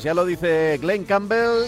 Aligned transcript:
Ya 0.00 0.14
lo 0.14 0.24
dice 0.24 0.78
Glenn 0.80 1.04
Campbell, 1.04 1.64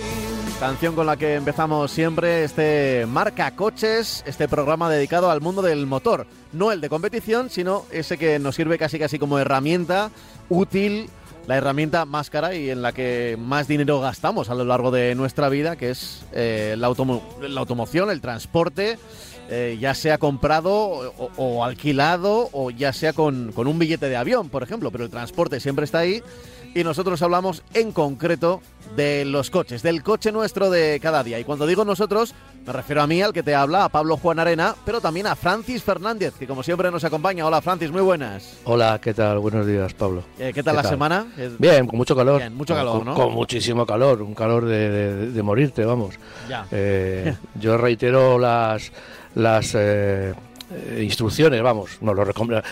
canción 0.58 0.94
con 0.94 1.06
la 1.06 1.16
que 1.16 1.34
empezamos 1.34 1.90
siempre 1.90 2.44
este 2.44 3.06
Marca 3.06 3.54
Coches, 3.54 4.22
este 4.26 4.48
programa 4.48 4.90
dedicado 4.90 5.30
al 5.30 5.40
mundo 5.40 5.62
del 5.62 5.86
motor. 5.86 6.26
No 6.52 6.72
el 6.72 6.80
de 6.80 6.88
competición, 6.88 7.50
sino 7.50 7.84
ese 7.90 8.16
que 8.18 8.38
nos 8.38 8.54
sirve 8.56 8.78
casi 8.78 8.98
casi 8.98 9.18
como 9.18 9.38
herramienta 9.38 10.10
útil, 10.48 11.08
la 11.46 11.56
herramienta 11.56 12.04
más 12.06 12.30
cara 12.30 12.54
y 12.54 12.70
en 12.70 12.82
la 12.82 12.92
que 12.92 13.36
más 13.38 13.68
dinero 13.68 14.00
gastamos 14.00 14.48
a 14.48 14.54
lo 14.54 14.64
largo 14.64 14.90
de 14.90 15.14
nuestra 15.14 15.48
vida, 15.48 15.76
que 15.76 15.90
es 15.90 16.24
eh, 16.32 16.74
la, 16.78 16.88
automo- 16.88 17.22
la 17.40 17.60
automoción, 17.60 18.10
el 18.10 18.20
transporte. 18.20 18.98
eh, 19.50 19.76
ya 19.78 19.92
sea 19.94 20.16
comprado 20.16 20.72
o, 20.72 21.30
o 21.36 21.64
alquilado 21.64 22.48
o 22.52 22.70
ya 22.70 22.94
sea 22.94 23.12
con, 23.12 23.52
con 23.52 23.66
un 23.66 23.78
billete 23.78 24.08
de 24.08 24.16
avión, 24.16 24.48
por 24.48 24.62
ejemplo, 24.62 24.90
pero 24.90 25.04
el 25.04 25.10
transporte 25.10 25.60
siempre 25.60 25.84
está 25.84 25.98
ahí 25.98 26.22
y 26.74 26.82
nosotros 26.84 27.22
hablamos 27.22 27.62
en 27.72 27.92
concreto 27.92 28.60
de 28.96 29.24
los 29.24 29.50
coches, 29.50 29.82
del 29.82 30.02
coche 30.02 30.30
nuestro 30.32 30.70
de 30.70 30.98
cada 31.00 31.22
día. 31.24 31.38
Y 31.38 31.44
cuando 31.44 31.66
digo 31.66 31.84
nosotros, 31.84 32.34
me 32.66 32.72
refiero 32.72 33.02
a 33.02 33.06
mí, 33.06 33.22
al 33.22 33.32
que 33.32 33.42
te 33.42 33.54
habla, 33.54 33.84
a 33.84 33.88
Pablo 33.88 34.16
Juan 34.16 34.38
Arena, 34.38 34.74
pero 34.84 35.00
también 35.00 35.26
a 35.26 35.34
Francis 35.36 35.82
Fernández, 35.82 36.34
que 36.38 36.46
como 36.46 36.62
siempre 36.62 36.90
nos 36.90 37.02
acompaña. 37.04 37.46
Hola 37.46 37.60
Francis, 37.62 37.90
muy 37.90 38.02
buenas. 38.02 38.58
Hola, 38.64 39.00
¿qué 39.02 39.14
tal? 39.14 39.38
Buenos 39.38 39.66
días, 39.66 39.94
Pablo. 39.94 40.22
Eh, 40.38 40.52
¿Qué 40.54 40.62
tal 40.62 40.72
¿Qué 40.72 40.76
la 40.76 40.82
tal? 40.82 40.90
semana? 40.90 41.26
Bien, 41.58 41.86
con 41.86 41.96
mucho 41.96 42.14
calor. 42.14 42.38
Bien, 42.38 42.54
mucho 42.54 42.74
Con- 42.74 42.80
calor, 42.80 42.96
con, 42.98 43.04
¿no? 43.06 43.14
Con 43.14 43.32
muchísimo 43.32 43.86
calor, 43.86 44.22
un 44.22 44.34
calor 44.34 44.64
de, 44.66 44.90
de- 44.90 45.30
de 45.30 45.42
morirte, 45.42 45.84
vamos. 45.84 46.14
Ya. 46.48 46.66
Eh, 46.70 47.34
yo 47.60 47.76
reitero 47.78 48.38
las, 48.38 48.92
las 49.34 49.72
eh, 49.76 50.34
eh, 50.74 51.02
instrucciones, 51.04 51.62
vamos, 51.62 51.98
no, 52.00 52.12
los, 52.14 52.28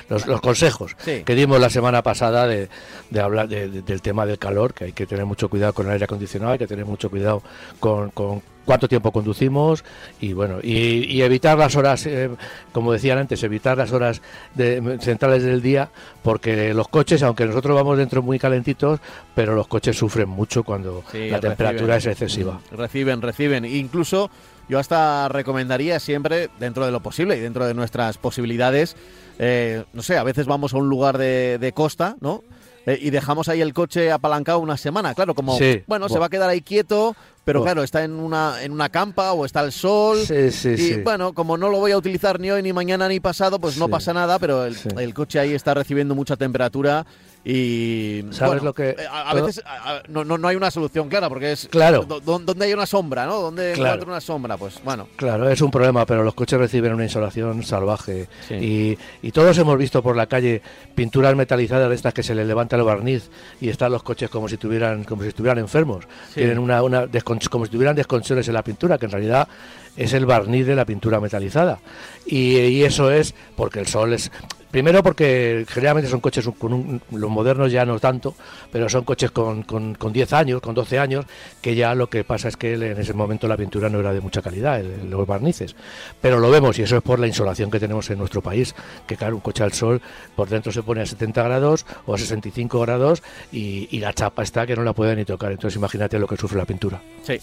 los, 0.08 0.26
los 0.26 0.40
consejos 0.40 0.96
Sí. 0.98 1.22
que 1.24 1.34
dimos 1.34 1.60
la 1.60 1.70
semana 1.70 2.02
pasada 2.02 2.46
de, 2.46 2.68
de 3.10 3.20
hablar 3.20 3.48
de- 3.48 3.68
de- 3.68 3.82
del 3.82 4.02
tema 4.02 4.26
del 4.26 4.38
calor, 4.38 4.74
que 4.74 4.84
hay 4.86 4.92
que 4.92 5.06
tener 5.06 5.24
mucho 5.26 5.48
cuidado 5.48 5.72
con 5.72 5.86
el 5.86 5.92
aire 5.92 6.04
acondicionado, 6.04 6.52
hay 6.52 6.58
que 6.58 6.66
tener 6.66 6.84
mucho 6.86 7.10
cuidado 7.10 7.42
con, 7.80 8.10
con 8.10 8.42
cuánto 8.64 8.86
tiempo 8.86 9.10
conducimos 9.10 9.82
y 10.20 10.34
bueno 10.34 10.58
y, 10.62 11.04
y 11.12 11.22
evitar 11.22 11.58
las 11.58 11.74
horas 11.74 12.06
eh, 12.06 12.30
como 12.70 12.92
decían 12.92 13.18
antes 13.18 13.42
evitar 13.42 13.76
las 13.76 13.90
horas 13.90 14.22
de- 14.54 14.98
centrales 15.00 15.42
del 15.42 15.60
día 15.60 15.90
porque 16.22 16.72
los 16.72 16.86
coches 16.86 17.24
aunque 17.24 17.44
nosotros 17.44 17.74
vamos 17.74 17.98
dentro 17.98 18.22
muy 18.22 18.38
calentitos 18.38 19.00
pero 19.34 19.56
los 19.56 19.66
coches 19.66 19.98
sufren 19.98 20.28
mucho 20.28 20.62
cuando 20.62 21.02
Sí, 21.10 21.28
la 21.28 21.40
temperatura 21.40 21.94
reciben. 21.96 21.98
es 21.98 22.06
excesiva 22.22 22.60
Reciben, 22.70 23.20
reciben. 23.20 23.64
Incluso 23.64 24.30
yo 24.68 24.78
hasta 24.78 25.28
recomendaría 25.28 26.00
siempre, 26.00 26.50
dentro 26.58 26.86
de 26.86 26.92
lo 26.92 27.00
posible 27.00 27.36
y 27.36 27.40
dentro 27.40 27.66
de 27.66 27.74
nuestras 27.74 28.18
posibilidades, 28.18 28.96
eh, 29.38 29.84
no 29.92 30.02
sé, 30.02 30.16
a 30.16 30.22
veces 30.22 30.46
vamos 30.46 30.74
a 30.74 30.78
un 30.78 30.88
lugar 30.88 31.18
de, 31.18 31.58
de 31.58 31.72
costa, 31.72 32.16
¿no? 32.20 32.42
Eh, 32.84 32.98
y 33.00 33.10
dejamos 33.10 33.48
ahí 33.48 33.60
el 33.60 33.72
coche 33.74 34.10
apalancado 34.10 34.58
una 34.58 34.76
semana, 34.76 35.14
claro, 35.14 35.34
como, 35.34 35.56
Sí, 35.56 35.82
bueno, 35.86 36.08
se 36.08 36.18
va 36.18 36.26
a 36.26 36.28
quedar 36.28 36.50
ahí 36.50 36.62
quieto, 36.62 37.14
pero 37.44 37.62
claro, 37.62 37.84
está 37.84 38.02
en 38.02 38.12
una, 38.14 38.60
en 38.62 38.72
una 38.72 38.88
campa 38.88 39.32
o 39.32 39.44
está 39.44 39.60
al 39.60 39.70
sol. 39.70 40.18
Sí, 40.18 40.50
sí, 40.50 40.70
y 40.70 40.76
sí. 40.76 40.94
bueno, 40.96 41.32
como 41.32 41.56
no 41.56 41.68
lo 41.68 41.78
voy 41.78 41.92
a 41.92 41.96
utilizar 41.96 42.40
ni 42.40 42.50
hoy, 42.50 42.60
ni 42.62 42.72
mañana, 42.72 43.08
ni 43.08 43.20
pasado, 43.20 43.60
pues 43.60 43.78
no 43.78 43.88
pasa 43.88 44.12
nada, 44.12 44.38
pero 44.40 44.64
el 44.66 45.14
coche 45.14 45.38
ahí 45.38 45.52
está 45.52 45.74
recibiendo 45.74 46.16
mucha 46.16 46.36
temperatura 46.36 47.06
y... 47.44 48.22
¿Sabes 48.30 48.54
bueno, 48.54 48.64
lo 48.64 48.72
que- 48.74 48.90
eh, 48.90 48.96
A, 49.10 49.34
veces 49.34 49.62
a- 49.66 49.96
a- 49.96 50.02
no, 50.08 50.24
no, 50.24 50.38
no 50.38 50.48
hay 50.48 50.56
una 50.56 50.70
solución 50.70 51.08
clara, 51.08 51.28
porque 51.28 51.52
es... 51.52 51.68
Claro. 51.70 52.04
do- 52.04 52.20
do- 52.20 52.38
¿Dónde 52.38 52.66
hay 52.66 52.72
una 52.72 52.86
sombra, 52.86 53.26
no? 53.26 53.40
¿Dónde 53.40 53.72
Claro. 53.72 53.88
encuentro 53.94 54.10
una 54.12 54.20
sombra? 54.20 54.56
Pues 54.56 54.80
bueno, 54.84 55.08
Claro, 55.16 55.48
es 55.50 55.60
un 55.60 55.70
problema, 55.70 56.06
pero 56.06 56.22
los 56.22 56.34
coches 56.34 56.58
reciben 56.58 56.92
una 56.94 57.04
insolación 57.04 57.62
salvaje. 57.62 58.28
Sí. 58.48 58.54
Y, 58.54 58.98
y 59.26 59.32
todos 59.32 59.56
hemos 59.58 59.76
visto 59.76 60.02
por 60.02 60.16
la 60.16 60.26
calle 60.26 60.62
pinturas 60.94 61.34
metalizadas 61.34 61.88
de 61.88 61.94
estas 61.94 62.14
que 62.14 62.22
se 62.22 62.34
les 62.34 62.46
levanta 62.46 62.76
el 62.76 62.82
barniz 62.84 63.28
y 63.60 63.68
están 63.68 63.92
los 63.92 64.02
coches 64.02 64.30
como 64.30 64.48
si 64.48 64.56
tuvieran, 64.56 65.04
como 65.04 65.22
si 65.22 65.28
estuvieran 65.28 65.58
enfermos. 65.58 66.04
Sí. 66.28 66.34
Tienen 66.34 66.58
una, 66.58 66.82
una 66.82 67.06
descon- 67.06 67.48
como 67.48 67.64
si 67.66 67.72
tuvieran 67.72 67.96
desconchones 67.96 68.46
en 68.48 68.54
la 68.54 68.62
pintura, 68.62 68.98
que 68.98 69.06
en 69.06 69.12
realidad 69.12 69.48
es 69.96 70.12
el 70.12 70.26
barniz 70.26 70.66
de 70.66 70.74
la 70.76 70.84
pintura 70.84 71.20
metalizada. 71.20 71.80
Y, 72.24 72.56
y 72.58 72.84
eso 72.84 73.10
es 73.10 73.34
porque 73.56 73.80
el 73.80 73.86
sol 73.88 74.12
es. 74.12 74.30
Primero 74.72 75.02
porque 75.04 75.64
generalmente 75.68 76.10
son 76.10 76.20
coches 76.20 76.48
con 76.58 76.72
un- 76.72 77.00
los 77.12 77.30
modernos 77.30 77.70
ya 77.70 77.84
no 77.84 78.00
tanto, 78.00 78.34
pero 78.72 78.88
son 78.88 79.04
coches 79.04 79.30
con, 79.30 79.62
con, 79.62 79.94
con 79.94 80.12
10 80.12 80.32
años, 80.32 80.60
con 80.60 80.74
12 80.74 80.98
años, 80.98 81.24
que 81.60 81.76
ya 81.76 81.94
lo 81.94 82.08
que 82.10 82.24
pasa 82.24 82.48
es 82.48 82.56
que 82.56 82.72
en 82.74 82.98
ese 82.98 83.12
momento 83.12 83.46
la 83.46 83.56
pintura 83.56 83.88
no 83.88 84.00
era 84.00 84.12
de 84.12 84.20
mucha 84.20 84.42
calidad, 84.42 84.80
el- 84.80 85.10
los 85.10 85.26
barnices. 85.26 85.76
Pero 86.20 86.40
lo 86.40 86.50
vemos 86.50 86.78
y 86.78 86.82
eso 86.82 86.96
es 86.96 87.02
por 87.02 87.20
la 87.20 87.26
insolación 87.28 87.70
que 87.70 87.78
tenemos 87.78 88.10
en 88.10 88.18
nuestro 88.18 88.40
país, 88.42 88.74
que 89.06 89.16
claro, 89.16 89.36
un 89.36 89.40
coche 89.42 89.62
al 89.62 89.72
sol 89.74 90.00
por 90.34 90.48
dentro 90.48 90.72
se 90.72 90.82
pone 90.82 91.02
a 91.02 91.06
70 91.06 91.42
grados 91.44 91.86
o 92.06 92.14
a 92.14 92.18
65 92.18 92.80
grados 92.80 93.22
y, 93.52 93.88
y 93.90 94.00
la 94.00 94.12
chapa 94.14 94.42
está 94.42 94.66
que 94.66 94.74
no 94.74 94.82
la 94.82 94.94
puede 94.94 95.14
ni 95.14 95.24
tocar. 95.26 95.52
Entonces 95.52 95.76
imagínate 95.76 96.18
lo 96.18 96.26
que 96.26 96.36
sufre 96.38 96.56
la 96.58 96.64
pintura. 96.64 97.00
sí. 97.22 97.38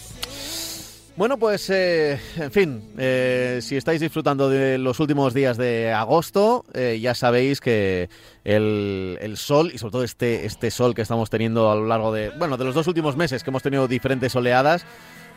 Bueno, 1.20 1.38
pues, 1.38 1.70
eh, 1.70 2.18
en 2.38 2.50
fin, 2.50 2.94
eh, 2.98 3.60
si 3.62 3.76
estáis 3.76 4.00
disfrutando 4.00 4.50
de 4.50 4.78
los 4.78 5.02
últimos 5.02 5.34
días 5.34 5.58
de 5.58 5.92
agosto, 5.92 6.64
eh, 6.74 6.98
ya 7.02 7.14
sabéis 7.14 7.60
que 7.60 8.10
el, 8.46 9.18
el 9.20 9.36
sol, 9.36 9.70
y 9.74 9.80
sobre 9.80 9.92
todo 9.92 10.04
este, 10.06 10.46
este 10.46 10.72
sol 10.72 10.96
que 10.96 11.02
estamos 11.02 11.30
teniendo 11.30 11.70
a 11.70 11.76
lo 11.76 11.88
largo 11.88 12.14
de, 12.14 12.30
bueno, 12.30 12.56
de 12.56 12.64
los 12.64 12.74
dos 12.74 12.88
últimos 12.88 13.18
meses 13.18 13.44
que 13.44 13.50
hemos 13.50 13.62
tenido 13.62 13.86
diferentes 13.90 14.34
oleadas, 14.34 14.86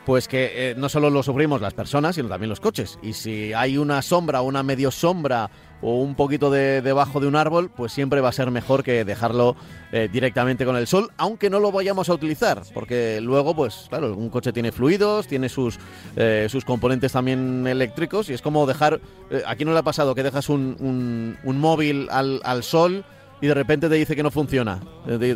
pues 0.05 0.27
que 0.29 0.71
eh, 0.71 0.75
no 0.77 0.89
solo 0.89 1.11
lo 1.11 1.23
sufrimos 1.23 1.61
las 1.61 1.75
personas, 1.75 2.17
sino 2.17 2.29
también 2.29 2.49
los 2.51 2.61
coches. 2.61 2.99
Y 3.03 3.13
si 3.13 3.53
hay 3.53 3.79
una 3.79 4.03
sombra, 4.03 4.43
una 4.43 4.63
medio 4.63 4.91
sombra 4.91 5.49
o 5.81 6.01
un 6.01 6.15
poquito 6.15 6.51
de, 6.51 6.81
debajo 6.83 7.19
de 7.21 7.27
un 7.27 7.35
árbol, 7.37 7.69
pues 7.69 7.93
siempre 7.93 8.21
va 8.21 8.29
a 8.29 8.33
ser 8.33 8.51
mejor 8.53 8.85
que 8.85 9.05
dejarlo 9.05 9.57
eh, 9.91 10.09
directamente 10.12 10.65
con 10.65 10.77
el 10.77 10.87
sol, 10.87 11.11
aunque 11.17 11.51
no 11.51 11.59
lo 11.59 11.73
vayamos 11.73 12.09
a 12.09 12.15
utilizar, 12.15 12.62
porque 12.73 13.21
luego, 13.21 13.55
pues 13.57 13.87
claro, 13.89 14.15
un 14.17 14.31
coche 14.31 14.53
tiene 14.53 14.71
fluidos, 14.71 15.27
tiene 15.27 15.49
sus, 15.49 15.79
eh, 16.17 16.47
sus 16.49 16.65
componentes 16.65 17.11
también 17.12 17.67
eléctricos, 17.67 18.31
y 18.31 18.33
es 18.35 18.43
como 18.43 18.65
dejar, 18.67 19.01
eh, 19.31 19.43
aquí 19.45 19.65
no 19.65 19.73
le 19.73 19.79
ha 19.81 19.83
pasado 19.83 20.15
que 20.15 20.23
dejas 20.23 20.49
un, 20.49 20.77
un- 20.79 21.37
un 21.43 21.59
móvil 21.59 22.07
al, 22.12 22.41
al 22.45 22.62
sol 22.62 23.05
y 23.41 23.49
de 23.49 23.55
repente 23.55 23.89
te 23.89 23.97
dice 23.97 24.15
que 24.15 24.23
no 24.23 24.31
funciona. 24.31 24.79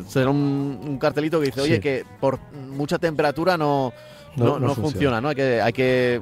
Será 0.07 0.31
un, 0.31 0.79
un 0.81 0.97
cartelito 1.01 1.41
que 1.41 1.47
dice, 1.47 1.61
oye, 1.61 1.75
Sí. 1.77 1.81
que 1.81 2.05
por 2.21 2.39
mucha 2.71 2.99
temperatura 2.99 3.57
no, 3.57 3.93
no, 4.37 4.59
No- 4.59 4.75
funciona. 4.75 4.75
funciona. 4.91 5.21
¿no? 5.21 5.29
Hay 5.29 5.35
que, 5.35 5.61
hay 5.61 5.73
que 5.73 6.21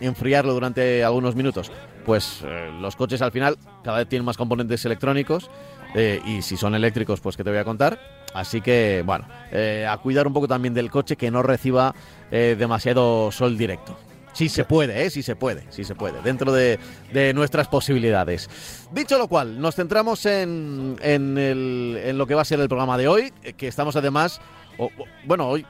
enfriarlo 0.00 0.52
durante 0.54 1.02
algunos 1.04 1.34
minutos. 1.34 1.70
Pues 2.04 2.40
eh, 2.44 2.70
los 2.80 2.96
coches 2.96 3.22
al 3.22 3.32
final 3.32 3.56
cada 3.82 3.98
vez 3.98 4.08
tienen 4.08 4.24
más 4.26 4.36
componentes 4.36 4.84
electrónicos 4.84 5.50
eh, 5.94 6.20
y 6.26 6.42
si 6.42 6.56
son 6.56 6.74
eléctricos, 6.74 7.20
pues 7.20 7.36
que 7.36 7.44
te 7.44 7.50
voy 7.50 7.58
a 7.58 7.64
contar. 7.64 7.98
Así 8.34 8.60
que, 8.60 9.02
bueno, 9.06 9.26
eh, 9.52 9.86
a 9.88 9.96
cuidar 9.98 10.26
un 10.26 10.32
poco 10.32 10.48
también 10.48 10.74
del 10.74 10.90
coche 10.90 11.16
que 11.16 11.30
no 11.30 11.42
reciba 11.42 11.94
demasiado 12.30 13.30
sol 13.30 13.56
directo. 13.56 13.96
Sí 14.32 14.48
se 14.48 14.64
puede, 14.64 15.04
¿eh? 15.06 15.10
Sí 15.10 15.22
se 15.22 15.36
puede, 15.36 15.62
sí 15.70 15.84
se 15.84 15.94
puede, 15.94 16.20
dentro 16.22 16.52
de, 16.52 16.80
de 17.12 17.32
nuestras 17.32 17.68
posibilidades. 17.68 18.50
Dicho 18.90 19.16
lo 19.16 19.28
cual, 19.28 19.60
nos 19.60 19.76
centramos 19.76 20.26
en, 20.26 20.96
en, 21.00 21.38
el- 21.38 22.00
en 22.04 22.18
lo 22.18 22.26
que 22.26 22.34
va 22.34 22.42
a 22.42 22.44
ser 22.44 22.58
el 22.58 22.66
programa 22.68 22.98
de 22.98 23.06
hoy, 23.06 23.32
que 23.56 23.68
estamos 23.68 23.94
además, 23.94 24.40
o- 24.78 24.90
bueno, 25.24 25.46
hoy, 25.48 25.64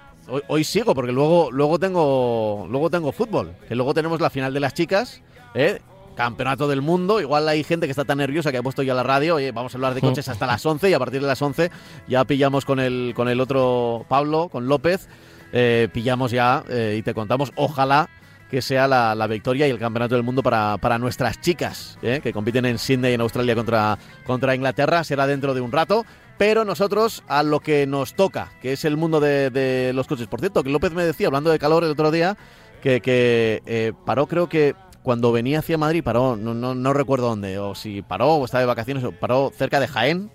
hoy, 0.48 0.64
sigo, 0.64 0.94
porque 0.94 1.12
luego, 1.12 1.50
luego, 1.50 1.78
tengo, 1.78 2.66
luego 2.70 2.90
tengo 2.90 3.12
fútbol, 3.12 3.54
que 3.68 3.74
luego 3.74 3.94
tenemos 3.94 4.20
la 4.20 4.30
final 4.30 4.52
de 4.54 4.60
las 4.60 4.74
chicas, 4.74 5.22
¿eh? 5.54 5.80
Campeonato 6.14 6.68
del 6.68 6.80
mundo, 6.80 7.20
igual 7.20 7.48
hay 7.48 7.64
gente 7.64 7.86
que 7.86 7.90
está 7.90 8.04
tan 8.04 8.18
nerviosa 8.18 8.52
que 8.52 8.58
ha 8.58 8.62
puesto 8.62 8.82
ya 8.82 8.94
la 8.94 9.02
radio, 9.02 9.34
oye, 9.34 9.50
vamos 9.50 9.74
a 9.74 9.78
hablar 9.78 9.94
de 9.94 10.00
coches 10.00 10.28
hasta 10.28 10.46
las 10.46 10.64
11 10.64 10.90
y 10.90 10.94
a 10.94 10.98
partir 10.98 11.20
de 11.20 11.26
las 11.26 11.42
11 11.42 11.72
ya 12.06 12.24
pillamos 12.24 12.64
con 12.64 12.78
el, 12.78 13.12
con 13.16 13.28
el 13.28 13.40
otro 13.40 14.06
Pablo, 14.08 14.48
con 14.48 14.68
López, 14.68 15.08
eh, 15.52 15.88
pillamos 15.92 16.30
ya 16.30 16.62
eh, 16.68 16.96
y 16.98 17.02
te 17.02 17.14
contamos, 17.14 17.52
ojalá 17.56 18.08
que 18.54 18.62
sea 18.62 18.86
la, 18.86 19.16
la 19.16 19.26
victoria 19.26 19.66
y 19.66 19.70
el 19.70 19.80
campeonato 19.80 20.14
del 20.14 20.22
mundo 20.22 20.40
para, 20.40 20.76
para 20.78 20.96
nuestras 20.96 21.40
chicas, 21.40 21.98
¿eh? 22.02 22.20
que 22.22 22.32
compiten 22.32 22.64
en 22.66 22.78
Sydney, 22.78 23.14
en 23.14 23.20
Australia, 23.20 23.56
contra, 23.56 23.98
contra 24.24 24.54
Inglaterra. 24.54 25.02
Será 25.02 25.26
dentro 25.26 25.54
de 25.54 25.60
un 25.60 25.72
rato. 25.72 26.06
Pero 26.36 26.64
nosotros 26.64 27.22
a 27.28 27.42
lo 27.42 27.60
que 27.60 27.86
nos 27.86 28.14
toca, 28.14 28.52
que 28.60 28.72
es 28.72 28.84
el 28.84 28.96
mundo 28.96 29.20
de, 29.20 29.50
de 29.50 29.92
los 29.92 30.06
coches. 30.06 30.26
Por 30.26 30.40
cierto, 30.40 30.62
que 30.62 30.70
López 30.70 30.92
me 30.92 31.04
decía, 31.04 31.28
hablando 31.28 31.50
de 31.50 31.58
calor 31.58 31.84
el 31.84 31.90
otro 31.90 32.10
día, 32.10 32.36
que, 32.82 33.00
que 33.00 33.62
eh, 33.66 33.92
paró, 34.04 34.26
creo 34.26 34.48
que 34.48 34.74
cuando 35.02 35.32
venía 35.32 35.60
hacia 35.60 35.78
Madrid, 35.78 36.02
paró, 36.02 36.36
no, 36.36 36.54
no, 36.54 36.74
no 36.74 36.92
recuerdo 36.92 37.28
dónde, 37.28 37.58
o 37.58 37.74
si 37.74 38.02
paró 38.02 38.34
o 38.34 38.44
estaba 38.44 38.62
de 38.62 38.66
vacaciones, 38.66 39.04
o 39.04 39.12
paró 39.12 39.52
cerca 39.56 39.78
de 39.78 39.86
Jaén. 39.86 40.30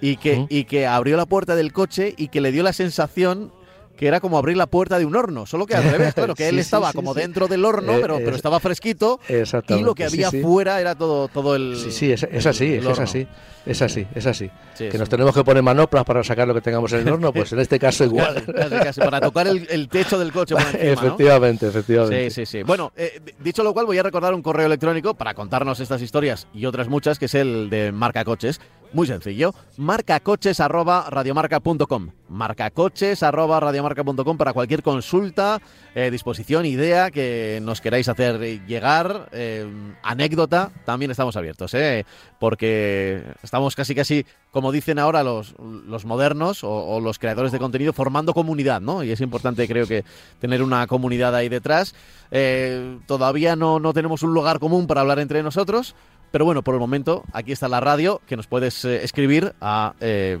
y 0.00 0.16
que, 0.16 0.46
y 0.48 0.64
que 0.64 0.86
abrió 0.86 1.16
la 1.16 1.26
puerta 1.26 1.56
del 1.56 1.72
coche 1.72 2.14
y 2.16 2.28
que 2.28 2.40
le 2.40 2.52
dio 2.52 2.62
la 2.62 2.72
sensación 2.72 3.52
que 3.98 4.06
era 4.06 4.20
como 4.20 4.38
abrir 4.38 4.56
la 4.56 4.66
puerta 4.68 4.98
de 4.98 5.04
un 5.04 5.16
horno, 5.16 5.44
solo 5.44 5.66
que 5.66 5.74
al 5.74 5.82
revés, 5.90 6.14
claro, 6.14 6.34
que 6.34 6.48
él 6.48 6.54
Sí, 6.54 6.60
estaba 6.60 6.92
sí, 6.92 6.96
como 6.96 7.12
sí. 7.14 7.20
dentro 7.20 7.48
del 7.48 7.64
horno, 7.64 7.94
Eh, 7.94 7.98
pero, 8.00 8.16
pero 8.18 8.30
es- 8.30 8.36
estaba 8.36 8.60
fresquito 8.60 9.18
y 9.28 9.80
lo 9.82 9.94
que 9.94 10.04
había 10.04 10.30
fuera 10.30 10.80
era 10.80 10.94
todo, 10.94 11.26
todo 11.28 11.56
el... 11.56 11.76
Sí, 11.76 11.90
sí, 11.90 12.12
es, 12.12 12.22
es 12.22 12.46
así, 12.46 12.74
el 12.74 12.86
es, 12.86 12.98
así, 13.00 13.26
es 13.66 13.82
así, 13.82 14.06
es 14.14 14.26
así. 14.26 14.50
Sí, 14.74 14.88
que 14.88 14.96
nos 14.98 15.08
tenemos 15.08 15.34
que 15.34 15.42
poner 15.42 15.62
manoplas 15.64 16.04
para 16.04 16.22
sacar 16.22 16.46
lo 16.46 16.54
que 16.54 16.60
tengamos 16.60 16.92
en 16.92 17.00
el 17.00 17.08
horno, 17.12 17.32
pues 17.32 17.52
en 17.52 17.58
este 17.58 17.78
caso 17.80 18.04
igual. 18.04 18.34
Casi, 18.34 18.52
casi, 18.52 18.76
casi, 18.84 19.00
para 19.00 19.20
tocar 19.20 19.48
el, 19.48 19.66
el 19.68 19.88
techo 19.88 20.16
del 20.18 20.30
coche 20.32 20.54
por 20.54 20.62
encima, 20.74 20.82
¿no? 20.82 20.92
efectivamente, 20.92 21.66
efectivamente. 21.66 22.30
Sí, 22.30 22.46
sí, 22.46 22.58
sí. 22.58 22.62
Bueno, 22.62 22.92
eh, 22.96 23.20
dicho 23.40 23.64
lo 23.64 23.74
cual, 23.74 23.86
voy 23.86 23.98
a 23.98 24.02
recordar 24.04 24.32
un 24.32 24.42
correo 24.42 24.66
electrónico 24.66 25.14
para 25.14 25.34
contarnos 25.34 25.80
estas 25.80 26.00
historias 26.02 26.46
y 26.54 26.66
otras 26.66 26.86
muchas, 26.88 27.18
que 27.18 27.24
es 27.24 27.34
el 27.34 27.68
de 27.68 27.90
Marca 27.90 28.24
Coches. 28.24 28.60
Muy 28.92 29.06
sencillo, 29.06 29.54
marcacoches@radiomarca.com. 29.76 32.08
Marcacoches@radiomarca.com 32.28 34.38
para 34.38 34.52
cualquier 34.52 34.82
consulta, 34.82 35.60
eh, 35.94 36.10
disposición, 36.10 36.64
idea 36.64 37.10
que 37.10 37.60
nos 37.62 37.82
queráis 37.82 38.08
hacer 38.08 38.40
llegar, 38.66 39.28
eh, 39.32 39.66
anécdota, 40.02 40.70
también 40.86 41.10
estamos 41.10 41.36
abiertos, 41.36 41.74
¿eh? 41.74 42.06
porque 42.38 43.22
estamos 43.42 43.76
casi 43.76 43.94
casi, 43.94 44.24
como 44.52 44.72
dicen 44.72 44.98
ahora 44.98 45.22
los, 45.22 45.54
los 45.58 46.06
modernos 46.06 46.60
o, 46.62 47.00
los 47.00 47.18
creadores 47.18 47.52
de 47.52 47.58
contenido, 47.58 47.92
formando 47.92 48.32
comunidad, 48.32 48.80
¿no? 48.80 49.04
Y 49.04 49.10
es 49.10 49.20
importante, 49.20 49.68
creo 49.68 49.86
que, 49.86 50.02
tener 50.40 50.62
una 50.62 50.86
comunidad 50.86 51.34
ahí 51.34 51.50
detrás. 51.50 51.94
Eh, 52.30 52.98
todavía 53.06 53.56
no, 53.56 53.80
no 53.80 53.92
tenemos 53.92 54.22
un 54.22 54.32
lugar 54.32 54.60
común 54.60 54.86
para 54.86 55.02
hablar 55.02 55.18
entre 55.18 55.42
nosotros, 55.42 55.94
pero 56.30 56.44
bueno, 56.44 56.62
por 56.62 56.74
el 56.74 56.80
momento, 56.80 57.24
aquí 57.32 57.52
está 57.52 57.68
la 57.68 57.80
radio, 57.80 58.20
que 58.26 58.36
nos 58.36 58.46
puedes 58.46 58.84
eh, 58.84 59.02
escribir 59.04 59.54
a 59.60 59.94
eh, 60.00 60.38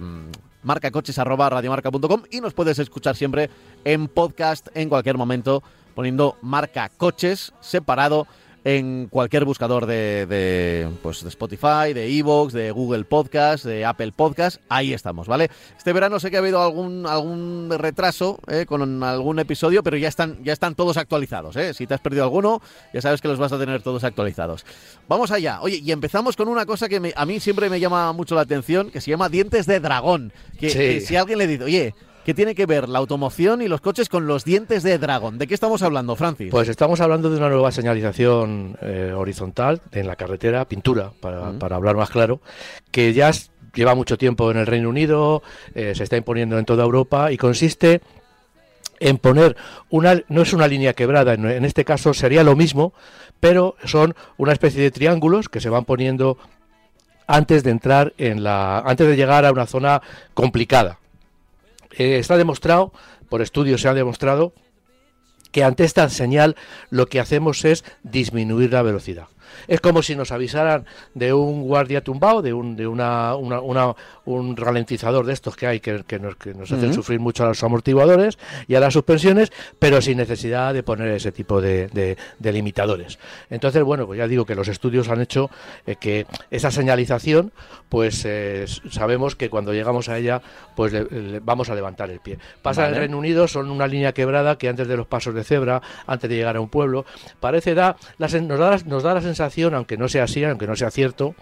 marcacoches.radiomarca.com 0.62 2.22
y 2.30 2.40
nos 2.40 2.54
puedes 2.54 2.78
escuchar 2.78 3.16
siempre 3.16 3.50
en 3.84 4.08
podcast 4.08 4.68
en 4.74 4.88
cualquier 4.88 5.16
momento, 5.16 5.62
poniendo 5.94 6.36
marca 6.42 6.90
coches 6.90 7.52
separado 7.60 8.26
en 8.68 9.06
cualquier 9.06 9.46
buscador 9.46 9.86
de, 9.86 10.26
de, 10.26 10.88
pues, 11.02 11.22
de 11.22 11.30
Spotify, 11.30 11.94
de 11.94 12.06
Evox, 12.18 12.52
de 12.52 12.70
Google 12.70 13.04
Podcast, 13.04 13.64
de 13.64 13.86
Apple 13.86 14.12
Podcast. 14.14 14.60
Ahí 14.68 14.92
estamos, 14.92 15.26
¿vale? 15.26 15.50
Este 15.78 15.94
verano 15.94 16.20
sé 16.20 16.30
que 16.30 16.36
ha 16.36 16.40
habido 16.40 16.60
algún, 16.62 17.06
algún 17.06 17.70
retraso 17.78 18.38
eh, 18.46 18.66
con 18.66 19.02
algún 19.02 19.38
episodio, 19.38 19.82
pero 19.82 19.96
ya 19.96 20.08
están, 20.08 20.44
ya 20.44 20.52
están 20.52 20.74
todos 20.74 20.98
actualizados. 20.98 21.56
¿eh? 21.56 21.72
Si 21.72 21.86
te 21.86 21.94
has 21.94 22.00
perdido 22.02 22.24
alguno, 22.24 22.60
ya 22.92 23.00
sabes 23.00 23.22
que 23.22 23.28
los 23.28 23.38
vas 23.38 23.52
a 23.52 23.58
tener 23.58 23.80
todos 23.80 24.04
actualizados. 24.04 24.66
Vamos 25.08 25.30
allá. 25.30 25.62
Oye, 25.62 25.76
y 25.82 25.90
empezamos 25.90 26.36
con 26.36 26.48
una 26.48 26.66
cosa 26.66 26.90
que 26.90 27.00
me- 27.00 27.14
a 27.16 27.24
mí 27.24 27.40
siempre 27.40 27.70
me 27.70 27.80
llama 27.80 28.12
mucho 28.12 28.34
la 28.34 28.42
atención, 28.42 28.90
que 28.90 29.00
se 29.00 29.10
llama 29.10 29.30
dientes 29.30 29.64
de 29.64 29.80
dragón. 29.80 30.30
Que, 30.60 30.68
Sí. 30.68 30.78
que 30.78 31.00
si 31.00 31.16
alguien 31.16 31.38
le 31.38 31.46
dice, 31.46 31.64
oye, 31.64 31.94
¿qué 32.24 32.34
tiene 32.34 32.54
que 32.54 32.66
ver 32.66 32.88
la 32.88 32.98
automoción 32.98 33.62
y 33.62 33.68
los 33.68 33.80
coches 33.80 34.08
con 34.08 34.26
los 34.26 34.44
dientes 34.44 34.82
de 34.82 34.98
dragón? 34.98 35.38
¿De 35.38 35.46
qué 35.46 35.54
estamos 35.54 35.82
hablando, 35.82 36.14
Francis? 36.16 36.50
Pues 36.50 36.68
estamos 36.68 37.00
hablando 37.00 37.30
de 37.30 37.36
una 37.38 37.48
nueva 37.48 37.72
señalización 37.72 38.76
eh, 38.82 39.12
horizontal 39.16 39.80
en 39.92 40.06
la 40.06 40.16
carretera, 40.16 40.64
pintura, 40.66 41.10
para, 41.20 41.52
para 41.52 41.76
hablar 41.76 41.96
más 41.96 42.10
claro, 42.10 42.40
que 42.90 43.12
ya 43.14 43.30
es- 43.30 43.50
lleva 43.74 43.94
mucho 43.94 44.18
tiempo 44.18 44.50
en 44.50 44.56
el 44.58 44.66
Reino 44.66 44.88
Unido, 44.88 45.42
eh, 45.74 45.94
se 45.94 46.02
está 46.04 46.16
imponiendo 46.16 46.58
en 46.58 46.64
toda 46.64 46.84
Europa 46.84 47.30
y 47.32 47.36
consiste 47.36 48.00
en 49.00 49.18
poner 49.18 49.56
una, 49.90 50.20
no 50.28 50.42
es 50.42 50.52
una 50.52 50.66
línea 50.66 50.92
quebrada, 50.92 51.34
en, 51.34 51.44
en 51.48 51.64
este 51.64 51.84
caso 51.84 52.12
sería 52.14 52.42
lo 52.42 52.56
mismo, 52.56 52.92
pero 53.40 53.76
son 53.84 54.14
una 54.36 54.52
especie 54.52 54.82
de 54.82 54.90
triángulos 54.90 55.48
que 55.48 55.60
se 55.60 55.68
van 55.68 55.84
poniendo 55.84 56.36
antes 57.28 57.62
de 57.62 57.70
entrar 57.70 58.14
en 58.18 58.42
la, 58.42 58.78
antes 58.80 59.06
de 59.06 59.14
llegar 59.14 59.44
a 59.44 59.52
una 59.52 59.66
zona 59.66 60.02
complicada. 60.34 60.98
Eh, 61.92 62.18
está 62.18 62.36
demostrado, 62.36 62.92
por 63.28 63.42
estudios 63.42 63.80
se 63.80 63.88
ha 63.88 63.94
demostrado, 63.94 64.52
que 65.52 65.64
ante 65.64 65.84
esta 65.84 66.08
señal 66.10 66.56
lo 66.90 67.06
que 67.06 67.20
hacemos 67.20 67.64
es 67.64 67.84
disminuir 68.02 68.72
la 68.72 68.82
velocidad. 68.82 69.28
Es 69.66 69.80
como 69.80 70.02
si 70.02 70.14
nos 70.14 70.30
avisaran 70.32 70.86
de 71.14 71.32
un 71.32 71.62
guardia 71.62 72.02
tumbado, 72.02 72.42
de 72.42 72.52
un, 72.52 72.76
de 72.76 72.86
una, 72.86 73.34
una- 73.36 73.60
una- 73.60 73.94
un 74.24 74.56
ralentizador 74.56 75.24
de 75.26 75.32
estos 75.32 75.56
que 75.56 75.66
hay 75.66 75.80
que, 75.80 76.04
que 76.06 76.18
nos, 76.18 76.36
que 76.36 76.52
nos 76.54 76.70
hacen 76.70 76.92
sufrir 76.92 77.18
mucho 77.18 77.44
a 77.44 77.48
los 77.48 77.62
amortiguadores 77.62 78.38
y 78.66 78.74
a 78.74 78.80
las 78.80 78.92
suspensiones, 78.92 79.50
pero 79.78 80.00
sin 80.02 80.18
necesidad 80.18 80.74
de 80.74 80.82
poner 80.82 81.08
ese 81.08 81.32
tipo 81.32 81.60
de, 81.60 81.88
de- 81.88 82.16
de 82.38 82.52
limitadores. 82.52 83.18
Entonces, 83.50 83.82
bueno, 83.82 84.06
pues 84.06 84.18
ya 84.18 84.28
digo 84.28 84.44
que 84.44 84.54
los 84.54 84.68
estudios 84.68 85.08
han 85.08 85.20
hecho 85.20 85.50
eh, 85.86 85.96
que 85.96 86.26
esa 86.50 86.70
señalización, 86.70 87.52
pues 87.88 88.22
eh, 88.26 88.66
sabemos 88.90 89.34
que 89.36 89.48
cuando 89.50 89.72
llegamos 89.72 90.08
a 90.08 90.18
ella, 90.18 90.42
pues 90.76 90.92
le- 90.92 91.04
le- 91.04 91.40
vamos 91.40 91.70
a 91.70 91.74
levantar 91.74 92.10
el 92.10 92.20
pie. 92.20 92.38
Pasa 92.62 92.82
en 92.82 92.86
Vale. 92.88 92.96
el 92.96 93.00
Reino 93.02 93.18
Unido, 93.18 93.48
son 93.48 93.70
una 93.70 93.86
línea 93.86 94.12
quebrada 94.12 94.58
que 94.58 94.68
antes 94.68 94.88
de 94.88 94.96
los 94.96 95.06
pasos 95.06 95.34
de 95.34 95.44
cebra, 95.44 95.80
antes 96.06 96.28
de 96.28 96.36
llegar 96.36 96.56
a 96.56 96.60
un 96.60 96.68
pueblo, 96.68 97.04
parece 97.40 97.74
da, 97.74 97.96
la 98.18 98.28
nos, 98.28 98.58
da, 98.58 98.76
nos 98.84 99.02
da 99.02 99.14
la 99.14 99.20
sensación, 99.22 99.38
aunque 99.74 99.96
no 99.96 100.08
sea 100.08 100.24
así, 100.24 100.44
aunque 100.44 100.66
no 100.66 100.76
sea 100.76 100.90
cierto, 100.90 101.34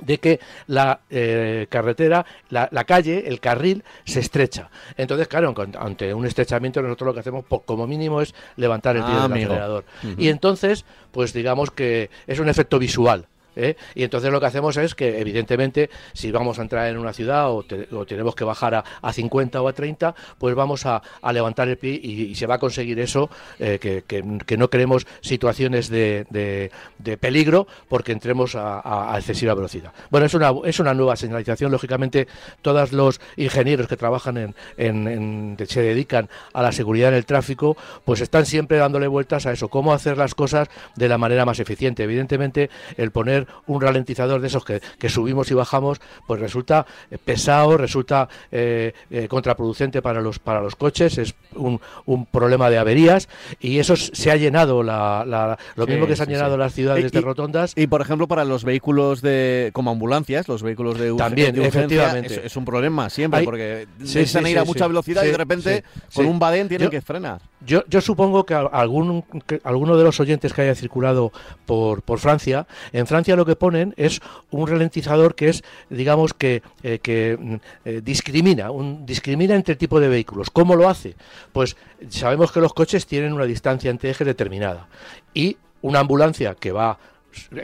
de 0.00 0.16
que 0.18 0.40
la 0.66 1.00
eh, 1.10 1.66
carretera, 1.68 2.24
la, 2.48 2.68
la 2.72 2.84
calle, 2.84 3.24
el 3.28 3.38
carril 3.38 3.84
se 4.04 4.20
estrecha. 4.20 4.70
Entonces, 4.96 5.28
claro, 5.28 5.54
ante 5.78 6.14
un 6.14 6.24
estrechamiento 6.24 6.80
nosotros 6.80 7.08
lo 7.08 7.14
que 7.14 7.20
hacemos 7.20 7.44
como 7.66 7.86
mínimo 7.86 8.22
es 8.22 8.34
levantar 8.56 8.96
el 8.96 9.02
pie 9.02 9.12
Ah, 9.12 9.22
del 9.22 9.32
amigo. 9.32 9.50
acelerador. 9.52 9.84
Y 10.16 10.28
entonces, 10.28 10.86
pues 11.12 11.32
digamos 11.34 11.70
que 11.70 12.08
es 12.26 12.38
un 12.38 12.48
efecto 12.48 12.78
visual. 12.78 13.26
¿Eh? 13.56 13.76
Y 13.94 14.02
entonces 14.04 14.30
lo 14.32 14.40
que 14.40 14.46
hacemos 14.46 14.76
es 14.76 14.94
que, 14.94 15.20
evidentemente, 15.20 15.90
si 16.12 16.30
vamos 16.30 16.58
a 16.58 16.62
entrar 16.62 16.86
en 16.88 16.98
una 16.98 17.12
ciudad 17.12 17.50
o, 17.50 17.62
te- 17.62 17.88
o 17.94 18.06
tenemos 18.06 18.34
que 18.34 18.44
bajar 18.44 18.74
a, 18.74 18.84
a 19.02 19.12
50 19.12 19.60
o 19.62 19.68
a 19.68 19.72
30, 19.72 20.14
pues 20.38 20.54
vamos 20.54 20.86
a, 20.86 21.02
a 21.22 21.32
levantar 21.32 21.68
el 21.68 21.76
pie 21.76 22.00
y, 22.02 22.34
se 22.34 22.46
va 22.46 22.54
a 22.56 22.58
conseguir 22.58 22.98
eso, 23.00 23.28
eh, 23.58 23.78
que, 23.80 24.02
que- 24.06 24.56
no 24.56 24.68
queremos 24.70 25.06
situaciones 25.20 25.88
de, 25.88 26.26
de- 26.30 26.70
de 26.98 27.16
peligro 27.16 27.66
porque 27.88 28.12
entremos 28.12 28.54
a, 28.54 28.80
a- 29.14 29.18
excesiva 29.18 29.54
velocidad. 29.54 29.92
Bueno, 30.10 30.26
es 30.26 30.34
una, 30.34 30.52
es 30.64 30.78
una 30.80 30.94
nueva 30.94 31.16
señalización. 31.16 31.70
Lógicamente, 31.72 32.28
todos 32.62 32.92
los 32.92 33.20
ingenieros 33.36 33.86
que 33.88 33.96
trabajan 33.96 34.36
en, 34.36 34.54
en- 34.76 35.56
se 35.68 35.82
dedican 35.82 36.28
a 36.52 36.62
la 36.62 36.72
seguridad 36.72 37.10
en 37.10 37.14
el 37.16 37.26
tráfico, 37.26 37.76
pues 38.04 38.20
están 38.20 38.46
siempre 38.46 38.78
dándole 38.78 39.06
vueltas 39.06 39.46
a 39.46 39.52
eso, 39.52 39.68
cómo 39.68 39.92
hacer 39.92 40.16
las 40.18 40.34
cosas 40.34 40.68
de 40.96 41.08
la 41.08 41.18
manera 41.18 41.44
más 41.44 41.60
eficiente. 41.60 42.02
Evidentemente, 42.04 42.70
el 42.96 43.10
poner 43.10 43.39
un 43.66 43.80
ralentizador 43.80 44.40
de 44.40 44.46
esos 44.48 44.64
que, 44.64 44.80
que 44.98 45.08
subimos 45.08 45.50
y 45.50 45.54
bajamos, 45.54 46.00
pues 46.26 46.40
resulta 46.40 46.86
eh, 47.10 47.18
pesado, 47.22 47.76
resulta 47.76 48.28
eh, 48.52 48.92
eh, 49.10 49.28
contraproducente 49.28 50.02
para 50.02 50.20
los 50.20 50.38
para 50.38 50.60
los 50.60 50.76
coches, 50.76 51.18
es 51.18 51.34
un, 51.54 51.80
un 52.06 52.26
problema 52.26 52.70
de 52.70 52.78
averías 52.78 53.28
y 53.60 53.78
eso 53.78 53.96
se 53.96 54.30
ha 54.30 54.36
llenado 54.36 54.82
la, 54.82 55.24
la- 55.26 55.58
lo 55.76 55.84
Sí, 55.84 55.90
mismo 55.92 56.06
que 56.06 56.16
se 56.16 56.22
han 56.22 56.28
sí, 56.28 56.34
llenado 56.34 56.54
sí. 56.54 56.58
las 56.58 56.74
ciudades 56.74 57.04
Y- 57.06 57.08
de 57.10 57.20
rotondas. 57.20 57.72
Y 57.76 57.86
por 57.86 58.00
ejemplo, 58.00 58.28
para 58.28 58.44
los 58.44 58.64
vehículos 58.64 59.22
de 59.22 59.70
como 59.72 59.90
ambulancias, 59.90 60.48
los 60.48 60.62
vehículos 60.62 60.98
de, 60.98 61.14
También, 61.14 61.54
de 61.54 61.60
urgencia, 61.60 61.80
efectivamente. 61.80 62.34
Es, 62.34 62.44
es 62.46 62.56
un 62.56 62.64
problema 62.64 63.10
siempre, 63.10 63.40
Hay- 63.40 63.44
porque 63.46 63.86
necesitan 63.98 64.46
ir 64.46 64.58
a 64.58 64.64
mucha 64.64 64.86
velocidad 64.86 65.24
y 65.24 65.28
de 65.28 65.36
repente 65.36 65.84
con 66.14 66.26
un 66.26 66.38
badén 66.38 66.68
tienen 66.68 66.86
Yo- 66.86 66.90
que 66.90 67.00
frenar. 67.00 67.40
Yo, 67.64 67.84
yo 67.88 68.00
supongo 68.00 68.46
que 68.46 68.54
al- 68.54 68.70
algún, 68.72 69.22
que 69.46 69.60
alguno 69.64 69.96
de 69.96 70.04
los 70.04 70.18
oyentes 70.20 70.52
que 70.54 70.62
haya 70.62 70.74
circulado 70.74 71.30
por, 71.66 72.02
por 72.02 72.18
Francia, 72.18 72.66
en 72.92 73.06
Francia 73.06 73.36
lo 73.36 73.44
que 73.44 73.54
ponen 73.56 73.92
es 73.98 74.20
un 74.50 74.66
ralentizador 74.66 75.34
que 75.34 75.50
es, 75.50 75.62
digamos, 75.90 76.32
que, 76.32 76.62
eh, 76.82 77.00
que 77.00 77.36
mm, 77.38 77.54
eh, 77.84 78.00
discrimina, 78.02 78.70
un, 78.70 79.04
discrimina 79.04 79.54
entre 79.54 79.76
tipo 79.76 80.00
de 80.00 80.08
vehículos. 80.08 80.50
¿Cómo 80.50 80.74
lo 80.74 80.88
hace? 80.88 81.16
Pues 81.52 81.76
sabemos 82.08 82.50
que 82.52 82.60
los 82.60 82.72
coches 82.72 83.06
tienen 83.06 83.32
una 83.34 83.44
distancia 83.44 83.90
entre 83.90 84.10
ejes 84.10 84.26
determinada 84.26 84.88
y 85.34 85.58
una 85.82 86.00
ambulancia 86.00 86.54
que 86.54 86.72
va 86.72 86.98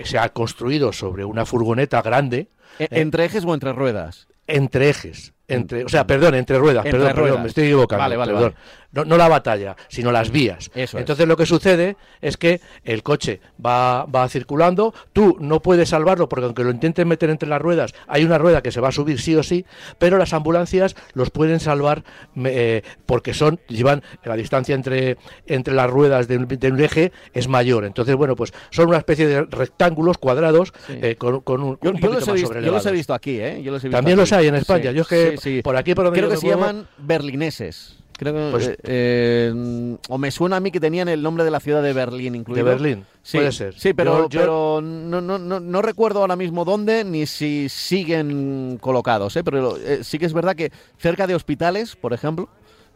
se 0.05 0.17
ha 0.19 0.29
construido 0.29 0.93
sobre 0.93 1.25
una 1.25 1.45
furgoneta 1.45 2.01
grande 2.03 2.49
E- 2.79 2.85
Eh. 2.85 2.89
¿Entre 3.01 3.25
ejes 3.25 3.45
o 3.45 3.55
entre 3.55 3.73
ruedas? 3.73 4.29
entre 4.49 4.89
ejes. 4.91 5.33
Entre, 5.49 5.85
o 5.85 5.89
sea, 5.89 6.07
perdón, 6.07 6.35
entre 6.37 6.57
ruedas, 6.59 6.85
Entre 6.85 7.01
perdón, 7.01 7.15
perdón, 7.17 7.43
me 7.43 7.49
estoy 7.49 7.65
equivocando. 7.65 8.03
Vale, 8.03 8.17
vale, 8.17 8.33
perdón. 8.33 8.55
No, 8.93 9.05
no 9.05 9.17
la 9.17 9.29
batalla, 9.29 9.77
sino 9.89 10.11
las 10.13 10.31
vías. 10.31 10.71
Eso 10.75 10.97
es. 10.97 11.01
Entonces 11.03 11.27
lo 11.29 11.37
que 11.37 11.45
sucede 11.47 11.97
es 12.23 12.37
que 12.37 12.61
el 12.85 13.03
coche 13.03 13.41
va, 13.65 14.05
va 14.07 14.29
circulando, 14.29 14.95
tú 15.13 15.37
no 15.41 15.61
puedes 15.61 15.91
salvarlo 15.91 16.29
porque 16.29 16.47
aunque 16.47 16.65
lo 16.65 16.71
intentes 16.71 17.05
meter 17.05 17.29
entre 17.31 17.49
las 17.49 17.61
ruedas, 17.61 17.95
hay 18.07 18.25
una 18.25 18.39
rueda 18.39 18.63
que 18.63 18.73
se 18.73 18.81
va 18.81 18.89
a 18.89 18.93
subir 18.93 19.21
sí 19.21 19.35
o 19.37 19.43
sí, 19.43 19.67
pero 19.99 20.17
las 20.19 20.33
ambulancias 20.33 20.97
los 21.13 21.31
pueden 21.31 21.61
salvar 21.61 22.05
eh, 22.45 22.83
porque 23.05 23.35
son 23.35 23.61
llevan 23.69 24.03
la 24.25 24.37
distancia 24.37 24.75
entre, 24.75 25.19
entre 25.47 25.75
las 25.75 25.91
ruedas 25.91 26.27
de 26.29 26.39
un, 26.39 26.49
de 26.49 26.71
un 26.73 26.81
eje 26.81 27.13
es 27.35 27.49
mayor. 27.49 27.85
Entonces, 27.85 28.15
bueno, 28.17 28.35
pues 28.37 28.53
son 28.71 28.89
una 28.89 28.99
especie 28.99 29.27
de 29.27 29.43
rectángulos 29.43 30.19
cuadrados 30.19 30.73
Sí. 30.87 30.99
eh, 31.03 31.17
con, 31.17 31.41
con 31.41 31.63
un, 31.63 31.79
Yo, 31.83 31.91
un 31.91 31.97
yo 31.99 32.13
los 32.13 32.27
he 32.29 32.33
visto, 32.33 32.61
yo 32.61 32.73
los 32.73 32.87
he 32.87 32.93
visto 32.93 33.13
aquí, 33.15 33.39
¿eh? 33.41 33.61
Yo 33.63 33.73
los 33.73 33.83
he 33.85 33.89
visto 33.89 33.97
También 33.99 34.19
aquí. 34.19 34.21
los 34.31 34.33
hay 34.33 34.47
en 34.47 34.55
España. 34.55 34.91
Sí, 34.91 34.97
Yo 34.97 35.03
es 35.03 35.09
que 35.09 35.37
sí, 35.39 35.61
por 35.63 35.77
aquí 35.77 35.95
por 35.95 36.05
donde 36.05 36.19
Creo 36.21 36.29
yo 36.31 36.35
que 36.35 36.41
se 36.41 36.47
muevo- 36.47 36.61
llaman 36.67 36.89
berlineses. 36.99 37.97
Creo 38.19 38.33
que, 38.33 38.49
Pues- 38.51 38.69
eh, 38.69 38.77
eh, 38.85 39.97
o 40.09 40.17
me 40.19 40.31
suena 40.31 40.57
a 40.57 40.61
mí 40.61 40.71
que 40.71 40.81
tenían 40.81 41.09
el 41.09 41.23
nombre 41.23 41.45
de 41.45 41.51
la 41.51 41.61
ciudad 41.61 41.83
de 41.83 41.93
Berlín 41.93 42.33
De 42.33 42.39
incluido. 42.39 42.65
Berlín, 42.65 43.05
Sí, 43.23 43.37
puede 43.39 43.53
ser. 43.53 43.79
Sí, 43.79 43.93
pero, 43.93 44.23
Yo- 44.23 44.29
yo- 44.31 44.41
pero 44.41 44.81
no, 44.83 45.21
no, 45.21 45.39
no, 45.39 45.61
no 45.61 45.83
recuerdo 45.83 46.21
ahora 46.21 46.37
mismo 46.37 46.65
dónde 46.65 47.05
ni 47.05 47.27
si 47.27 47.69
siguen 47.69 48.79
colocados, 48.81 49.37
¿eh? 49.37 49.45
pero 49.45 49.77
eh, 49.77 50.01
sí 50.03 50.19
que 50.19 50.27
es 50.27 50.33
verdad 50.33 50.57
que 50.57 50.71
cerca 50.99 51.27
de 51.27 51.35
hospitales, 51.35 51.95
por 51.97 52.13
ejemplo, 52.15 52.49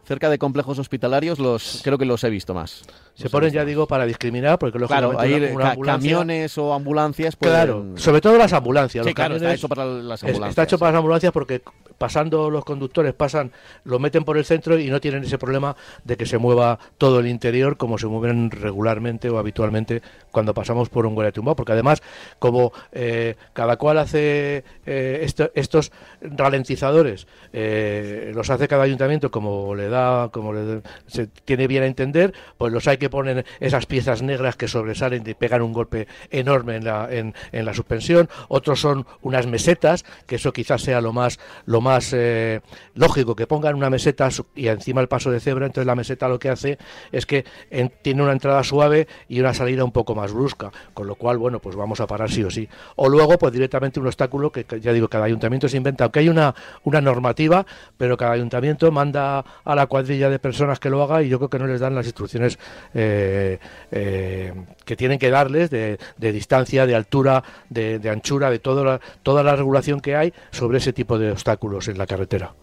cerca 0.05 0.29
de 0.29 0.37
complejos 0.37 0.77
hospitalarios, 0.79 1.39
los 1.39 1.81
creo 1.83 1.97
que 1.97 2.05
los 2.05 2.23
he 2.23 2.29
visto 2.29 2.53
más. 2.53 2.83
se 3.13 3.23
Los 3.23 3.31
ponen, 3.31 3.51
ya 3.51 3.59
más. 3.61 3.67
digo, 3.67 3.87
para 3.87 4.05
discriminar, 4.05 4.57
porque 4.57 4.79
Claro, 4.79 5.11
ca- 5.11 5.23
ambulancia- 5.23 5.85
camiones 5.85 6.57
o 6.57 6.73
ambulancias. 6.73 7.35
Claro, 7.35 7.85
sobre 7.95 8.19
todo 8.21 8.37
las 8.37 8.51
ambulancias. 8.53 9.03
Sí, 9.03 9.09
los 9.09 9.15
claro, 9.15 9.35
está 9.35 9.53
hecho 9.53 9.67
para 9.69 9.85
las 9.85 10.23
ambulancias. 10.23 10.49
Está 10.49 10.63
hecho 10.63 10.79
para 10.79 10.91
las 10.93 10.99
ambulancias 10.99 11.31
porque 11.31 11.61
pasando 11.97 12.49
los 12.49 12.65
conductores 12.65 13.13
pasan, 13.13 13.51
lo 13.83 13.99
meten 13.99 14.23
por 14.23 14.37
el 14.37 14.45
centro 14.45 14.79
y 14.79 14.89
no 14.89 14.99
tienen 14.99 15.23
ese 15.23 15.37
problema 15.37 15.75
de 16.03 16.17
que 16.17 16.25
se 16.25 16.39
mueva 16.39 16.79
todo 16.97 17.19
el 17.19 17.27
interior 17.27 17.77
como 17.77 17.97
se 17.99 18.07
mueven 18.07 18.49
regularmente 18.49 19.29
o 19.29 19.37
habitualmente 19.37 20.01
cuando 20.31 20.53
pasamos 20.55 20.89
por 20.89 21.05
un 21.05 21.13
guardia 21.13 21.31
tumbado. 21.31 21.55
Porque 21.57 21.73
además, 21.73 22.01
como 22.39 22.71
eh, 22.91 23.35
cada 23.53 23.77
cual 23.77 23.99
hace 23.99 24.63
eh, 24.85 25.19
esto- 25.21 25.51
estos 25.53 25.91
ralentizadores, 26.21 27.27
eh, 27.53 28.31
los 28.33 28.49
hace 28.49 28.67
cada 28.67 28.83
ayuntamiento 28.83 29.29
como 29.29 29.75
le 29.75 29.89
da, 29.91 30.29
como 30.29 30.53
le 30.53 30.81
se 31.05 31.27
tiene 31.27 31.67
bien 31.67 31.83
a 31.83 31.85
entender, 31.85 32.33
pues 32.57 32.73
los 32.73 32.87
hay 32.87 32.97
que 32.97 33.09
ponen 33.11 33.45
esas 33.59 33.85
piezas 33.85 34.23
negras 34.23 34.55
que 34.55 34.67
sobresalen 34.67 35.21
y 35.27 35.35
pegan 35.35 35.61
un 35.61 35.73
golpe 35.73 36.07
enorme 36.31 36.77
en 36.77 36.85
la, 36.85 37.07
en, 37.11 37.33
la 37.51 37.73
suspensión. 37.75 38.27
Otros 38.47 38.81
son 38.81 39.05
unas 39.21 39.45
mesetas, 39.45 40.03
que 40.25 40.35
eso 40.37 40.51
quizás 40.53 40.81
sea 40.81 41.01
lo 41.01 41.13
más, 41.13 41.39
lo 41.65 41.81
más 41.81 42.11
eh, 42.13 42.61
lógico, 42.95 43.35
que 43.35 43.45
pongan 43.45 43.75
una 43.75 43.89
meseta 43.91 44.29
y 44.55 44.67
encima 44.67 45.01
el 45.01 45.07
paso 45.07 45.29
de 45.29 45.39
cebra. 45.39 45.67
Entonces 45.67 45.85
la 45.85 45.95
meseta 45.95 46.27
lo 46.27 46.39
que 46.39 46.49
hace 46.49 46.77
es 47.11 47.25
que 47.27 47.45
en- 47.69 47.91
tiene 48.01 48.23
una 48.23 48.31
entrada 48.31 48.63
suave 48.63 49.07
y 49.27 49.39
una 49.39 49.53
salida 49.53 49.83
un 49.83 49.91
poco 49.91 50.15
más 50.15 50.33
brusca, 50.33 50.71
con 50.93 51.05
lo 51.05 51.15
cual, 51.15 51.37
bueno, 51.37 51.59
pues 51.59 51.75
vamos 51.75 51.99
a 51.99 52.07
parar 52.07 52.31
sí 52.31 52.43
o 52.43 52.49
sí. 52.49 52.67
O 52.95 53.09
luego, 53.09 53.37
pues 53.37 53.53
directamente 53.53 53.99
un 53.99 54.07
obstáculo 54.07 54.51
que, 54.51 54.63
que 54.63 54.79
ya 54.79 54.93
digo, 54.93 55.07
cada 55.09 55.25
ayuntamiento 55.25 55.67
se 55.67 55.77
inventa, 55.77 56.05
aunque 56.05 56.19
hay 56.19 56.29
una, 56.29 56.55
una 56.83 57.01
normativa, 57.01 57.65
pero 57.97 58.15
cada 58.17 58.31
ayuntamiento 58.31 58.89
manda 58.91 59.43
a 59.63 59.75
la 59.75 59.80
cuadrilla 59.87 60.29
de 60.29 60.39
personas 60.39 60.79
que 60.79 60.89
lo 60.89 61.01
haga 61.03 61.21
y 61.21 61.29
yo 61.29 61.37
creo 61.37 61.49
que 61.49 61.59
no 61.59 61.67
les 61.67 61.79
dan 61.79 61.95
las 61.95 62.05
instrucciones 62.05 62.57
eh, 62.93 63.59
eh, 63.91 64.53
que 64.85 64.95
tienen 64.95 65.19
que 65.19 65.29
darles 65.29 65.69
de, 65.69 65.99
de 66.17 66.31
distancia, 66.31 66.85
de 66.85 66.95
altura, 66.95 67.43
de, 67.69 67.99
de 67.99 68.09
anchura, 68.09 68.49
de 68.49 68.59
toda 68.59 68.83
la, 68.83 69.01
toda 69.23 69.43
la 69.43 69.55
regulación 69.55 70.01
que 70.01 70.15
hay 70.15 70.33
sobre 70.51 70.79
ese 70.79 70.93
tipo 70.93 71.17
de 71.17 71.31
obstáculos 71.31 71.87
en 71.87 71.97
la 71.97 72.07
carretera. 72.07 72.53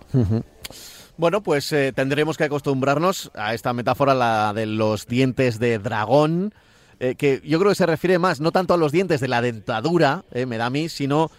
Bueno, 1.16 1.42
pues 1.42 1.72
eh, 1.72 1.92
tendremos 1.92 2.37
que 2.37 2.44
acostumbrarnos 2.44 3.30
a 3.34 3.54
esta 3.54 3.72
metáfora, 3.72 4.14
la 4.14 4.52
de 4.54 4.66
los 4.66 5.06
dientes 5.06 5.58
de 5.58 5.78
dragón, 5.78 6.54
eh, 7.00 7.16
que 7.16 7.40
yo 7.44 7.58
creo 7.58 7.70
que 7.70 7.76
se 7.76 7.87
refiere 7.87 8.18
más, 8.18 8.40
no 8.40 8.52
tanto 8.52 8.75
a 8.75 8.76
los 8.76 8.92
dientes 8.92 9.20
de 9.20 9.28
la 9.28 9.42
dentadura, 9.42 10.25
eh, 10.32 10.46
me 10.46 10.58
da 10.58 10.66
a 10.66 10.70
mí, 10.70 10.88
sino 10.88 11.30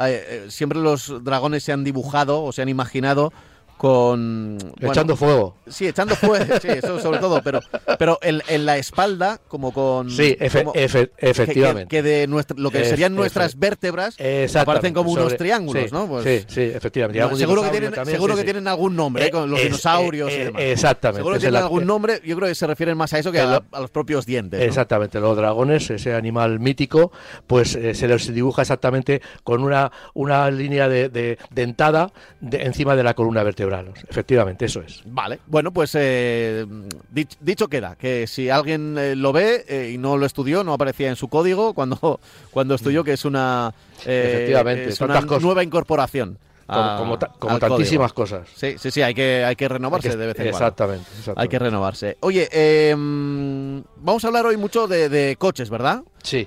eh, 0.00 0.24
eh, 0.28 0.46
siempre 0.48 0.78
los 0.78 1.24
dragones 1.24 1.62
se 1.64 1.72
han 1.72 1.84
dibujado 1.84 2.42
o 2.42 2.52
se 2.52 2.62
han 2.62 2.68
imaginado 2.68 3.32
con... 3.78 4.58
bueno, 4.58 4.92
Echando 4.92 5.16
fuego. 5.16 5.56
Sí, 5.68 5.86
echando 5.88 6.14
fuego, 6.16 6.44
sí, 6.60 6.68
eso 6.68 6.98
sobre 7.00 7.18
todo, 7.18 7.40
pero, 7.42 7.60
pero 7.98 8.18
en, 8.22 8.42
en 8.48 8.66
la 8.66 8.76
espalda, 8.76 9.40
como 9.48 9.72
con... 9.72 10.10
Sí, 10.10 10.36
efe- 10.38 10.64
como- 10.64 10.74
efe- 10.74 11.10
que- 11.16 11.30
efectivamente. 11.30 11.88
Que, 11.88 11.96
que 11.98 12.02
de 12.02 12.26
nuestra, 12.26 12.56
lo 12.58 12.70
que 12.70 12.84
serían 12.84 13.12
efe- 13.12 13.16
nuestras 13.16 13.58
vértebras 13.58 14.16
aparecen 14.56 14.92
como 14.92 15.12
unos 15.12 15.36
triángulos, 15.36 15.84
sí, 15.84 15.88
¿no? 15.92 16.06
Pues- 16.06 16.24
sí, 16.24 16.44
sí, 16.48 16.60
efectivamente. 16.74 17.20
No, 17.20 17.36
seguro 17.36 17.62
que 17.62 17.70
tienen, 17.70 17.92
también, 17.92 18.16
seguro 18.16 18.34
sí, 18.34 18.40
que 18.40 18.44
tienen 18.44 18.68
algún 18.68 18.96
nombre, 18.96 19.26
¿eh? 19.26 19.30
con 19.30 19.48
los 19.50 19.60
Eh, 19.60 19.64
dinosaurios 19.64 20.30
eh, 20.30 20.36
y 20.36 20.40
eh, 20.40 20.44
demás. 20.46 20.62
Exactamente. 20.62 21.18
Seguro 21.20 21.34
que 21.34 21.40
tienen 21.40 21.62
algún 21.62 21.86
nombre, 21.86 22.20
yo 22.24 22.36
creo 22.36 22.48
que 22.48 22.54
se 22.54 22.66
refieren 22.66 22.96
más 22.98 23.12
a 23.14 23.18
eso 23.20 23.30
que 23.32 23.38
El- 23.40 23.46
a, 23.54 23.62
a 23.72 23.80
los 23.80 23.90
propios 23.90 24.26
dientes. 24.26 24.58
¿no? 24.60 24.66
Exactamente, 24.66 25.20
los 25.20 25.36
dragones, 25.36 25.88
ese 25.90 26.14
animal 26.14 26.58
mítico, 26.60 27.12
pues 27.46 27.70
se 27.72 28.08
les 28.08 28.34
dibuja 28.34 28.62
exactamente 28.62 29.22
con 29.44 29.62
una, 29.62 29.92
una 30.14 30.50
línea 30.50 30.88
de, 30.88 31.08
de- 31.08 31.38
dentada 31.50 32.12
de- 32.40 32.62
encima 32.64 32.96
de 32.96 33.02
la 33.04 33.14
columna 33.14 33.42
vertebral. 33.42 33.67
Efectivamente, 34.08 34.64
eso 34.66 34.80
es. 34.80 35.02
Vale, 35.06 35.38
bueno, 35.46 35.72
pues 35.72 35.92
eh, 35.94 36.66
dich- 37.14 37.36
dicho 37.40 37.68
queda, 37.68 37.96
que 37.96 38.26
si 38.26 38.50
alguien 38.50 38.96
eh, 38.98 39.14
lo 39.16 39.32
ve 39.32 39.64
eh, 39.68 39.90
y 39.94 39.98
no 39.98 40.16
lo 40.16 40.26
estudió, 40.26 40.64
no 40.64 40.72
aparecía 40.72 41.08
en 41.08 41.16
su 41.16 41.28
código 41.28 41.74
cuando, 41.74 42.20
cuando 42.50 42.74
estudió, 42.74 43.04
que 43.04 43.12
es 43.12 43.24
una, 43.24 43.72
eh, 44.06 44.32
Efectivamente, 44.34 44.88
es 44.90 45.00
una 45.00 45.20
cosas. 45.22 45.42
nueva 45.42 45.62
incorporación. 45.62 46.38
Como, 46.66 46.80
a- 46.80 46.98
como, 46.98 47.18
ta- 47.18 47.32
como 47.38 47.54
al 47.54 47.60
código. 47.60 47.76
tantísimas 47.76 48.12
cosas. 48.12 48.46
Sí, 48.54 48.74
sí, 48.78 48.90
sí, 48.90 49.00
hay 49.00 49.14
que, 49.14 49.42
hay 49.42 49.56
que 49.56 49.68
renovarse 49.68 50.08
Hay 50.08 50.12
que- 50.14 50.18
de 50.20 50.26
vez 50.26 50.36
en 50.38 50.42
cuando. 50.50 50.58
exactamente, 50.58 51.06
exactamente. 51.12 51.40
Hay 51.40 51.48
que 51.48 51.58
renovarse. 51.58 52.16
Oye, 52.20 52.46
eh, 52.52 52.94
vamos 52.94 54.22
a 54.22 54.26
hablar 54.26 54.44
hoy 54.44 54.58
mucho 54.58 54.86
de, 54.86 55.08
de 55.08 55.36
coches, 55.36 55.70
¿verdad? 55.70 56.02
Sí, 56.22 56.46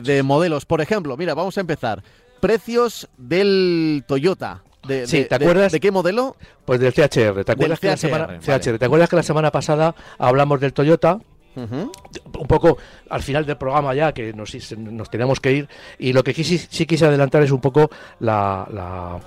de 0.00 0.22
modelos. 0.22 0.64
Por 0.64 0.80
ejemplo, 0.80 1.14
mira, 1.18 1.34
vamos 1.34 1.58
a 1.58 1.60
empezar. 1.60 2.02
Precios 2.40 3.06
del 3.18 4.04
Toyota. 4.06 4.62
De, 4.88 5.06
Sí, 5.06 5.18
de- 5.18 5.24
¿te 5.26 5.38
de- 5.38 5.44
acuerdas? 5.44 5.70
¿De 5.72 5.78
qué 5.80 5.90
modelo? 5.92 6.34
Pues 6.64 6.80
del 6.80 6.92
CHR. 6.92 7.44
¿Te 7.44 7.52
acuerdas, 7.52 7.78
que 7.78 7.86
la 7.86 7.94
CHR, 7.96 7.98
semana, 7.98 8.26
vale. 8.26 8.38
CHR, 8.40 8.78
¿Te 8.78 8.84
acuerdas 8.86 9.08
que 9.08 9.16
la 9.16 9.22
semana 9.22 9.50
pasada 9.52 9.94
hablamos 10.18 10.60
del 10.60 10.72
Toyota? 10.72 11.20
Ujú. 11.56 11.90
un 12.38 12.46
poco 12.46 12.78
al 13.10 13.22
final 13.22 13.46
del 13.46 13.56
programa 13.56 13.94
ya, 13.94 14.12
que 14.12 14.32
nos, 14.32 14.54
nos 14.78 15.10
tenemos 15.10 15.40
que 15.40 15.52
ir, 15.52 15.68
y 15.98 16.12
lo 16.12 16.22
que 16.24 16.34
quisi- 16.34 16.66
sí 16.70 16.86
quise 16.86 17.06
adelantar 17.06 17.42
es 17.42 17.50
un 17.50 17.60
poco 17.60 17.90
la, 18.20 18.66
la- 18.72 19.20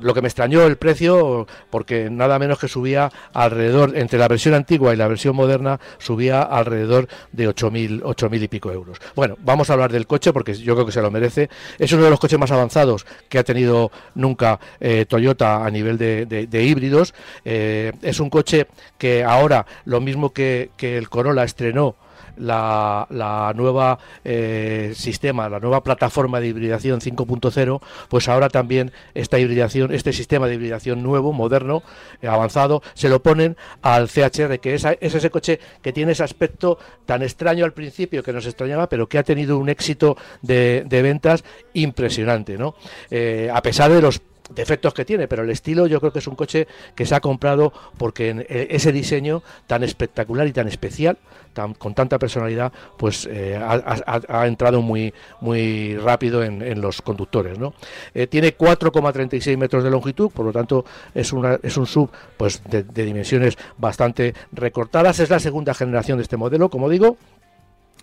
lo 0.00 0.14
que 0.14 0.22
me 0.22 0.28
extrañó 0.28 0.64
el 0.66 0.76
precio, 0.76 1.46
porque 1.70 2.08
nada 2.10 2.38
menos 2.38 2.58
que 2.58 2.68
subía 2.68 3.10
alrededor, 3.32 3.96
entre 3.96 4.18
la 4.18 4.28
versión 4.28 4.54
antigua 4.54 4.92
y 4.92 4.96
la 4.96 5.08
versión 5.08 5.36
moderna, 5.36 5.80
subía 5.98 6.42
alrededor 6.42 7.08
de 7.32 7.48
8.000 7.48 8.02
8.000 8.02 8.42
y 8.42 8.48
pico 8.48 8.72
euros. 8.72 8.98
Bueno, 9.14 9.36
vamos 9.40 9.70
a 9.70 9.74
hablar 9.74 9.92
del 9.92 10.06
coche 10.06 10.32
porque 10.32 10.54
yo 10.54 10.74
creo 10.74 10.86
que 10.86 10.92
se 10.92 11.02
lo 11.02 11.10
merece. 11.10 11.48
Es 11.78 11.92
uno 11.92 12.04
de 12.04 12.10
los 12.10 12.20
coches 12.20 12.38
más 12.38 12.50
avanzados 12.50 13.06
que 13.28 13.38
ha 13.38 13.44
tenido 13.44 13.90
nunca 14.14 14.58
eh, 14.80 15.06
Toyota 15.08 15.64
a 15.64 15.70
nivel 15.70 15.98
de, 15.98 16.48
híbridos. 16.62 17.14
Eh, 17.44 17.92
es 18.02 18.20
un 18.20 18.30
coche 18.30 18.66
que 18.98 19.24
ahora, 19.24 19.66
lo 19.84 20.00
mismo 20.00 20.30
que 20.32 20.70
el 20.80 21.08
Corolla 21.08 21.44
estrenó 21.44 21.96
la, 22.36 23.06
la 23.10 23.52
nueva 23.54 23.98
eh, 24.24 24.92
sistema, 24.94 25.48
la 25.48 25.60
nueva 25.60 25.82
plataforma 25.82 26.40
de 26.40 26.48
hibridación 26.48 27.00
5.0, 27.00 27.80
pues 28.08 28.28
ahora 28.28 28.48
también 28.48 28.92
esta 29.14 29.38
hibridación, 29.38 29.92
este 29.92 30.12
sistema 30.12 30.46
de 30.46 30.54
hibridación 30.54 31.02
nuevo, 31.02 31.32
moderno, 31.32 31.82
eh, 32.22 32.28
avanzado, 32.28 32.82
se 32.94 33.08
lo 33.08 33.22
ponen 33.22 33.56
al 33.82 34.08
CHR, 34.08 34.58
que 34.60 34.74
es, 34.74 34.84
es 34.84 35.14
ese 35.14 35.30
coche 35.30 35.60
que 35.82 35.92
tiene 35.92 36.12
ese 36.12 36.24
aspecto 36.24 36.78
tan 37.06 37.22
extraño 37.22 37.64
al 37.64 37.72
principio 37.72 38.22
que 38.22 38.32
nos 38.32 38.46
extrañaba, 38.46 38.88
pero 38.88 39.08
que 39.08 39.18
ha 39.18 39.22
tenido 39.22 39.58
un 39.58 39.68
éxito 39.68 40.16
de, 40.42 40.84
de 40.86 41.02
ventas 41.02 41.44
impresionante, 41.74 42.58
¿no? 42.58 42.74
Eh, 43.10 43.50
a 43.52 43.62
pesar 43.62 43.90
de 43.90 44.02
los 44.02 44.20
defectos 44.54 44.94
que 44.94 45.04
tiene, 45.04 45.28
pero 45.28 45.42
el 45.42 45.50
estilo 45.50 45.86
yo 45.86 46.00
creo 46.00 46.12
que 46.12 46.18
es 46.18 46.26
un 46.26 46.36
coche 46.36 46.66
que 46.94 47.06
se 47.06 47.14
ha 47.14 47.20
comprado 47.20 47.72
porque 47.96 48.30
en 48.30 48.40
eh, 48.40 48.68
ese 48.70 48.92
diseño 48.92 49.42
tan 49.66 49.82
espectacular 49.82 50.46
y 50.46 50.52
tan 50.52 50.68
especial, 50.68 51.18
tan, 51.52 51.74
con 51.74 51.94
tanta 51.94 52.18
personalidad, 52.18 52.72
pues 52.96 53.28
eh, 53.30 53.58
ha, 53.58 54.46
entrado 54.46 54.82
muy, 54.82 55.12
muy 55.40 55.96
rápido 55.96 56.42
en, 56.42 56.62
en 56.62 56.80
los 56.80 57.02
conductores. 57.02 57.58
¿no? 57.58 57.74
Eh, 58.14 58.26
tiene 58.26 58.56
4,36 58.56 59.56
metros 59.56 59.84
de 59.84 59.90
longitud, 59.90 60.30
por 60.30 60.46
lo 60.46 60.52
tanto 60.52 60.84
es, 61.14 61.32
una, 61.32 61.58
es 61.62 61.76
un 61.76 61.86
sub 61.86 62.10
pues, 62.36 62.62
de, 62.64 62.82
de 62.82 63.04
dimensiones 63.04 63.56
bastante 63.78 64.34
recortadas. 64.52 65.20
Es 65.20 65.30
la 65.30 65.40
segunda 65.40 65.74
generación 65.74 66.18
de 66.18 66.22
este 66.22 66.36
modelo, 66.36 66.70
como 66.70 66.88
digo. 66.88 67.16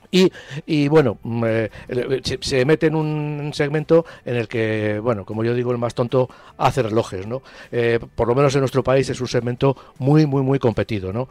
Y, 0.10 0.32
y 0.66 0.88
bueno, 0.88 1.18
mm, 1.24 1.44
eh, 1.46 1.70
eh, 1.90 2.22
se, 2.24 2.38
se 2.42 2.66
mete 2.66 2.88
en 2.88 2.96
un 2.96 3.52
segmento 3.54 4.06
en 4.26 4.36
el 4.38 4.48
que, 4.48 5.00
bueno, 5.02 5.26
como 5.26 5.44
yo 5.44 5.54
digo, 5.54 5.72
el 5.72 5.78
más 5.78 5.94
tonto 5.96 6.30
hace 6.58 6.82
relojes, 6.82 7.28
¿no? 7.28 7.42
Eh, 7.72 8.00
por 8.16 8.28
lo 8.28 8.36
menos 8.36 8.54
en 8.56 8.62
nuestro 8.62 8.84
país 8.84 9.10
es 9.10 9.20
un 9.20 9.28
segmento 9.28 9.76
muy, 10.00 10.26
muy, 10.26 10.42
muy 10.44 10.60
competido, 10.60 11.12
¿no? 11.12 11.28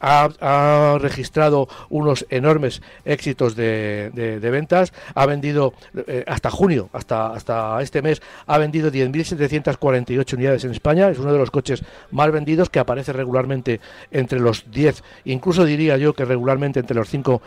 Ha, 0.00 0.98
registrado 1.00 1.68
unos 1.88 2.26
enormes 2.30 2.82
éxitos 3.04 3.54
de, 3.56 4.10
de- 4.14 4.40
de 4.40 4.50
ventas, 4.50 4.92
ha 5.14 5.26
vendido 5.26 5.74
hasta 6.26 6.50
junio, 6.50 6.88
hasta, 6.92 7.32
hasta 7.32 7.80
este 7.82 8.02
mes, 8.02 8.20
ha 8.46 8.58
vendido 8.58 8.90
10.748 8.90 10.34
unidades 10.34 10.64
en 10.64 10.70
España, 10.72 11.08
es 11.08 11.18
uno 11.18 11.32
de 11.32 11.38
los 11.38 11.50
coches 11.50 11.82
más 12.10 12.30
vendidos 12.32 12.70
que 12.70 12.78
aparece 12.78 13.12
regularmente 13.12 13.80
entre 14.10 14.40
los 14.40 14.70
10, 14.70 15.02
incluso 15.24 15.64
diría 15.64 15.96
yo 15.96 16.14
que 16.14 16.24
regularmente 16.24 16.80
los 16.94 17.08
5 17.08 17.42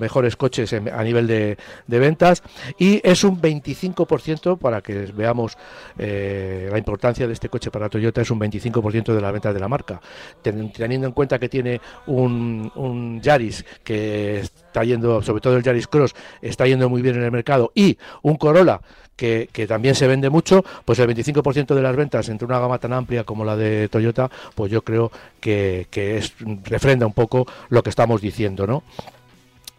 mejores 0.00 0.36
coches 0.36 0.72
a 0.72 1.02
nivel 1.04 1.26
de, 1.26 1.56
ventas, 1.86 2.42
y 2.78 3.00
es 3.04 3.24
un 3.24 3.40
25%, 3.40 4.58
para 4.58 4.80
que 4.80 5.06
veamos 5.14 5.56
eh, 5.98 6.68
la 6.70 6.78
importancia 6.78 7.26
de 7.26 7.32
este 7.32 7.48
coche 7.48 7.70
para 7.70 7.88
Toyota, 7.88 8.20
es 8.20 8.30
un 8.30 8.40
25% 8.40 9.14
de 9.14 9.20
las 9.20 9.32
ventas 9.32 9.54
de 9.54 9.60
la 9.60 9.68
marca, 9.68 10.00
Ten- 10.42 10.72
teniendo 10.72 11.06
en 11.06 11.12
cuenta 11.12 11.38
que 11.38 11.48
tiene 11.48 11.80
un, 12.06 12.70
un 12.74 13.20
Yaris 13.20 13.64
que 13.82 14.40
está 14.40 14.84
yendo, 14.84 15.22
sobre 15.22 15.40
todo 15.40 15.56
el 15.56 15.62
Yaris 15.62 15.86
Cross, 15.86 16.14
está 16.42 16.66
yendo 16.66 16.88
muy 16.88 17.02
bien 17.02 17.16
en 17.16 17.22
el 17.24 17.32
mercado, 17.32 17.72
y 17.74 17.98
un 18.22 18.36
Corolla 18.36 18.80
que, 19.16 19.66
también 19.68 19.94
se 19.94 20.06
vende 20.06 20.30
mucho, 20.30 20.64
pues 20.84 20.98
el 20.98 21.08
25% 21.08 21.74
de 21.74 21.82
las 21.82 21.96
ventas 21.96 22.28
entre 22.28 22.46
una 22.46 22.58
gama 22.58 22.78
tan 22.78 22.92
amplia 22.92 23.24
como 23.24 23.44
la 23.44 23.56
de 23.56 23.88
Toyota, 23.88 24.30
pues 24.54 24.70
yo 24.70 24.82
creo 24.82 25.10
que, 25.40 25.86
es, 25.94 26.34
refrenda 26.64 27.06
un 27.06 27.12
poco 27.12 27.46
lo 27.68 27.82
que 27.82 27.90
estamos 27.90 28.20
diciendo, 28.20 28.66
¿no? 28.66 28.82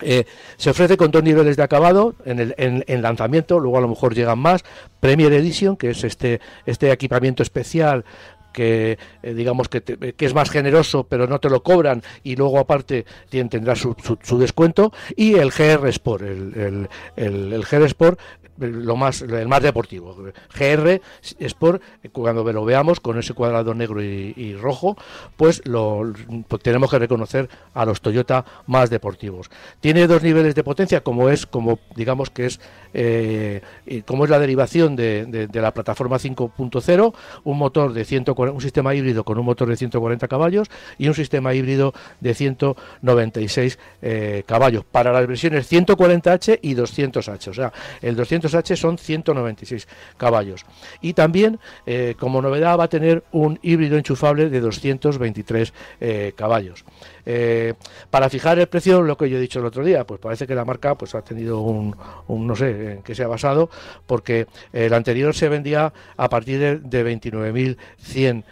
Eh, 0.01 0.25
se 0.57 0.71
ofrece 0.71 0.97
con 0.97 1.09
dos 1.09 1.23
niveles 1.23 1.55
de 1.55 1.63
acabado 1.63 2.15
en, 2.25 2.39
el, 2.39 2.55
en, 2.57 3.01
lanzamiento, 3.01 3.59
luego 3.59 3.77
a 3.77 3.81
lo 3.81 3.87
mejor 3.87 4.13
llegan 4.13 4.39
más. 4.39 4.65
Premier 4.99 5.31
Edition, 5.31 5.77
que 5.77 5.91
es 5.91 6.03
este, 6.03 6.41
este 6.65 6.91
equipamiento 6.91 7.43
especial 7.43 8.03
que 8.51 8.97
eh, 9.21 9.33
digamos 9.33 9.67
que, 9.67 9.81
que, 9.81 10.25
es 10.25 10.33
más 10.33 10.49
generoso 10.49 11.03
pero 11.03 11.27
no 11.27 11.39
te 11.39 11.49
lo 11.49 11.61
cobran 11.61 12.01
y 12.23 12.37
luego 12.37 12.57
aparte 12.57 13.05
tendrá 13.29 13.75
su, 13.75 13.97
su, 14.23 14.37
descuento 14.37 14.93
y 15.17 15.33
el 15.33 15.51
GR 15.51 15.85
Sport 15.89 16.23
el, 16.23 16.87
el, 17.17 17.51
el 17.51 17.65
GR 17.65 17.83
Sport 17.83 18.17
lo 18.57 18.95
más 18.95 19.21
el 19.21 19.47
más 19.47 19.61
deportivo. 19.61 20.15
GR 20.53 21.01
Sport 21.39 21.81
cuando 22.11 22.51
lo 22.51 22.65
veamos 22.65 22.99
con 22.99 23.17
ese 23.19 23.33
cuadrado 23.33 23.73
negro 23.73 24.01
y, 24.01 24.55
rojo 24.55 24.95
pues 25.35 25.61
lo 25.65 26.13
pues 26.47 26.61
tenemos 26.61 26.89
que 26.89 26.99
reconocer 26.99 27.49
a 27.73 27.85
los 27.85 28.01
Toyota 28.01 28.45
más 28.67 28.89
deportivos. 28.89 29.49
Tiene 29.79 30.07
dos 30.07 30.23
niveles 30.23 30.55
de 30.55 30.63
potencia 30.63 31.01
como 31.01 31.29
es 31.29 31.45
como 31.45 31.79
digamos 31.95 32.29
que 32.29 32.45
es 32.45 32.59
eh, 32.93 33.61
como 34.05 34.23
es 34.23 34.29
la 34.29 34.39
derivación 34.39 34.95
de, 34.95 35.25
de, 35.25 35.61
la 35.61 35.73
plataforma 35.73 36.17
5.0 36.17 37.13
un 37.43 37.57
motor 37.57 37.93
de 37.93 38.05
140, 38.05 38.55
un 38.55 38.61
sistema 38.61 38.95
híbrido 38.95 39.23
con 39.23 39.37
un 39.37 39.45
motor 39.45 39.67
de 39.67 39.75
140 39.75 40.27
caballos 40.27 40.69
y 40.97 41.07
un 41.07 41.13
sistema 41.13 41.53
híbrido 41.53 41.93
de 42.21 42.33
196 42.33 43.79
eh, 44.01 44.43
caballos 44.45 44.85
para 44.85 45.11
las 45.11 45.27
versiones 45.27 45.69
140H 45.71 46.59
y 46.61 46.75
200H 46.75 47.49
o 47.49 47.53
sea 47.53 47.73
el 48.01 48.15
200 48.15 48.44
h 48.53 48.75
son 48.75 48.97
196 48.97 49.87
caballos. 50.17 50.65
Y 51.01 51.13
también, 51.13 51.59
eh, 51.85 52.15
como 52.19 52.41
novedad, 52.41 52.77
va 52.77 52.85
a 52.85 52.89
tener 52.89 53.23
un 53.31 53.59
híbrido 53.61 53.97
enchufable 53.97 54.49
de 54.49 54.59
223 54.59 55.73
eh, 55.99 56.33
caballos. 56.35 56.85
Eh, 57.25 57.73
para 58.09 58.29
fijar 58.29 58.59
el 58.59 58.67
precio, 58.67 59.01
lo 59.01 59.17
que 59.17 59.29
yo 59.29 59.37
he 59.37 59.41
dicho 59.41 59.59
el 59.59 59.65
otro 59.65 59.83
día, 59.83 60.05
pues 60.05 60.19
parece 60.19 60.45
que 60.47 60.55
la 60.55 60.65
marca 60.65 60.95
pues 60.95 61.15
ha 61.15 61.21
tenido 61.21 61.61
un, 61.61 61.95
no 62.27 62.55
sé 62.55 62.93
en 62.93 63.03
qué 63.03 63.15
se 63.15 63.23
ha 63.23 63.27
basado, 63.27 63.69
porque 64.05 64.47
el 64.73 64.93
anterior 64.93 65.33
se 65.33 65.49
vendía 65.49 65.93
a 66.17 66.29
partir 66.29 66.59
de, 66.59 66.77
de 66.79 67.17
29.100 67.19 68.43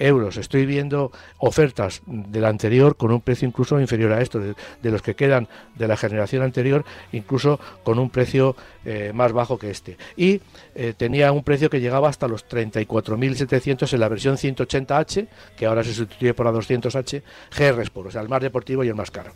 euros. 0.00 0.36
Estoy 0.36 0.66
viendo 0.66 1.12
ofertas 1.38 2.02
del 2.06 2.44
anterior 2.44 2.96
con 2.96 3.10
un 3.10 3.20
precio 3.20 3.46
incluso 3.46 3.80
inferior 3.80 4.12
a 4.12 4.20
esto, 4.20 4.38
de, 4.40 4.54
los 4.90 5.02
que 5.02 5.14
quedan 5.14 5.48
de 5.74 5.88
la 5.88 5.96
generación 5.96 6.42
anterior, 6.42 6.84
incluso 7.12 7.60
con 7.82 7.98
un 7.98 8.10
precio 8.10 8.56
más 9.14 9.32
bajo 9.32 9.58
que 9.58 9.70
este. 9.70 9.96
Y 10.16 10.40
eh, 10.74 10.94
tenía 10.96 11.32
un 11.32 11.44
precio 11.44 11.70
que 11.70 11.80
llegaba 11.80 12.08
hasta 12.08 12.28
los 12.28 12.46
34.700 12.48 13.92
en 13.92 14.00
la 14.00 14.08
versión 14.08 14.36
180H, 14.36 15.28
que 15.56 15.66
ahora 15.66 15.84
se 15.84 15.94
sustituye 15.94 16.34
por 16.34 16.46
la 16.46 16.52
200H, 16.52 17.22
GR 17.56 17.82
Sport, 17.82 18.13
sea, 18.14 18.22
el 18.22 18.28
más 18.28 18.40
deportivo 18.40 18.84
y 18.84 18.88
el 18.88 18.94
más 18.94 19.10
caro. 19.10 19.32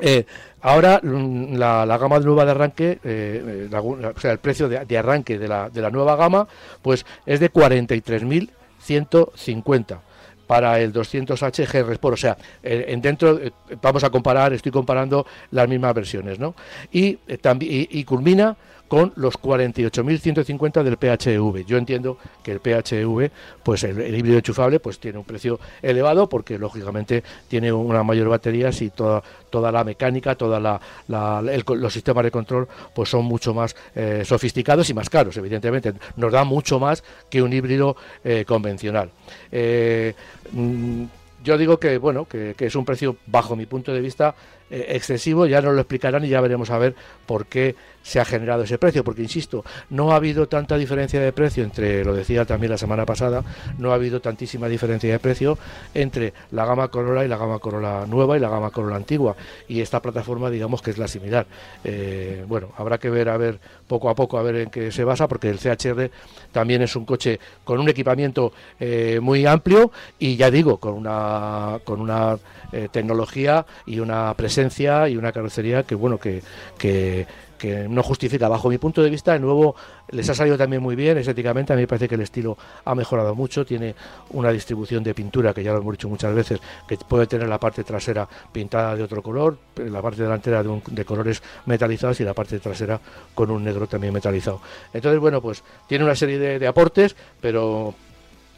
Eh, 0.00 0.24
ahora 0.62 1.00
mm, 1.02 1.56
la, 1.56 1.98
gama 1.98 2.20
nueva 2.20 2.44
de 2.44 2.52
arranque, 2.52 3.00
eh, 3.04 3.68
o 3.72 4.20
sea, 4.20 4.30
el 4.32 4.38
precio 4.38 4.68
de, 4.68 4.98
arranque 4.98 5.38
de 5.38 5.48
la, 5.48 5.68
de 5.68 5.82
la, 5.82 5.90
nueva 5.90 6.14
gama, 6.16 6.48
pues 6.80 7.04
es 7.26 7.40
de 7.40 7.52
43.150 7.52 9.98
para 10.46 10.80
el 10.80 10.92
200H 10.92 11.70
GR 11.70 11.92
Sport. 11.92 12.14
O 12.14 12.16
sea, 12.16 12.38
en 12.62 13.00
dentro 13.00 13.40
vamos 13.80 14.04
a 14.04 14.10
comparar, 14.10 14.52
estoy 14.52 14.72
comparando 14.72 15.24
las 15.50 15.68
mismas 15.68 15.94
versiones, 15.94 16.40
¿no? 16.40 16.54
Y, 16.90 17.14
también 17.40 17.86
y 17.90 18.04
culmina 18.04 18.56
con 18.90 19.12
los 19.14 19.38
48.150 19.40 20.82
del 20.82 20.96
PHV. 20.96 21.64
Yo 21.64 21.78
entiendo 21.78 22.18
que 22.42 22.50
el 22.50 22.58
PHV, 22.58 23.30
pues 23.62 23.84
el, 23.84 24.16
híbrido 24.16 24.38
enchufable, 24.38 24.80
pues 24.80 24.98
tiene 24.98 25.16
un 25.16 25.24
precio 25.24 25.60
elevado 25.80 26.28
porque 26.28 26.58
lógicamente 26.58 27.22
tiene 27.46 27.72
una 27.72 28.02
mayor 28.02 28.28
batería 28.28 28.70
y 28.80 28.90
toda, 28.90 29.22
toda 29.48 29.70
la 29.70 29.84
mecánica, 29.84 30.34
todos 30.34 30.60
los 31.06 31.92
sistemas 31.92 32.24
de 32.24 32.32
control, 32.32 32.66
pues 32.92 33.08
son 33.08 33.26
mucho 33.26 33.54
más 33.54 33.76
eh, 33.94 34.24
sofisticados 34.24 34.90
y 34.90 34.94
más 34.94 35.08
caros, 35.08 35.36
evidentemente. 35.36 35.92
Nos 36.16 36.32
da 36.32 36.42
mucho 36.42 36.80
más 36.80 37.04
que 37.30 37.42
un 37.42 37.52
híbrido 37.52 37.94
eh, 38.24 38.44
convencional. 38.44 39.12
Eh, 39.52 40.14
mm, 40.50 41.04
yo 41.44 41.56
digo 41.56 41.78
que 41.78 41.96
bueno 41.98 42.26
que, 42.26 42.56
es 42.58 42.74
un 42.74 42.84
precio 42.84 43.16
bajo 43.26 43.54
mi 43.54 43.66
punto 43.66 43.94
de 43.94 44.00
vista 44.00 44.34
excesivo 44.68 45.46
ya 45.46 45.60
nos 45.62 45.74
lo 45.74 45.80
explicarán 45.80 46.24
y 46.24 46.28
ya 46.28 46.40
veremos 46.40 46.70
a 46.70 46.78
ver 46.78 46.94
por 47.26 47.46
qué 47.46 47.74
se 48.02 48.20
ha 48.20 48.24
generado 48.24 48.62
ese 48.62 48.78
precio, 48.78 49.04
porque 49.04 49.22
insisto, 49.22 49.64
no 49.90 50.12
ha 50.12 50.16
habido 50.16 50.48
tanta 50.48 50.76
diferencia 50.76 51.20
de 51.20 51.32
precio 51.32 51.64
entre, 51.64 52.04
lo 52.04 52.14
decía 52.14 52.44
también 52.44 52.70
la 52.70 52.78
semana 52.78 53.06
pasada, 53.06 53.44
no 53.78 53.92
ha 53.92 53.94
habido 53.94 54.20
tantísima 54.20 54.68
diferencia 54.68 55.10
de 55.10 55.18
precio 55.18 55.58
entre 55.94 56.32
la 56.50 56.64
gama 56.64 56.88
Corolla 56.88 57.24
y 57.24 57.28
la 57.28 57.36
gama 57.36 57.58
Corolla 57.58 58.06
nueva 58.06 58.36
y 58.36 58.40
la 58.40 58.48
gama 58.48 58.70
Corolla 58.70 58.96
antigua, 58.96 59.36
y 59.68 59.80
esta 59.80 60.00
plataforma 60.00 60.50
digamos 60.50 60.82
que 60.82 60.90
es 60.90 60.98
la 60.98 61.08
similar. 61.08 61.46
Eh, 61.84 62.44
bueno, 62.48 62.70
habrá 62.76 62.98
que 62.98 63.10
ver 63.10 63.28
a 63.28 63.36
ver 63.36 63.60
poco 63.86 64.08
a 64.08 64.14
poco 64.14 64.38
a 64.38 64.42
ver 64.42 64.56
en 64.56 64.70
qué 64.70 64.90
se 64.92 65.04
basa, 65.04 65.28
porque 65.28 65.50
el 65.50 65.58
CHR 65.58 66.10
también 66.52 66.82
es 66.82 66.96
un 66.96 67.04
coche 67.04 67.38
con 67.64 67.80
un 67.80 67.88
equipamiento 67.88 68.52
eh, 68.78 69.18
muy 69.20 69.46
amplio 69.46 69.92
y 70.18 70.36
ya 70.36 70.50
digo, 70.50 70.78
con 70.78 70.94
una 70.94 71.78
con 71.84 72.00
una 72.00 72.38
eh, 72.72 72.88
tecnología 72.90 73.66
y 73.86 74.00
una 74.00 74.32
presencia 74.34 75.08
y 75.08 75.16
una 75.16 75.32
carrocería 75.32 75.82
que 75.82 75.94
bueno 75.94 76.18
que, 76.18 76.42
que 76.78 77.26
que 77.60 77.86
no 77.88 78.02
justifica. 78.02 78.48
Bajo 78.48 78.70
mi 78.70 78.78
punto 78.78 79.02
de 79.02 79.10
vista, 79.10 79.34
de 79.34 79.38
nuevo 79.38 79.76
les 80.08 80.28
ha 80.30 80.34
salido 80.34 80.56
también 80.56 80.82
muy 80.82 80.96
bien 80.96 81.18
estéticamente. 81.18 81.74
A 81.74 81.76
mí 81.76 81.82
me 81.82 81.86
parece 81.86 82.08
que 82.08 82.14
el 82.14 82.22
estilo 82.22 82.56
ha 82.84 82.94
mejorado 82.94 83.34
mucho. 83.34 83.66
Tiene 83.66 83.94
una 84.30 84.50
distribución 84.50 85.04
de 85.04 85.14
pintura, 85.14 85.52
que 85.52 85.62
ya 85.62 85.72
lo 85.72 85.78
hemos 85.78 85.92
dicho 85.92 86.08
muchas 86.08 86.34
veces, 86.34 86.58
que 86.88 86.96
puede 86.96 87.26
tener 87.26 87.48
la 87.48 87.60
parte 87.60 87.84
trasera 87.84 88.26
pintada 88.50 88.96
de 88.96 89.02
otro 89.02 89.22
color, 89.22 89.58
la 89.76 90.00
parte 90.00 90.22
delantera 90.22 90.62
de, 90.62 91.04
colores 91.04 91.42
metalizados 91.66 92.18
y 92.20 92.24
la 92.24 92.32
parte 92.32 92.58
trasera 92.58 92.98
con 93.34 93.50
un 93.50 93.62
negro 93.62 93.86
también 93.86 94.14
metalizado. 94.14 94.62
Entonces, 94.94 95.20
bueno, 95.20 95.42
pues 95.42 95.62
tiene 95.86 96.04
una 96.04 96.14
serie 96.14 96.38
de, 96.38 96.58
de 96.58 96.66
aportes, 96.66 97.14
pero 97.42 97.94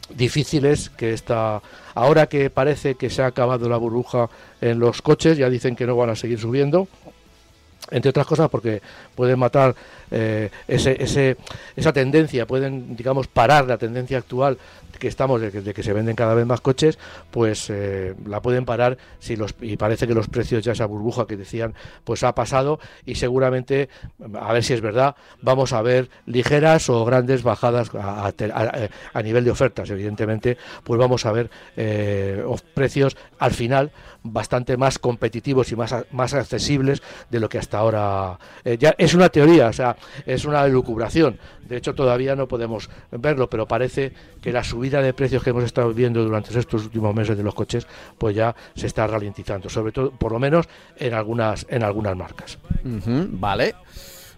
difíciles 0.09 0.89
que 0.89 1.13
está 1.13 1.61
ahora 1.95 2.27
que 2.27 2.49
parece 2.49 2.95
que 2.95 3.09
se 3.09 3.21
ha 3.21 3.27
acabado 3.27 3.69
la 3.69 3.77
burbuja 3.77 4.29
en 4.61 4.79
los 4.79 5.01
coches 5.01 5.37
ya 5.37 5.49
dicen 5.49 5.75
que 5.75 5.85
no 5.85 5.95
van 5.95 6.09
a 6.09 6.15
seguir 6.15 6.39
subiendo 6.39 6.87
entre 7.91 8.09
otras 8.09 8.25
cosas 8.25 8.49
porque 8.49 8.81
pueden 9.15 9.39
matar 9.39 9.75
eh, 10.15 10.51
ese, 10.67 11.01
ese, 11.03 11.37
esa 11.75 11.91
tendencia, 11.91 12.45
pueden, 12.45 12.95
digamos, 12.95 13.27
parar 13.27 13.65
la 13.65 13.79
tendencia 13.79 14.19
actual 14.19 14.59
que 15.03 15.07
estamos 15.09 15.41
de 15.41 15.73
que, 15.73 15.83
se 15.83 15.91
venden 15.91 16.15
cada 16.15 16.33
vez 16.33 16.45
más 16.45 16.61
coches, 16.61 16.97
pues 17.31 17.69
eh, 17.69 18.15
la 18.25 18.41
pueden 18.41 18.63
parar 18.63 18.97
si 19.19 19.35
los 19.35 19.53
y 19.59 19.75
parece 19.75 20.07
que 20.07 20.13
los 20.13 20.29
precios 20.29 20.63
ya 20.63 20.71
esa 20.71 20.85
burbuja 20.85 21.27
que 21.27 21.35
decían, 21.35 21.73
pues 22.03 22.23
ha 22.23 22.33
pasado 22.33 22.79
y 23.05 23.15
seguramente 23.15 23.89
a 24.39 24.53
ver 24.53 24.63
si 24.63 24.73
es 24.73 24.79
verdad, 24.79 25.15
vamos 25.41 25.73
a 25.73 25.81
ver 25.81 26.09
ligeras 26.25 26.89
o 26.89 27.03
grandes 27.03 27.43
bajadas 27.43 27.91
a, 27.93 29.21
nivel 29.21 29.43
de 29.43 29.51
ofertas, 29.51 29.89
evidentemente, 29.89 30.57
pues 30.85 30.97
vamos 30.97 31.25
a 31.25 31.31
ver 31.31 31.49
eh, 31.75 32.43
precios 32.73 33.17
al 33.39 33.51
final 33.51 33.91
bastante 34.23 34.77
más 34.77 34.99
competitivos 34.99 35.69
y 35.73 35.75
más, 35.75 35.93
más 36.11 36.33
accesibles 36.33 37.03
de 37.29 37.41
lo 37.41 37.49
que 37.49 37.57
hasta 37.57 37.79
ahora 37.79 38.39
ya 38.79 38.95
es 38.97 39.13
una 39.13 39.27
teoría, 39.27 39.67
o 39.67 39.73
sea, 39.73 39.97
es 40.25 40.45
una 40.45 40.65
elucubración. 40.65 41.39
De 41.67 41.77
hecho, 41.77 41.95
todavía 41.95 42.35
no 42.35 42.47
podemos 42.47 42.89
verlo, 43.11 43.49
pero 43.49 43.67
parece 43.67 44.13
que 44.41 44.51
la 44.51 44.63
subida 44.63 45.01
de 45.01 45.13
precios 45.13 45.43
que 45.43 45.51
hemos 45.51 45.63
estado 45.63 45.93
viendo 45.93 46.23
durante 46.23 46.57
estos 46.57 46.85
últimos 46.85 47.15
meses 47.15 47.37
de 47.37 47.43
los 47.43 47.53
coches, 47.53 47.87
pues 48.17 48.35
ya 48.35 48.55
se 48.75 48.87
está 48.87 49.07
ralentizando, 49.07 49.69
sobre 49.69 49.91
todo, 49.91 50.11
por 50.11 50.31
lo 50.31 50.39
menos 50.39 50.67
en 50.97 51.13
algunas 51.13 51.65
en 51.69 51.83
algunas 51.83 52.15
marcas. 52.15 52.57
vale. 52.83 53.75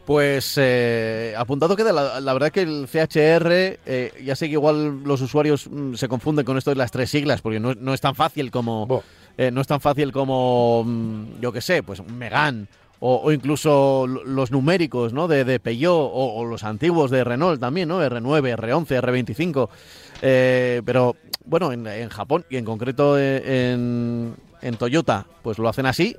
Pues 0.05 0.53
eh, 0.57 1.33
apuntado 1.35 1.75
queda, 1.75 1.91
la, 1.91 2.21
la, 2.21 2.33
verdad 2.33 2.51
que 2.51 2.61
el 2.61 2.87
CHR, 2.87 3.79
eh, 3.87 4.13
ya 4.23 4.35
sé 4.35 4.45
que 4.45 4.53
igual 4.53 5.03
los 5.03 5.19
usuarios 5.21 5.67
mm, 5.67 5.95
se 5.95 6.07
confunden 6.07 6.45
con 6.45 6.59
esto 6.59 6.69
de 6.69 6.75
las 6.75 6.91
tres 6.91 7.09
siglas, 7.09 7.41
porque 7.41 7.59
no, 7.59 7.73
no 7.73 7.93
es 7.93 8.01
tan 8.01 8.13
fácil 8.13 8.51
como... 8.51 9.03
Eh, 9.37 9.51
no 9.51 9.59
es 9.59 9.67
tan 9.67 9.81
fácil 9.81 10.13
como, 10.13 10.83
mm, 10.85 11.41
yo 11.41 11.51
qué 11.51 11.59
sé, 11.59 11.83
pues 11.83 11.99
un 11.99 12.17
Megan 12.17 12.69
o, 12.99 13.31
incluso 13.31 14.07
los 14.07 14.51
numéricos 14.51 15.13
¿no? 15.13 15.27
de, 15.27 15.43
de 15.43 15.59
Peugeot 15.59 16.09
o, 16.13 16.45
los 16.45 16.63
antiguos 16.63 17.11
de 17.11 17.23
Renault 17.23 17.59
también, 17.59 17.89
¿no? 17.89 18.01
R9, 18.01 18.55
R11, 18.57 19.01
R25. 19.01 20.83
pero 20.83 21.15
bueno, 21.45 21.71
en, 21.71 22.09
Japón 22.09 22.45
y 22.49 22.57
en 22.57 22.65
concreto 22.65 23.17
eh, 23.19 23.71
en, 23.71 24.35
en, 24.61 24.77
Toyota, 24.77 25.27
pues 25.43 25.59
lo 25.59 25.69
hacen 25.69 25.85
así, 25.85 26.15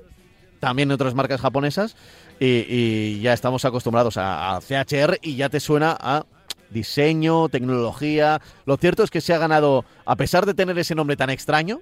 también 0.61 0.89
en 0.89 0.95
otras 0.95 1.15
marcas 1.15 1.41
japonesas 1.41 1.97
y, 2.39 3.21
ya 3.21 3.33
estamos 3.33 3.65
acostumbrados 3.65 4.17
a, 4.17 4.57
a, 4.57 4.61
CHR 4.61 5.19
y 5.23 5.37
ya 5.37 5.49
te 5.49 5.61
suena 5.61 5.97
a 5.99 6.25
diseño, 6.71 7.49
tecnología. 7.49 8.41
Lo 8.65 8.77
cierto 8.77 9.03
es 9.03 9.11
que 9.11 9.21
se 9.21 9.35
ha 9.35 9.39
ganado, 9.39 9.85
a 10.05 10.17
pesar 10.17 10.47
de 10.47 10.55
tener 10.55 10.79
ese 10.79 10.95
nombre 10.95 11.17
tan 11.17 11.31
extraño, 11.31 11.81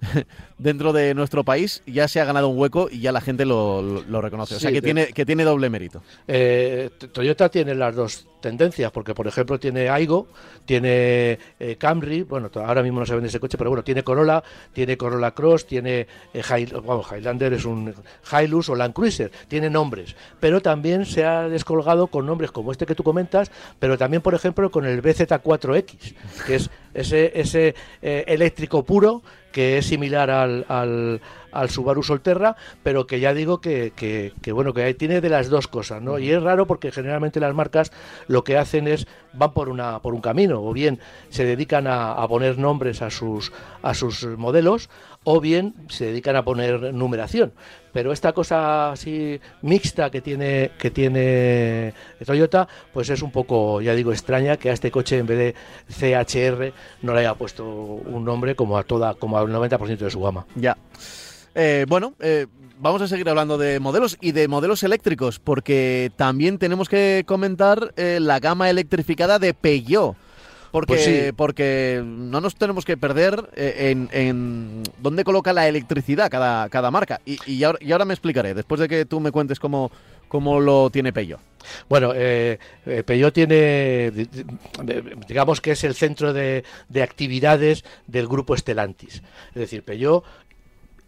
dentro 0.58 0.92
de 0.92 1.14
nuestro 1.14 1.44
país 1.44 1.82
ya 1.86 2.06
se 2.08 2.20
ha 2.20 2.24
ganado 2.24 2.48
un 2.48 2.58
hueco 2.58 2.88
y 2.90 3.00
ya 3.00 3.12
la 3.12 3.20
gente 3.20 3.44
lo, 3.44 3.82
lo- 3.82 4.02
lo 4.02 4.20
reconoce. 4.20 4.56
O 4.56 4.58
sea 4.60 4.70
Sí, 4.70 4.74
que 4.74 4.80
de- 4.80 4.84
tiene, 4.86 5.06
que 5.12 5.24
tiene 5.26 5.44
doble 5.44 5.68
mérito. 5.70 6.02
Eh, 6.28 6.90
Toyota 7.12 7.48
tiene 7.48 7.74
las 7.74 7.94
dos 7.94 8.26
tendencias, 8.40 8.92
porque 8.92 9.14
por 9.14 9.26
ejemplo 9.26 9.58
tiene 9.58 9.88
Aigo, 9.88 10.28
tiene 10.66 11.38
eh, 11.58 11.76
Camry, 11.78 12.22
bueno, 12.22 12.50
ahora 12.54 12.82
mismo 12.82 13.00
no 13.00 13.06
se 13.06 13.14
vende 13.14 13.28
ese 13.28 13.40
coche, 13.40 13.56
pero 13.56 13.70
bueno, 13.70 13.82
tiene 13.82 14.02
Corolla, 14.04 14.42
tiene 14.72 14.98
Corolla 14.98 15.30
Cross, 15.30 15.66
tiene 15.66 16.06
eh, 16.34 16.42
High- 16.42 16.66
bueno, 16.82 17.02
Highlander 17.10 17.54
es 17.54 17.64
un 17.64 17.94
Hilux 18.30 18.68
o 18.68 18.74
Land 18.74 18.92
Cruiser, 18.94 19.30
tiene 19.48 19.70
nombres, 19.70 20.14
pero 20.40 20.60
también 20.60 21.06
se 21.06 21.24
ha 21.24 21.48
descolgado 21.48 22.08
con 22.08 22.26
nombres 22.26 22.50
como 22.50 22.70
este 22.70 22.84
que 22.84 22.94
tú 22.94 23.02
comentas, 23.02 23.50
pero 23.78 23.96
también 23.96 24.20
por 24.22 24.34
ejemplo 24.34 24.70
con 24.70 24.84
el 24.84 25.02
BZ4X, 25.02 26.14
que 26.46 26.54
es 26.56 26.70
ese, 26.92 27.32
ese 27.40 27.74
eh, 28.02 28.24
eléctrico 28.28 28.84
puro 28.84 29.22
que 29.54 29.78
es 29.78 29.86
similar 29.86 30.30
al, 30.32 30.66
al, 30.68 31.20
al 31.52 31.70
Subaru 31.70 32.02
Solterra, 32.02 32.56
pero 32.82 33.06
que 33.06 33.20
ya 33.20 33.32
digo 33.32 33.60
que, 33.60 33.92
que- 33.94 34.32
que, 34.42 34.50
bueno 34.50 34.74
que 34.74 34.82
ahí 34.82 34.94
tiene 34.94 35.20
de 35.20 35.28
las 35.28 35.48
dos 35.48 35.68
cosas, 35.68 36.02
¿no? 36.02 36.18
Y 36.18 36.32
es 36.32 36.42
raro 36.42 36.66
porque 36.66 36.90
generalmente 36.90 37.38
las 37.38 37.54
marcas 37.54 37.92
lo 38.26 38.42
que 38.42 38.58
hacen 38.58 38.88
es 38.88 39.06
van 39.32 39.52
por 39.52 39.68
una 39.68 40.00
por 40.00 40.12
un 40.12 40.20
camino, 40.20 40.60
o 40.60 40.72
bien 40.72 40.98
se 41.28 41.44
dedican 41.44 41.86
a, 41.86 42.12
a 42.14 42.26
poner 42.26 42.58
nombres 42.58 43.00
a 43.00 43.10
sus 43.10 43.52
a 43.82 43.94
sus 43.94 44.24
modelos, 44.26 44.90
o 45.24 45.40
bien 45.40 45.74
se 45.88 46.06
dedican 46.06 46.36
a 46.36 46.44
poner 46.44 46.94
numeración. 46.94 47.52
Pero 47.92 48.12
esta 48.12 48.32
cosa 48.32 48.92
así 48.92 49.40
mixta 49.62 50.10
que 50.10 50.20
tiene 50.20 50.72
que 50.78 50.90
tiene 50.90 51.94
Toyota, 52.24 52.68
pues 52.92 53.08
es 53.10 53.22
un 53.22 53.30
poco, 53.30 53.80
ya 53.80 53.94
digo, 53.94 54.12
extraña 54.12 54.56
que 54.56 54.70
a 54.70 54.72
este 54.72 54.90
coche 54.90 55.18
en 55.18 55.26
vez 55.26 55.54
de 55.88 56.24
CHR 56.24 56.72
no 57.02 57.14
le 57.14 57.20
haya 57.20 57.34
puesto 57.34 57.64
un 57.64 58.24
nombre 58.24 58.54
como 58.54 58.76
a 58.76 58.84
toda 58.84 59.14
como 59.14 59.38
al 59.38 59.48
90% 59.48 59.96
de 59.96 60.10
su 60.10 60.20
gama. 60.20 60.46
Ya. 60.54 60.76
Eh, 61.54 61.86
bueno, 61.88 62.14
eh, 62.18 62.46
vamos 62.78 63.00
a 63.02 63.08
seguir 63.08 63.28
hablando 63.28 63.58
de 63.58 63.78
modelos 63.80 64.18
y 64.20 64.32
de 64.32 64.48
modelos 64.48 64.82
eléctricos, 64.82 65.38
porque 65.38 66.10
también 66.16 66.58
tenemos 66.58 66.88
que 66.88 67.24
comentar 67.26 67.94
eh, 67.96 68.18
la 68.20 68.40
gama 68.40 68.70
electrificada 68.70 69.38
de 69.38 69.54
Peugeot. 69.54 70.16
Porque, 70.74 70.94
Pues 70.94 71.04
sí. 71.04 71.30
porque 71.36 72.02
no 72.04 72.40
nos 72.40 72.56
tenemos 72.56 72.84
que 72.84 72.96
perder 72.96 73.48
eh, 73.54 73.92
en, 73.92 74.08
en 74.10 74.82
dónde 74.98 75.22
coloca 75.22 75.52
la 75.52 75.68
electricidad 75.68 76.28
cada, 76.28 76.68
cada 76.68 76.90
marca. 76.90 77.20
Y, 77.24 77.38
y, 77.46 77.62
ahora, 77.62 77.78
y 77.80 77.92
ahora 77.92 78.04
me 78.04 78.12
explicaré, 78.12 78.54
después 78.54 78.80
de 78.80 78.88
que 78.88 79.04
tú 79.04 79.20
me 79.20 79.30
cuentes 79.30 79.60
cómo, 79.60 79.92
cómo 80.26 80.58
lo 80.58 80.90
tiene 80.90 81.12
Peugeot. 81.12 81.38
Bueno, 81.88 82.10
eh, 82.12 82.58
eh, 82.86 83.04
tiene, 83.32 84.10
di- 84.10 84.28
digamos 85.28 85.60
que 85.60 85.70
es 85.70 85.84
el 85.84 85.94
centro 85.94 86.32
de, 86.32 86.64
de 86.88 87.02
actividades 87.04 87.84
del 88.08 88.26
grupo 88.26 88.56
Stellantis. 88.56 89.22
Es 89.50 89.54
decir, 89.54 89.84
eh, 89.84 90.24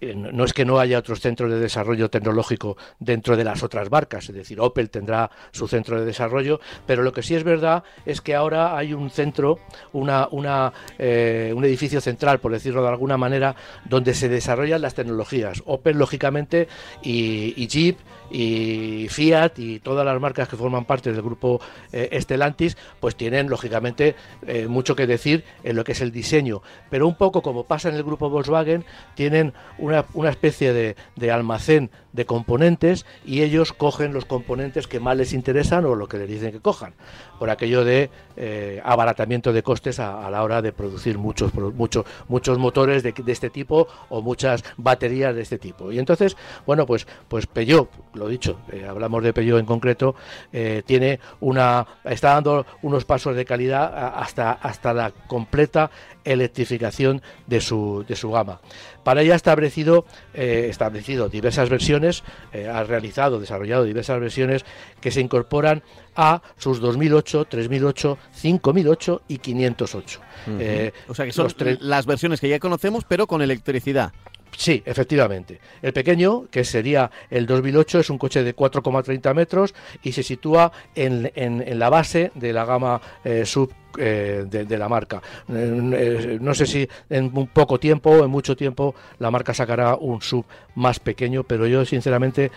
no 0.01 0.33
no 0.33 0.45
es 0.45 0.53
que 0.53 0.65
no 0.65 0.79
haya 0.79 0.99
otros 0.99 1.21
centros 1.21 1.51
de 1.51 1.59
desarrollo 1.59 2.11
tecnológico 2.11 2.77
dentro 2.99 3.37
de 3.37 3.45
las 3.45 3.63
otras 3.63 3.91
marcas, 3.91 4.29
es 4.29 4.35
decir, 4.35 4.61
Opel 4.61 4.91
tendrá 4.91 5.31
su 5.51 5.67
centro 5.67 5.99
de 5.99 6.05
desarrollo, 6.05 6.61
pero 6.87 7.03
lo 7.03 7.13
que 7.13 7.23
sí 7.23 7.35
es 7.35 7.45
verdad 7.45 7.85
es 8.05 8.21
que 8.21 8.35
ahora 8.35 8.77
hay 8.77 8.93
un 8.93 9.11
centro, 9.11 9.59
una, 9.93 10.29
una, 10.31 10.73
eh, 10.99 11.53
un 11.57 11.65
edificio 11.65 12.01
central, 12.01 12.41
por 12.41 12.53
decirlo 12.53 12.83
de 12.83 12.89
alguna 12.89 13.17
manera, 13.17 13.57
donde 13.85 14.15
se 14.15 14.29
desarrollan 14.29 14.83
las 14.83 14.95
tecnologías. 14.95 15.63
Opel, 15.65 15.99
lógicamente, 15.99 16.69
y 17.03 17.67
Jeep, 17.67 17.99
y 18.31 19.09
Fiat, 19.09 19.59
y 19.59 19.81
todas 19.81 20.05
las 20.05 20.21
marcas 20.21 20.49
que 20.49 20.57
forman 20.57 20.85
parte 20.85 21.13
del 21.13 21.23
grupo 21.23 21.61
eh, 21.93 22.19
Stellantis, 22.21 22.77
pues 23.01 23.17
tienen, 23.17 23.49
lógicamente, 23.49 24.15
eh, 24.47 24.67
mucho 24.67 24.97
que 24.97 25.07
decir 25.07 25.45
en 25.65 25.77
lo 25.77 25.85
que 25.85 25.93
es 25.93 26.01
el 26.01 26.13
diseño. 26.13 26.63
Pero 26.91 27.07
un 27.07 27.17
poco 27.17 27.43
como 27.43 27.65
pasa 27.65 27.89
en 27.89 27.95
el 27.95 28.03
grupo 28.03 28.31
Volkswagen, 28.31 28.85
tienen 29.15 29.53
una, 29.79 30.05
una 30.15 30.31
especie 30.31 30.73
de, 30.73 30.97
de 31.17 31.31
almacén 31.31 31.91
de 32.13 32.25
componentes 32.25 33.07
y 33.25 33.43
ellos 33.43 33.73
cogen 33.73 34.13
los 34.13 34.25
componentes 34.25 34.89
que 34.89 35.01
más 35.01 35.17
les 35.17 35.33
interesan 35.33 35.85
o 35.85 35.95
lo 35.95 36.09
que 36.09 36.19
les 36.19 36.29
dicen 36.29 36.51
que 36.51 36.61
cojan, 36.61 36.95
por 37.39 37.51
aquello 37.51 37.85
de 37.85 38.11
eh, 38.37 38.81
abaratamiento 38.85 39.53
de 39.53 39.63
costes 39.63 39.99
a, 39.99 40.29
la 40.31 40.43
hora 40.43 40.61
de 40.61 40.73
producir 40.73 41.17
muchos, 41.19 41.55
muchos, 41.55 42.05
muchos 42.29 42.59
motores 42.59 43.03
de, 43.03 43.15
este 43.27 43.51
tipo 43.51 43.89
o 44.11 44.21
muchas 44.23 44.63
baterías 44.77 45.35
de 45.35 45.43
este 45.43 45.59
tipo. 45.59 45.91
Y 45.91 45.99
entonces, 45.99 46.37
bueno, 46.67 46.85
pues, 46.87 47.07
pues 47.29 47.47
Peugeot, 47.47 47.89
lo 48.15 48.29
dicho, 48.29 48.61
eh, 48.73 48.87
hablamos 48.89 49.23
de 49.23 49.33
Peugeot 49.33 49.59
en 49.59 49.67
concreto, 49.67 50.15
eh, 50.53 50.83
tiene 50.85 51.19
una, 51.41 51.87
está 52.05 52.35
dando 52.35 52.67
unos 52.83 53.05
pasos 53.05 53.35
de 53.35 53.45
calidad 53.45 54.13
hasta, 54.19 54.53
hasta 54.53 54.93
la 54.93 55.11
completa 55.11 55.91
electrificación 56.25 57.23
de 57.47 57.61
su, 57.61 58.05
de 58.07 58.17
su 58.17 58.31
gama. 58.31 58.61
Para 59.05 59.23
ella 59.23 59.35
ha 59.35 59.37
establecido, 59.37 60.05
establecido 60.35 61.29
diversas 61.29 61.71
versiones, 61.71 62.25
ha 62.53 62.83
realizado, 62.83 63.39
desarrollado 63.39 63.85
diversas 63.85 64.19
versiones 64.19 64.65
que 65.01 65.13
se 65.13 65.21
incorporan 65.21 65.85
a 66.17 66.43
sus 66.57 66.81
2008, 66.81 67.45
3008, 67.47 68.19
5008 68.33 69.23
y 69.29 69.39
508. 69.39 70.21
Eh, 70.59 70.93
O 71.09 71.15
sea 71.15 71.25
que 71.27 71.33
son 71.33 71.45
los 71.45 71.83
las 71.83 72.07
versiones 72.07 72.41
que 72.41 72.49
ya 72.49 72.59
conocemos, 72.59 73.05
pero 73.07 73.27
con 73.27 73.43
electricidad. 73.43 74.13
Sí, 74.57 74.83
efectivamente. 74.87 75.61
El 75.83 75.93
pequeño, 75.93 76.47
que 76.51 76.65
sería 76.65 77.11
el 77.29 77.45
2008, 77.47 77.99
es 78.01 78.09
un 78.11 78.17
coche 78.17 78.43
de 78.43 78.57
4,30 78.57 79.35
metros 79.35 79.75
y 80.03 80.13
se 80.13 80.23
sitúa 80.23 80.73
en, 80.95 81.31
en- 81.35 81.63
en 81.67 81.79
la 81.79 81.91
base 81.91 82.33
de 82.35 82.53
la 82.55 82.65
gama 82.65 83.01
eh, 83.25 83.45
sub 83.45 83.71
eh, 83.99 84.45
de, 84.47 84.79
la 84.79 84.89
marca. 84.89 85.23
Eh, 85.49 85.91
eh, 85.95 86.39
no 86.41 86.55
sé 86.55 86.67
si 86.67 86.89
en 87.09 87.31
un 87.35 87.49
poco 87.49 87.79
tiempo 87.79 88.11
o 88.11 88.25
en 88.25 88.31
mucho 88.31 88.57
tiempo 88.57 88.95
la 89.19 89.31
marca 89.31 89.55
sacará 89.55 89.97
un 89.97 90.21
sub 90.21 90.45
más 90.75 90.99
pequeño, 91.01 91.45
pero 91.45 91.67
yo 91.67 91.85
sinceramente 91.85 92.51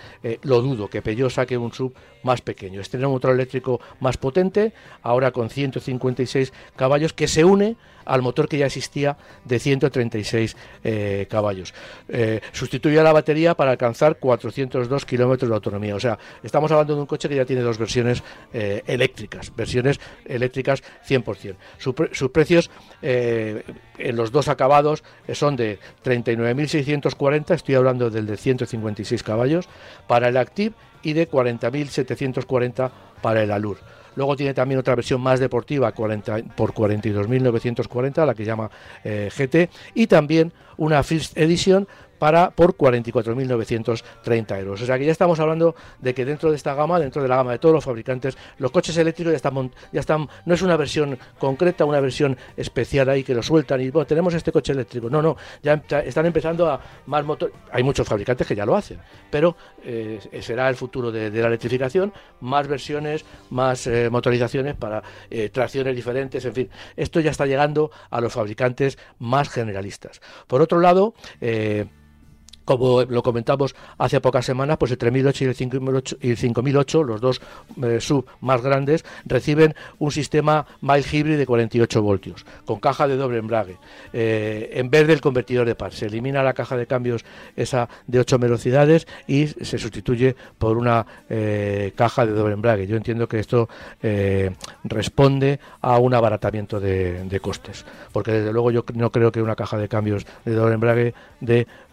lo 0.44 0.62
dudo 0.62 0.90
que 0.90 1.02
Peugeot 1.02 1.30
saque 1.30 1.58
un 1.58 1.72
sub 1.72 1.94
más 2.24 2.42
pequeño. 2.42 2.82
Este 2.82 2.98
es 2.98 3.04
un 3.04 3.12
motor 3.12 3.34
eléctrico 3.34 3.80
más 4.02 4.18
potente, 4.18 4.74
ahora 5.02 5.32
con 5.32 5.50
156 5.50 6.52
caballos, 6.76 7.14
que 7.14 7.28
se 7.28 7.46
une 7.46 7.78
al 8.06 8.22
motor 8.24 8.50
que 8.50 8.58
ya 8.58 8.66
existía 8.66 9.18
de 9.46 9.60
136 9.60 10.58
eh, 10.84 11.28
caballos. 11.30 11.74
Sustituye 12.52 13.00
a 13.00 13.04
la 13.04 13.14
batería 13.14 13.54
para 13.54 13.72
alcanzar 13.72 14.18
402 14.18 15.06
kilómetros 15.06 15.48
de 15.48 15.56
autonomía. 15.56 15.96
O 15.96 16.00
sea, 16.00 16.18
estamos 16.42 16.72
hablando 16.72 16.96
de 16.96 17.02
un 17.02 17.06
coche 17.06 17.30
que 17.30 17.36
ya 17.36 17.46
tiene 17.46 17.62
dos 17.62 17.78
versiones 17.78 18.24
eléctricas, 18.52 19.56
versiones 19.56 20.00
eléctricas 20.26 20.84
100%. 21.08 21.29
Sus 21.78 22.32
precios 22.32 22.70
eh, 23.02 23.64
en 23.98 24.16
los 24.16 24.32
dos 24.32 24.48
acabados 24.48 25.04
eh, 25.28 25.36
son 25.36 25.56
de 25.56 25.80
39.640, 26.04 27.56
estoy 27.56 27.76
hablando 27.76 28.10
del 28.10 28.26
de 28.26 28.38
156 28.38 29.24
caballos, 29.24 29.68
para 30.08 30.30
el 30.30 30.38
Active 30.38 30.76
y 31.04 31.14
de 31.14 31.30
40.740 31.30 32.92
para 33.22 33.44
el 33.44 33.52
Allure. 33.52 33.80
Luego 34.16 34.36
tiene 34.36 34.54
también 34.54 34.80
otra 34.80 34.96
versión 34.96 35.22
más 35.22 35.40
deportiva 35.40 35.92
40 35.92 36.40
por 36.56 36.74
42.940, 36.74 38.26
la 38.26 38.34
que 38.34 38.44
llama 38.44 38.70
eh, 39.04 39.30
GT, 39.36 39.70
y 39.94 40.08
también 40.08 40.52
una 40.78 41.04
First 41.04 41.38
Edition 41.38 41.88
para 42.20 42.52
por 42.52 42.76
44.930 42.76 44.60
euros. 44.60 44.82
O 44.82 44.86
sea 44.86 45.00
que 45.00 45.06
ya 45.06 45.12
estamos 45.12 45.40
hablando 45.40 45.76
de 46.00 46.14
que 46.14 46.26
dentro 46.26 46.52
de 46.52 46.58
esta 46.58 46.76
gama, 46.76 47.00
dentro 47.00 47.22
de 47.22 47.28
la 47.28 47.38
gama 47.38 47.54
de 47.54 47.60
todos 47.60 47.74
los 47.74 47.84
fabricantes, 47.84 48.38
los 48.58 48.72
coches 48.72 48.96
eléctricos 48.98 49.32
ya 49.32 49.38
están, 49.38 49.72
ya 49.92 50.00
están 50.00 50.28
no 50.46 50.54
es 50.54 50.62
una 50.62 50.78
versión 50.78 51.18
concreta, 51.40 51.86
una 51.86 52.00
versión 52.00 52.38
especial 52.58 53.10
ahí 53.10 53.24
que 53.24 53.34
lo 53.34 53.42
sueltan 53.42 53.82
y 53.82 53.90
bueno, 53.90 54.06
tenemos 54.06 54.34
este 54.34 54.52
coche 54.52 54.74
eléctrico. 54.74 55.10
No, 55.10 55.22
no, 55.22 55.38
ya 55.64 55.82
están 56.06 56.26
empezando 56.26 56.70
a 56.70 56.80
más 57.06 57.26
motor. 57.26 57.52
Hay 57.72 57.84
muchos 57.84 58.08
fabricantes 58.08 58.46
que 58.46 58.56
ya 58.56 58.66
lo 58.66 58.76
hacen, 58.76 59.00
pero 59.30 59.56
eh, 59.84 60.20
será 60.42 60.70
el 60.70 60.76
futuro 60.76 61.12
de, 61.12 61.30
la 61.32 61.48
electrificación, 61.48 62.14
más 62.42 62.68
versiones, 62.68 63.26
más 63.50 63.88
eh, 63.88 64.10
motorizaciones 64.10 64.76
para 64.76 65.04
eh, 65.30 65.50
tracciones 65.50 65.96
diferentes, 65.96 66.44
en 66.46 66.54
fin, 66.54 66.70
esto 66.96 67.20
ya 67.20 67.32
está 67.32 67.46
llegando 67.46 67.92
a 68.10 68.22
los 68.22 68.34
fabricantes 68.34 68.98
más 69.20 69.50
generalistas. 69.50 70.22
Por 70.48 70.62
otro 70.62 70.80
lado, 70.80 71.14
como 72.70 73.02
lo 73.02 73.24
comentamos 73.24 73.74
hace 73.98 74.22
pocas 74.22 74.46
semanas, 74.46 74.78
pues 74.78 74.92
el 74.92 75.00
3008 75.00 75.44
y 75.44 75.48
el 75.48 75.56
5008, 75.56 76.18
y 76.22 76.30
el 76.30 76.38
5008 76.38 77.04
los 77.04 77.20
dos 77.20 77.42
eh, 77.82 77.98
sub 78.00 78.28
más 78.42 78.62
grandes, 78.62 79.04
reciben 79.26 79.74
un 79.98 80.12
sistema 80.12 80.68
mild 80.82 81.04
hybrid 81.12 81.40
de 81.40 81.48
48 81.48 82.02
voltios, 82.04 82.46
con 82.66 82.80
caja 82.80 83.08
de 83.08 83.18
doble 83.18 83.40
embrague. 83.40 83.78
Eh, 84.14 84.70
en 84.74 84.92
vez 84.92 85.08
del 85.08 85.20
convertidor 85.20 85.66
de 85.66 85.74
par, 85.74 85.94
se 85.94 86.06
elimina 86.06 86.44
la 86.44 86.54
caja 86.54 86.78
de 86.78 86.86
cambios 86.86 87.26
esa 87.56 87.90
de 88.06 88.20
8 88.20 88.38
velocidades 88.38 89.08
y 89.26 89.48
se 89.48 89.80
sustituye 89.80 90.36
por 90.60 90.78
una 90.78 91.08
eh, 91.28 91.92
caja 91.96 92.28
de 92.28 92.34
doble 92.34 92.54
embrague. 92.54 92.86
Yo 92.86 92.98
entiendo 92.98 93.28
que 93.28 93.40
esto 93.40 93.68
responde 94.84 95.60
a 95.82 95.98
un 95.98 96.14
abaratamiento 96.14 96.80
de, 96.80 97.24
de 97.24 97.40
costes, 97.40 97.84
porque 98.12 98.32
desde 98.32 98.54
luego 98.54 98.70
yo 98.70 98.86
no 98.94 99.12
creo 99.12 99.32
que 99.32 99.42
una 99.42 99.56
caja 99.56 99.78
de 99.78 99.88
cambios 99.88 100.26
de 100.46 100.54
doble 100.54 100.76
embrague 100.76 101.14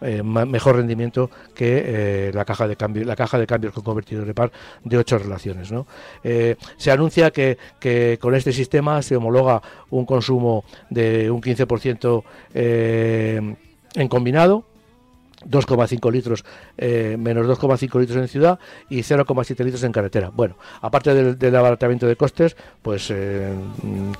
eh, 0.02 0.22
ma- 0.22 0.44
mejor 0.66 0.80
rendimiento 0.80 1.30
que 1.54 1.82
eh, 1.86 2.30
la 2.34 2.44
caja 2.44 2.66
de 2.66 2.74
cambio 2.74 3.04
la 3.04 3.14
caja 3.14 3.38
de 3.38 3.46
cambios 3.46 3.72
con 3.72 3.84
convertidor 3.84 4.26
de 4.26 4.34
par 4.34 4.50
de 4.82 4.98
ocho 4.98 5.16
relaciones 5.16 5.70
¿no? 5.70 5.86
Eh, 6.24 6.56
se 6.76 6.90
anuncia 6.90 7.30
que, 7.30 7.56
que 7.78 8.18
con 8.20 8.34
este 8.34 8.52
sistema 8.52 9.00
se 9.02 9.14
homologa 9.14 9.62
un 9.90 10.04
consumo 10.04 10.64
de 10.90 11.30
un 11.30 11.40
15% 11.40 12.24
eh, 12.54 13.54
en 13.94 14.08
combinado 14.08 14.64
2,5 15.48 16.12
litros, 16.12 16.44
eh, 16.76 17.16
menos 17.18 17.46
2,5 17.46 18.00
litros 18.00 18.18
en 18.18 18.28
ciudad 18.28 18.58
y 18.88 19.02
0,7 19.02 19.64
litros 19.64 19.82
en 19.82 19.92
carretera. 19.92 20.30
Bueno, 20.32 20.56
aparte 20.80 21.14
del, 21.34 21.56
abaratamiento 21.56 22.06
de 22.06 22.16
costes, 22.16 22.56
pues 22.82 23.10
eh, 23.10 23.52
mm, 23.82 24.12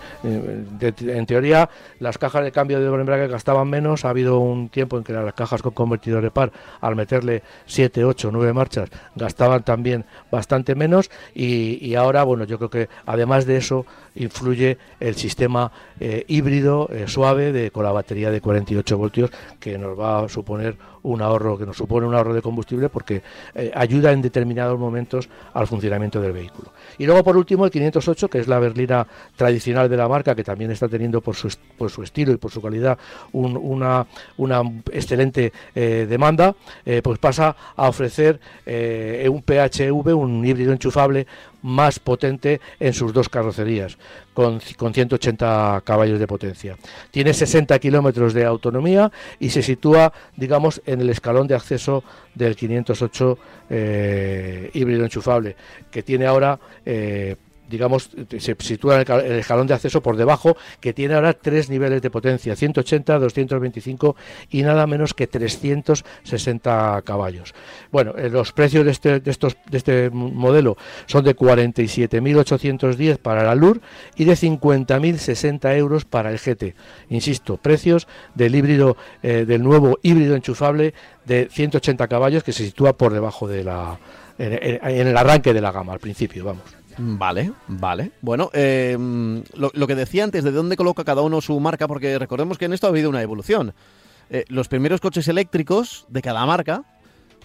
en 1.08 1.26
teoría 1.26 1.68
las 1.98 2.18
cajas 2.18 2.44
de 2.44 2.52
cambio 2.52 2.80
de 2.80 2.86
embrague 3.00 3.28
gastaban 3.28 3.68
menos. 3.68 4.04
Ha 4.04 4.10
habido 4.10 4.38
un 4.38 4.68
tiempo 4.68 4.96
en 4.98 5.04
que 5.04 5.12
las 5.12 5.34
cajas 5.34 5.62
con 5.62 5.72
convertidor 5.72 6.22
de 6.22 6.30
par, 6.30 6.52
al 6.80 6.96
meterle 6.96 7.42
7, 7.66 8.04
8, 8.04 8.30
9 8.32 8.52
marchas, 8.52 8.90
gastaban 9.14 9.62
también 9.62 10.04
bastante 10.30 10.74
menos. 10.74 11.10
Y 11.34 11.94
ahora, 11.94 12.24
bueno, 12.24 12.44
yo 12.44 12.58
creo 12.58 12.70
que 12.70 12.88
además 13.04 13.46
de 13.46 13.56
eso, 13.56 13.86
influye 14.16 14.78
el 15.00 15.14
sistema 15.14 15.70
eh, 16.00 16.24
híbrido 16.28 16.88
suave 17.06 17.52
de, 17.52 17.70
con 17.70 17.84
la 17.84 17.92
batería 17.92 18.30
de 18.30 18.40
48 18.40 18.98
voltios 18.98 19.30
que 19.60 19.78
nos 19.78 19.98
va 19.98 20.24
a 20.24 20.28
suponer 20.28 20.76
un 21.06 21.22
ahorro, 21.22 21.56
que 21.56 21.64
nos 21.64 21.76
supone 21.76 22.06
un 22.06 22.14
ahorro 22.14 22.34
de 22.34 22.42
combustible 22.42 22.88
porque 22.88 23.22
eh, 23.54 23.70
ayuda 23.74 24.12
en 24.12 24.20
determinados 24.20 24.78
momentos 24.78 25.28
al 25.54 25.66
funcionamiento 25.66 26.20
del 26.20 26.32
vehículo. 26.32 26.72
Y 26.98 27.06
luego, 27.06 27.22
por 27.22 27.36
último, 27.36 27.64
el 27.64 27.70
508, 27.70 28.28
que 28.28 28.40
es 28.40 28.48
la 28.48 28.58
berlina 28.58 29.06
tradicional 29.36 29.88
de 29.88 29.96
la 29.96 30.08
marca, 30.08 30.34
que 30.34 30.42
también 30.42 30.70
está 30.72 30.88
teniendo 30.88 31.20
por 31.20 31.36
su, 31.36 31.48
por 31.78 31.90
su 31.90 32.02
estilo 32.02 32.32
y 32.32 32.36
por 32.36 32.50
su 32.50 32.60
calidad 32.60 32.98
una, 33.32 34.06
una 34.36 34.62
excelente 34.92 35.52
eh, 35.74 36.06
demanda, 36.08 36.56
eh, 36.84 37.00
pues 37.02 37.18
pasa 37.18 37.56
a 37.76 37.88
ofrecer 37.88 38.40
un 38.66 39.42
PHV, 39.42 40.14
un 40.14 40.44
híbrido 40.44 40.72
enchufable 40.72 41.26
más 41.62 41.98
potente 41.98 42.60
en 42.78 42.92
sus 42.92 43.12
dos 43.12 43.28
carrocerías, 43.28 43.98
con, 44.34 44.60
con 44.76 44.94
180 44.94 45.82
caballos 45.84 46.18
de 46.18 46.26
potencia. 46.26 46.76
Tiene 47.10 47.32
60 47.32 47.78
kilómetros 47.78 48.34
de 48.34 48.44
autonomía 48.44 49.10
y 49.38 49.50
se 49.50 49.62
sitúa, 49.62 50.12
digamos, 50.36 50.82
en 50.86 51.00
el 51.00 51.10
escalón 51.10 51.46
de 51.46 51.54
acceso 51.54 52.04
del 52.34 52.56
508 52.56 53.38
eh, 53.70 54.70
híbrido 54.74 55.04
enchufable, 55.04 55.56
que 55.90 56.02
tiene 56.02 56.26
ahora 56.26 56.58
eh, 56.84 57.36
digamos, 57.68 58.10
se 58.38 58.56
sitúa 58.58 59.00
en 59.00 59.12
el, 59.12 59.32
escalón 59.38 59.66
de 59.66 59.74
acceso 59.74 60.02
por 60.02 60.16
debajo, 60.16 60.56
que 60.80 60.92
tiene 60.92 61.14
ahora 61.14 61.32
tres 61.32 61.68
niveles 61.68 62.02
de 62.02 62.10
potencia, 62.10 62.56
180, 62.56 63.18
225 63.18 64.16
y 64.50 64.62
nada 64.62 64.86
menos 64.86 65.14
que 65.14 65.26
360 65.26 67.02
caballos. 67.04 67.54
Bueno, 67.90 68.14
eh, 68.16 68.30
los 68.30 68.52
precios 68.52 68.84
de 68.84 68.90
este, 68.90 69.20
de, 69.20 69.30
estos, 69.30 69.56
de 69.70 69.78
este 69.78 70.10
modelo 70.10 70.76
son 71.06 71.24
de 71.24 71.36
47.810 71.36 73.18
para 73.18 73.42
la 73.42 73.54
LUR 73.54 73.80
y 74.16 74.24
de 74.24 74.32
50.060 74.32 75.76
euros 75.76 76.04
para 76.04 76.30
el 76.30 76.38
GT. 76.38 76.74
Insisto, 77.10 77.56
precios 77.56 78.06
del 78.34 78.54
híbrido, 78.54 78.96
eh, 79.22 79.44
del 79.46 79.62
nuevo 79.62 79.98
híbrido 80.02 80.36
enchufable 80.36 80.94
de 81.24 81.48
180 81.50 82.06
caballos 82.08 82.44
que 82.44 82.52
se 82.52 82.64
sitúa 82.64 82.96
por 82.96 83.12
debajo 83.12 83.48
de 83.48 83.64
la, 83.64 83.98
en 84.38 85.08
el 85.08 85.16
arranque 85.16 85.52
de 85.52 85.60
la 85.60 85.72
gama, 85.72 85.92
al 85.92 85.98
principio, 85.98 86.44
vamos. 86.44 86.85
Vale, 86.98 87.52
vale. 87.68 88.12
Bueno, 88.22 88.50
em, 88.52 89.42
lo, 89.54 89.86
que 89.86 89.94
decía 89.94 90.24
antes, 90.24 90.44
de 90.44 90.50
dónde 90.50 90.76
coloca 90.76 91.04
cada 91.04 91.22
uno 91.22 91.40
su 91.40 91.58
marca, 91.60 91.86
porque 91.86 92.18
recordemos 92.18 92.58
que 92.58 92.64
en 92.66 92.72
esto 92.72 92.86
ha 92.86 92.90
habido 92.90 93.10
una 93.10 93.22
evolución. 93.22 93.74
Eh, 94.30 94.44
los 94.48 94.68
primeros 94.68 95.00
coches 95.00 95.28
eléctricos 95.28 96.06
de 96.08 96.22
cada 96.22 96.44
marca 96.46 96.84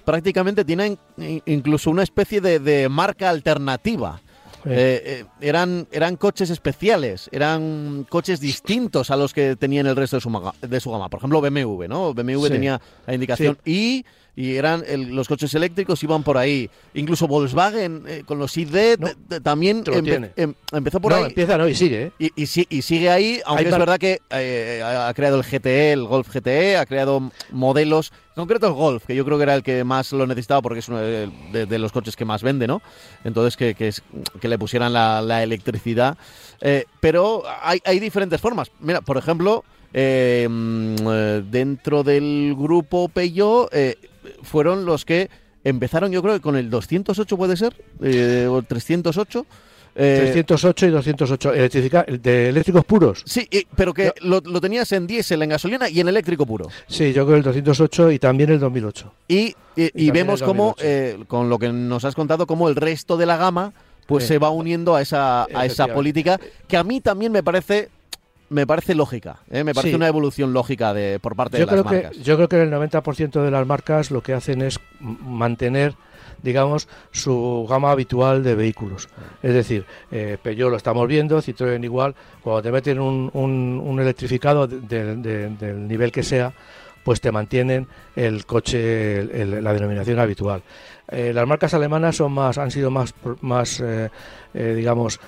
prácticamente 0.06 0.66
tienen 0.66 0.98
incluso 1.46 1.92
una 1.92 2.04
especie 2.04 2.42
de, 2.42 2.90
marca 2.90 3.30
alternativa. 3.30 4.22
Eh, 4.64 5.24
eh, 5.24 5.26
eran, 5.42 5.88
eran 5.92 6.18
coches 6.18 6.52
especiales, 6.52 7.30
eran 7.32 8.06
coches 8.08 8.40
distintos 8.40 9.10
a 9.10 9.16
los 9.16 9.34
que 9.34 9.56
tenían 9.56 9.88
el 9.88 9.96
resto 9.96 10.18
de 10.18 10.22
su, 10.22 10.52
de 10.62 10.80
su 10.80 10.92
gama. 10.92 11.10
Por 11.10 11.20
ejemplo, 11.20 11.42
BMW, 11.42 11.88
¿no? 11.88 12.14
BMW 12.14 12.48
tenía 12.48 12.80
la 13.08 13.14
indicación 13.14 13.58
y 13.66 14.06
y 14.36 14.56
eran 14.56 14.84
los 15.14 15.28
coches 15.28 15.54
eléctricos 15.54 16.02
iban 16.04 16.24
por 16.24 16.38
ahí. 16.38 16.70
Incluso 16.94 17.28
Volkswagen 17.28 18.04
eh, 18.08 18.24
con 18.26 18.40
los 18.40 18.56
ID 18.56 18.98
también 19.44 19.84
em, 20.36 20.54
empezó 20.72 21.02
por 21.02 21.14
ahí. 21.14 21.26
Empieza, 21.26 21.58
no, 21.58 21.68
y 21.68 21.76
sigue. 21.76 22.12
¿eh? 22.18 22.32
Y, 22.36 22.44
y, 22.44 22.82
sigue 22.82 23.10
ahí, 23.10 23.42
aunque 23.46 23.68
es 23.68 23.78
verdad 23.78 24.00
que 24.00 24.22
eh, 24.30 24.82
ha 24.84 25.14
creado 25.14 25.38
el 25.38 25.44
GTE, 25.44 25.92
el 25.92 26.06
Golf 26.06 26.34
GTE, 26.34 26.78
ha 26.78 26.86
creado 26.86 27.30
modelos, 27.52 28.14
en 28.30 28.36
concreto 28.36 28.68
el 28.68 28.74
Golf, 28.74 29.06
que 29.06 29.16
yo 29.16 29.26
creo 29.26 29.38
que 29.38 29.44
era 29.44 29.56
el 29.56 29.64
que 29.64 29.84
más 29.84 30.14
lo 30.14 30.26
necesitaba 30.26 30.62
porque 30.62 30.80
es 30.80 30.88
uno 30.88 31.00
de, 31.00 31.80
los 31.80 31.92
coches 31.92 32.16
que 32.16 32.24
más 32.24 32.42
vende, 32.42 32.68
¿no? 32.68 32.82
Entonces 33.26 33.58
que, 33.58 33.76
que, 33.76 33.90
es, 33.90 34.02
que 34.40 34.48
le 34.48 34.58
pusieran 34.58 34.94
la, 34.94 35.44
electricidad. 35.44 36.18
pero 37.02 37.44
hay, 37.62 37.80
hay 37.84 38.00
diferentes 38.00 38.40
formas. 38.40 38.72
Mira, 38.80 39.02
por 39.02 39.18
ejemplo... 39.18 39.66
dentro 41.52 42.04
del 42.04 42.56
grupo 42.58 43.10
Peugeot 43.10 43.70
fueron 44.44 44.86
los 44.86 45.06
que 45.06 45.30
empezaron, 45.64 46.12
yo 46.12 46.22
creo 46.22 46.36
que 46.36 46.42
con 46.42 46.56
el 46.56 46.70
208 46.70 47.38
puede 47.38 47.58
ser, 47.58 47.76
eh, 48.02 48.48
o 48.50 48.62
308. 48.62 49.46
308 49.94 50.86
eh, 50.86 50.88
y 50.88 50.92
208 50.92 51.52
de 52.22 52.50
eléctricos 52.50 52.86
puros. 52.86 53.24
Sí, 53.26 53.48
pero 53.76 53.94
que 53.94 54.14
lo, 54.22 54.42
tenías 54.62 54.90
en 54.94 55.06
diésel, 55.06 55.42
en 55.42 55.50
gasolina 55.50 55.90
y 55.90 56.00
en 56.00 56.08
eléctrico 56.08 56.46
puro. 56.46 56.70
Sí, 56.88 57.12
yo 57.12 57.26
creo 57.26 57.38
el 57.38 57.44
208 57.44 58.12
y 58.12 58.20
también 58.20 58.52
el 58.52 58.60
2008. 58.60 59.14
Y, 59.28 59.54
y, 59.76 60.12
vemos 60.12 60.42
cómo, 60.42 60.76
eh, 60.80 61.18
con 61.28 61.50
lo 61.50 61.60
que 61.60 61.74
nos 61.74 62.06
has 62.06 62.16
contado, 62.16 62.48
cómo 62.48 62.70
el 62.70 62.76
resto 62.78 63.18
de 63.18 63.26
la 63.26 63.36
gama 63.36 63.74
pues 64.06 64.26
se 64.26 64.40
va 64.40 64.50
uniendo 64.50 64.96
a 64.96 65.02
esa, 65.02 65.44
a 65.54 65.66
esa 65.66 65.88
política 65.88 66.40
que 66.68 66.76
a 66.76 66.84
mí 66.84 67.02
también 67.02 67.32
me 67.32 67.44
parece 67.44 67.90
me 68.52 68.68
parece 68.68 68.96
lógica, 68.96 69.40
¿eh? 69.50 69.64
me 69.64 69.74
parece 69.74 69.96
una 69.96 70.08
evolución 70.08 70.52
lógica 70.52 70.94
de, 70.94 71.20
por 71.20 71.36
parte 71.36 71.58
de 71.58 71.66
las 71.66 71.86
marcas. 71.86 72.18
yo 72.18 72.36
creo 72.36 72.50
que 72.50 72.62
el 72.62 72.70
90% 72.70 73.44
de 73.44 73.50
las 73.50 73.66
marcas 73.66 74.12
lo 74.12 74.22
que 74.22 74.34
hacen 74.34 74.62
es 74.62 74.80
mantener 75.00 75.96
digamos, 76.44 76.88
su 77.12 77.68
gama 77.70 77.92
habitual 77.92 78.44
de 78.44 78.56
vehículos. 78.56 79.10
Es 79.44 79.54
decir, 79.54 79.86
eh, 80.12 80.40
Peugeot 80.42 80.72
lo 80.72 80.78
estamos 80.78 81.08
viendo, 81.08 81.40
Citroën 81.40 81.84
igual, 81.84 82.16
cuando 82.42 82.64
te 82.64 82.72
meten 82.72 83.00
un, 83.00 83.30
un, 83.32 84.00
electrificado 84.00 84.66
del 84.66 85.88
nivel 85.88 86.12
que 86.12 86.24
sea, 86.24 86.52
pues 87.04 87.22
te 87.22 87.32
mantienen 87.32 87.88
el 88.16 88.46
coche, 88.48 89.46
la 89.46 89.74
denominación 89.74 90.20
habitual. 90.20 90.64
Eh, 91.12 91.34
las 91.34 91.46
marcas 91.46 91.74
alemanas 91.74 92.16
son 92.16 92.32
más, 92.32 92.58
han 92.58 92.72
sido 92.72 92.90
más, 92.90 93.14
más 93.42 93.82
eh, 93.82 94.10
eh, 94.54 94.74
digamos, 94.76 95.20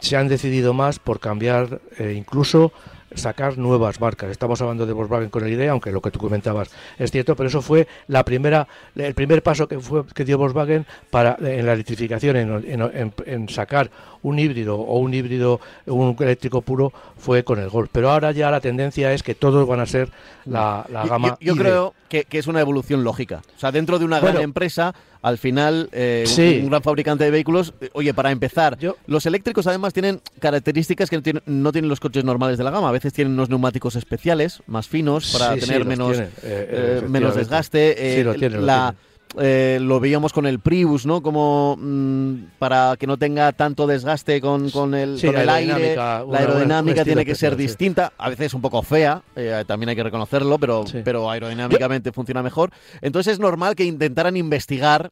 se 0.00 0.16
han 0.16 0.28
decidido 0.28 0.74
más 0.74 0.98
por 0.98 1.18
cambiar 1.18 1.80
incluso 1.98 2.72
sacar 3.14 3.58
nuevas 3.58 4.00
marcas. 4.00 4.30
Estamos 4.30 4.60
hablando 4.60 4.86
de 4.86 4.92
Volkswagen 4.92 5.30
con 5.30 5.44
el 5.44 5.52
idea, 5.52 5.72
aunque 5.72 5.90
lo 5.90 6.00
que 6.00 6.10
tú 6.10 6.18
comentabas 6.18 6.70
es 6.98 7.10
cierto, 7.10 7.34
pero 7.34 7.48
eso 7.48 7.62
fue 7.62 7.88
la 8.06 8.24
primera, 8.24 8.68
el 8.94 9.14
primer 9.14 9.42
paso 9.42 9.66
que 9.66 9.80
fue 9.80 10.06
que 10.06 10.24
dio 10.24 10.38
Volkswagen 10.38 10.86
para 11.10 11.36
en 11.40 11.66
la 11.66 11.72
electrificación, 11.72 12.36
en, 12.36 13.48
sacar 13.48 13.90
un 14.22 14.38
híbrido 14.38 14.78
o 14.78 14.98
un 14.98 15.12
híbrido, 15.14 15.60
un 15.86 16.14
eléctrico 16.20 16.62
puro, 16.62 16.92
fue 17.20 17.44
con 17.44 17.58
el 17.60 17.68
Golf. 17.68 17.90
Pero 17.92 18.10
ahora 18.10 18.32
ya 18.32 18.50
la 18.50 18.60
tendencia 18.60 19.12
es 19.12 19.22
que 19.22 19.34
todos 19.34 19.66
van 19.68 19.80
a 19.80 19.86
ser 19.86 20.10
la, 20.44 20.86
gama. 21.08 21.38
Yo, 21.40 21.54
creo 21.54 21.94
que, 22.08 22.26
es 22.30 22.46
una 22.46 22.60
evolución 22.60 23.04
lógica. 23.04 23.42
O 23.56 23.60
sea, 23.60 23.70
dentro 23.70 23.98
de 23.98 24.04
una 24.04 24.20
gran 24.20 24.38
empresa 24.38 24.94
al 25.22 25.36
final 25.36 25.90
eh, 25.92 26.60
un, 26.62 26.70
gran 26.70 26.82
fabricante 26.82 27.24
de 27.24 27.30
vehículos, 27.30 27.74
eh, 27.82 27.90
oye, 27.92 28.14
para 28.14 28.30
empezar, 28.30 28.78
los 29.06 29.26
eléctricos 29.26 29.66
además 29.66 29.92
tienen 29.92 30.20
características 30.38 31.10
que 31.10 31.40
no 31.44 31.72
tienen, 31.72 31.88
los 31.90 32.00
coches 32.00 32.24
normales 32.24 32.56
de 32.56 32.64
la 32.64 32.70
gama. 32.70 32.88
A 32.88 32.92
veces 32.92 33.12
tienen 33.12 33.34
unos 33.34 33.50
neumáticos 33.50 33.96
especiales, 33.96 34.62
más 34.66 34.88
finos, 34.88 35.36
para 35.38 35.56
tener 35.56 35.84
menos, 35.84 36.16
eh, 36.42 37.02
menos 37.06 37.36
desgaste. 37.36 38.24
la, 38.50 38.94
lo 39.36 40.00
veíamos 40.00 40.32
con 40.32 40.46
el 40.46 40.60
Prius, 40.60 41.06
¿no? 41.06 41.22
Como 41.22 41.76
mm, 41.78 42.34
para 42.58 42.96
que 42.98 43.06
no 43.06 43.16
tenga 43.16 43.52
tanto 43.52 43.86
desgaste 43.86 44.40
con, 44.40 44.70
con 44.70 44.94
el, 44.94 45.20
con 45.20 45.36
el 45.36 45.48
aire. 45.48 45.96
la 45.96 46.24
aerodinámica 46.32 47.04
tiene 47.04 47.24
que 47.24 47.34
ser 47.34 47.56
distinta. 47.56 48.12
A 48.18 48.28
veces 48.28 48.54
un 48.54 48.60
poco 48.60 48.82
fea, 48.82 49.22
también 49.66 49.90
hay 49.90 49.96
que 49.96 50.02
reconocerlo, 50.02 50.58
pero, 50.58 50.84
pero 51.04 51.30
aerodinámicamente 51.30 52.12
funciona 52.12 52.42
mejor. 52.42 52.70
Entonces 53.00 53.34
es 53.34 53.38
normal 53.38 53.74
que 53.74 53.84
intentaran 53.84 54.36
investigar 54.36 55.10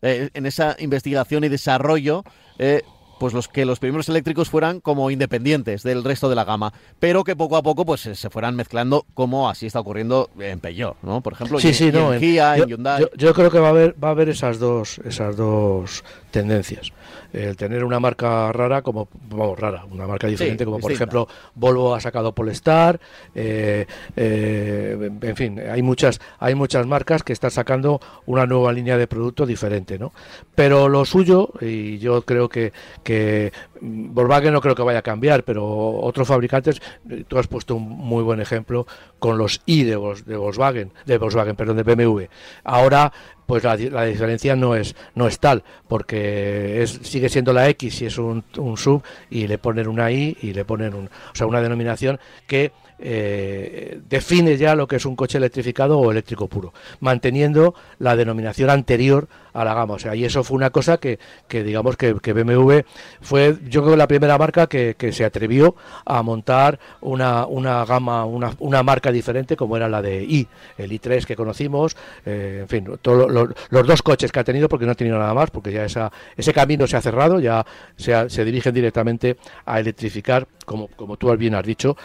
eh, 0.00 0.30
en 0.34 0.46
esa 0.46 0.76
investigación 0.78 1.42
y 1.42 1.48
desarrollo, 1.48 2.22
eh, 2.58 2.82
pues 3.18 3.34
los 3.34 3.48
que 3.48 3.64
los 3.64 3.78
primeros 3.78 4.08
eléctricos 4.08 4.48
fueran 4.48 4.80
como 4.80 5.10
independientes 5.10 5.82
del 5.82 6.04
resto 6.04 6.28
de 6.28 6.36
la 6.36 6.44
gama, 6.44 6.72
pero 6.98 7.24
que 7.24 7.36
poco 7.36 7.56
a 7.56 7.62
poco 7.62 7.84
pues 7.84 8.00
se 8.00 8.30
fueran 8.30 8.56
mezclando 8.56 9.06
como 9.14 9.48
así 9.48 9.66
está 9.66 9.80
ocurriendo 9.80 10.30
en 10.38 10.60
Peugeot, 10.60 10.96
¿no? 11.02 11.20
Por 11.20 11.32
ejemplo, 11.32 11.58
sí, 11.60 11.74
sí, 11.74 11.90
en, 11.92 12.20
Kia, 12.20 12.56
en 12.56 12.68
Hyundai. 12.68 13.06
Yo, 13.16 13.34
creo 13.34 13.50
que 13.50 13.58
va 13.58 13.68
a 13.68 13.70
haber 13.70 14.02
va 14.02 14.08
a 14.08 14.10
haber 14.12 14.28
esas 14.28 14.58
dos 14.58 14.98
esas 15.04 15.36
dos 15.36 16.04
tendencias 16.30 16.92
el 17.32 17.56
tener 17.56 17.84
una 17.84 18.00
marca 18.00 18.52
rara 18.52 18.82
como, 18.82 19.08
vamos, 19.28 19.58
rara, 19.58 19.84
una 19.90 20.06
marca 20.06 20.26
diferente, 20.26 20.64
como 20.64 20.78
por 20.78 20.92
ejemplo 20.92 21.28
Volvo 21.54 21.94
ha 21.94 22.00
sacado 22.00 22.32
Polestar, 22.32 23.00
eh, 23.34 23.86
eh, 24.16 25.10
en 25.20 25.36
fin, 25.36 25.60
hay 25.60 25.82
muchas, 25.82 26.20
hay 26.38 26.54
muchas 26.54 26.86
marcas 26.86 27.22
que 27.22 27.32
están 27.32 27.50
sacando 27.50 28.00
una 28.26 28.46
nueva 28.46 28.72
línea 28.72 28.96
de 28.96 29.06
producto 29.06 29.46
diferente, 29.46 29.98
¿no? 29.98 30.12
Pero 30.54 30.88
lo 30.88 31.04
suyo, 31.04 31.50
y 31.60 31.98
yo 31.98 32.22
creo 32.22 32.48
que, 32.48 32.72
que 33.08 33.54
mm, 33.80 34.12
Volkswagen 34.12 34.52
no 34.52 34.60
creo 34.60 34.74
que 34.74 34.82
vaya 34.82 34.98
a 34.98 35.02
cambiar, 35.02 35.42
pero 35.42 35.64
otros 35.64 36.28
fabricantes, 36.28 36.78
eh, 37.08 37.24
tú 37.26 37.38
has 37.38 37.46
puesto 37.46 37.74
un 37.74 37.88
muy 37.88 38.22
buen 38.22 38.38
ejemplo 38.38 38.86
con 39.18 39.38
los 39.38 39.62
i 39.64 39.82
de, 39.84 39.96
Volkswagen, 39.96 40.92
de 41.06 41.16
Volkswagen, 41.16 41.56
perdón, 41.56 41.78
de 41.78 41.84
BMW. 41.84 42.24
Ahora 42.64 43.10
pues 43.46 43.64
la, 43.64 43.76
diferencia 43.76 44.56
no 44.56 44.74
es 44.74 44.94
no 45.14 45.26
es 45.26 45.38
tal 45.40 45.64
porque 45.88 46.82
es, 46.82 47.00
sigue 47.02 47.30
siendo 47.30 47.54
la 47.54 47.66
X 47.70 47.94
si 47.94 48.04
es 48.04 48.18
un, 48.18 48.44
un 48.58 48.76
sub 48.76 49.02
y 49.30 49.46
le 49.46 49.56
ponen 49.56 49.88
una 49.88 50.12
I 50.12 50.36
y 50.42 50.52
le 50.52 50.66
ponen 50.66 50.92
un, 50.92 51.06
o 51.06 51.34
sea 51.34 51.46
una 51.46 51.62
denominación 51.62 52.20
que 52.46 52.72
eh, 52.98 54.00
define 54.08 54.56
ya 54.56 54.74
lo 54.74 54.86
que 54.86 54.96
es 54.96 55.06
un 55.06 55.16
coche 55.16 55.38
electrificado 55.38 55.98
o 55.98 56.10
eléctrico 56.10 56.48
puro, 56.48 56.72
manteniendo 57.00 57.74
la 57.98 58.16
denominación 58.16 58.70
anterior 58.70 59.28
a 59.52 59.64
la 59.64 59.74
gama. 59.74 59.94
O 59.94 59.98
sea, 59.98 60.14
y 60.14 60.24
eso 60.24 60.44
fue 60.44 60.56
una 60.56 60.70
cosa 60.70 60.98
que, 60.98 61.18
que 61.46 61.62
digamos 61.62 61.96
que, 61.96 62.12
BMW 62.12 62.80
fue, 63.20 63.56
yo 63.68 63.82
creo, 63.82 63.96
la 63.96 64.06
primera 64.06 64.38
marca 64.38 64.66
que, 64.66 64.96
se 65.12 65.24
atrevió 65.24 65.74
a 66.04 66.22
montar 66.22 66.78
una, 67.00 67.46
una 67.46 67.84
gama, 67.84 68.24
una, 68.24 68.52
una, 68.58 68.82
marca 68.82 69.10
diferente 69.10 69.56
como 69.56 69.76
era 69.76 69.88
la 69.88 70.02
de 70.02 70.22
i, 70.22 70.46
el 70.76 70.90
i3 70.90 71.24
que 71.24 71.34
conocimos, 71.34 71.96
eh, 72.26 72.58
en 72.62 72.68
fin, 72.68 72.98
todos 73.00 73.30
los 73.30 73.86
dos 73.86 74.02
coches 74.02 74.30
que 74.30 74.40
ha 74.40 74.44
tenido, 74.44 74.68
porque 74.68 74.84
no 74.84 74.92
ha 74.92 74.94
tenido 74.94 75.18
nada 75.18 75.34
más, 75.34 75.50
porque 75.50 75.72
ya 75.72 75.84
esa, 75.84 76.12
ese 76.36 76.52
camino 76.52 76.86
se 76.86 76.96
ha 76.96 77.00
cerrado, 77.00 77.40
ya 77.40 77.64
se, 77.96 78.28
se 78.28 78.44
dirigen 78.44 78.74
directamente 78.74 79.36
a 79.64 79.80
electrificar, 79.80 80.46
como, 80.64 80.88
como 80.88 81.16
tú 81.16 81.34
bien 81.36 81.54
has 81.54 81.64
dicho, 81.64 81.96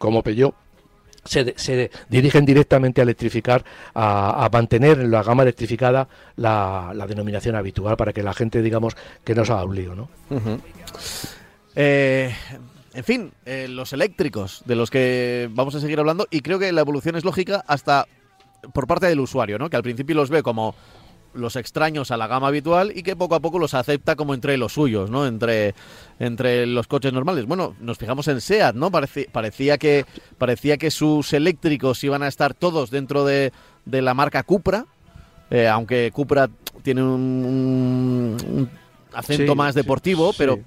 como 0.00 0.22
Peugeot, 0.22 0.54
se, 1.26 1.90
dirigen 2.08 2.46
directamente 2.46 3.02
a 3.02 3.04
electrificar, 3.04 3.62
a, 3.94 4.48
mantener 4.50 4.98
en 4.98 5.10
la 5.10 5.22
gama 5.22 5.42
electrificada 5.42 6.08
la, 6.36 6.94
denominación 7.06 7.54
habitual 7.54 7.98
para 7.98 8.14
que 8.14 8.22
la 8.22 8.32
gente, 8.32 8.62
digamos, 8.62 8.96
que 9.22 9.34
no 9.34 9.44
se 9.44 9.52
haga 9.52 9.64
un 9.64 9.76
lío, 9.76 9.94
¿no? 9.94 10.08
Eh, 11.76 12.34
en 12.94 13.04
fin, 13.04 13.30
eh, 13.44 13.68
los 13.68 13.92
eléctricos, 13.92 14.62
de 14.64 14.74
los 14.74 14.90
que 14.90 15.50
vamos 15.52 15.74
a 15.74 15.80
seguir 15.80 16.00
hablando, 16.00 16.26
y 16.30 16.40
creo 16.40 16.58
que 16.58 16.72
la 16.72 16.80
evolución 16.80 17.16
es 17.16 17.24
lógica 17.24 17.62
hasta 17.68 18.06
por 18.72 18.86
parte 18.86 19.06
del 19.06 19.20
usuario, 19.20 19.58
¿no? 19.58 19.68
Que 19.68 19.76
al 19.76 19.82
principio 19.82 20.16
los 20.16 20.30
ve 20.30 20.42
como 20.42 20.74
los 21.34 21.56
extraños 21.56 22.10
a 22.10 22.16
la 22.16 22.26
gama 22.26 22.48
habitual 22.48 22.92
y 22.94 23.02
que 23.02 23.16
poco 23.16 23.34
a 23.34 23.40
poco 23.40 23.58
los 23.58 23.74
acepta 23.74 24.16
como 24.16 24.34
entre 24.34 24.56
los 24.56 24.72
suyos, 24.72 25.10
¿no? 25.10 25.26
Entre, 25.26 25.74
entre 26.18 26.66
los 26.66 26.86
coches 26.86 27.12
normales. 27.12 27.46
Bueno, 27.46 27.74
nos 27.80 27.98
fijamos 27.98 28.28
en 28.28 28.40
SEAT, 28.40 28.74
¿no? 28.74 28.90
parecía, 28.90 29.78
que, 29.78 30.06
parecía 30.38 30.76
que 30.76 30.90
sus 30.90 31.32
eléctricos 31.32 32.02
iban 32.04 32.22
a 32.22 32.28
estar 32.28 32.54
todos 32.54 32.90
dentro 32.90 33.24
de, 33.24 33.52
de 33.84 34.02
la 34.02 34.14
marca 34.14 34.42
Cupra, 34.42 34.86
eh, 35.50 35.68
aunque 35.68 36.10
Cupra 36.12 36.48
tiene 36.82 37.02
un, 37.02 38.68
acento 39.12 39.54
más 39.54 39.74
deportivo, 39.74 40.32
pero 40.36 40.60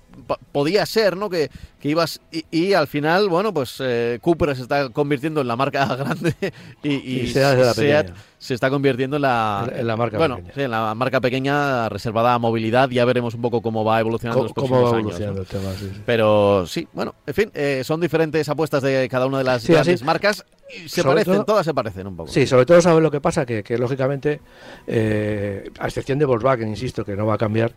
podía 0.52 0.86
ser, 0.86 1.18
¿no? 1.18 1.30
Que, 1.30 1.50
que 1.80 1.90
ibas 1.90 2.22
y, 2.32 2.74
al 2.74 2.88
final, 2.88 3.30
bueno, 3.30 3.54
pues 3.54 3.78
eh, 3.80 4.20
Cupra 4.22 4.56
se 4.56 4.62
está 4.62 4.90
convirtiendo 4.90 5.42
en 5.42 5.48
la 5.48 5.56
marca 5.56 5.86
grande 5.96 6.34
y, 6.82 7.28
Seat, 7.28 8.12
se 8.38 8.54
está 8.54 8.70
convirtiendo 8.70 9.16
en 9.18 9.22
la, 9.22 9.72
en 9.74 9.88
la 9.88 9.96
marca 9.96 10.18
bueno, 10.18 10.38
pequeña. 10.38 10.66
en 10.66 10.72
la 10.72 10.96
marca 10.96 11.22
pequeña 11.22 11.90
reservada 11.90 12.34
a 12.34 12.40
movilidad. 12.40 12.90
Ya 12.90 13.06
veremos 13.06 13.36
un 13.36 13.42
poco 13.42 13.62
cómo 13.62 13.86
va 13.86 14.00
evolucionando 14.00 14.44
los 14.44 14.54
próximos 14.54 14.94
años. 14.94 15.20
El 15.20 15.46
tema, 15.46 15.70
Pero 16.06 16.66
sí, 16.68 16.88
bueno, 16.94 17.16
en 17.26 17.34
fin, 17.34 17.52
eh, 17.54 17.84
son 17.86 18.02
diferentes 18.02 18.48
apuestas 18.50 18.84
de 18.84 19.08
cada 19.10 19.26
una 19.26 19.38
de 19.38 19.44
las 19.46 19.68
grandes 19.68 20.04
marcas. 20.04 20.46
Y 20.74 20.90
se 20.90 21.04
parecen, 21.04 21.46
todas 21.46 21.66
se 21.66 21.74
parecen 21.74 22.08
un 22.08 22.16
poco. 22.16 22.32
Sí, 22.32 22.48
sobre 22.48 22.66
todo 22.66 22.82
sabes 22.82 23.04
lo 23.04 23.12
que 23.12 23.22
pasa, 23.22 23.46
que, 23.46 23.64
que 23.64 23.78
lógicamente, 23.78 24.42
eh, 24.88 25.70
a 25.80 25.88
excepción 25.88 26.18
de 26.18 26.26
Volkswagen, 26.26 26.68
insisto, 26.68 27.06
que 27.06 27.16
no 27.16 27.26
va 27.26 27.36
a 27.36 27.38
cambiar, 27.38 27.74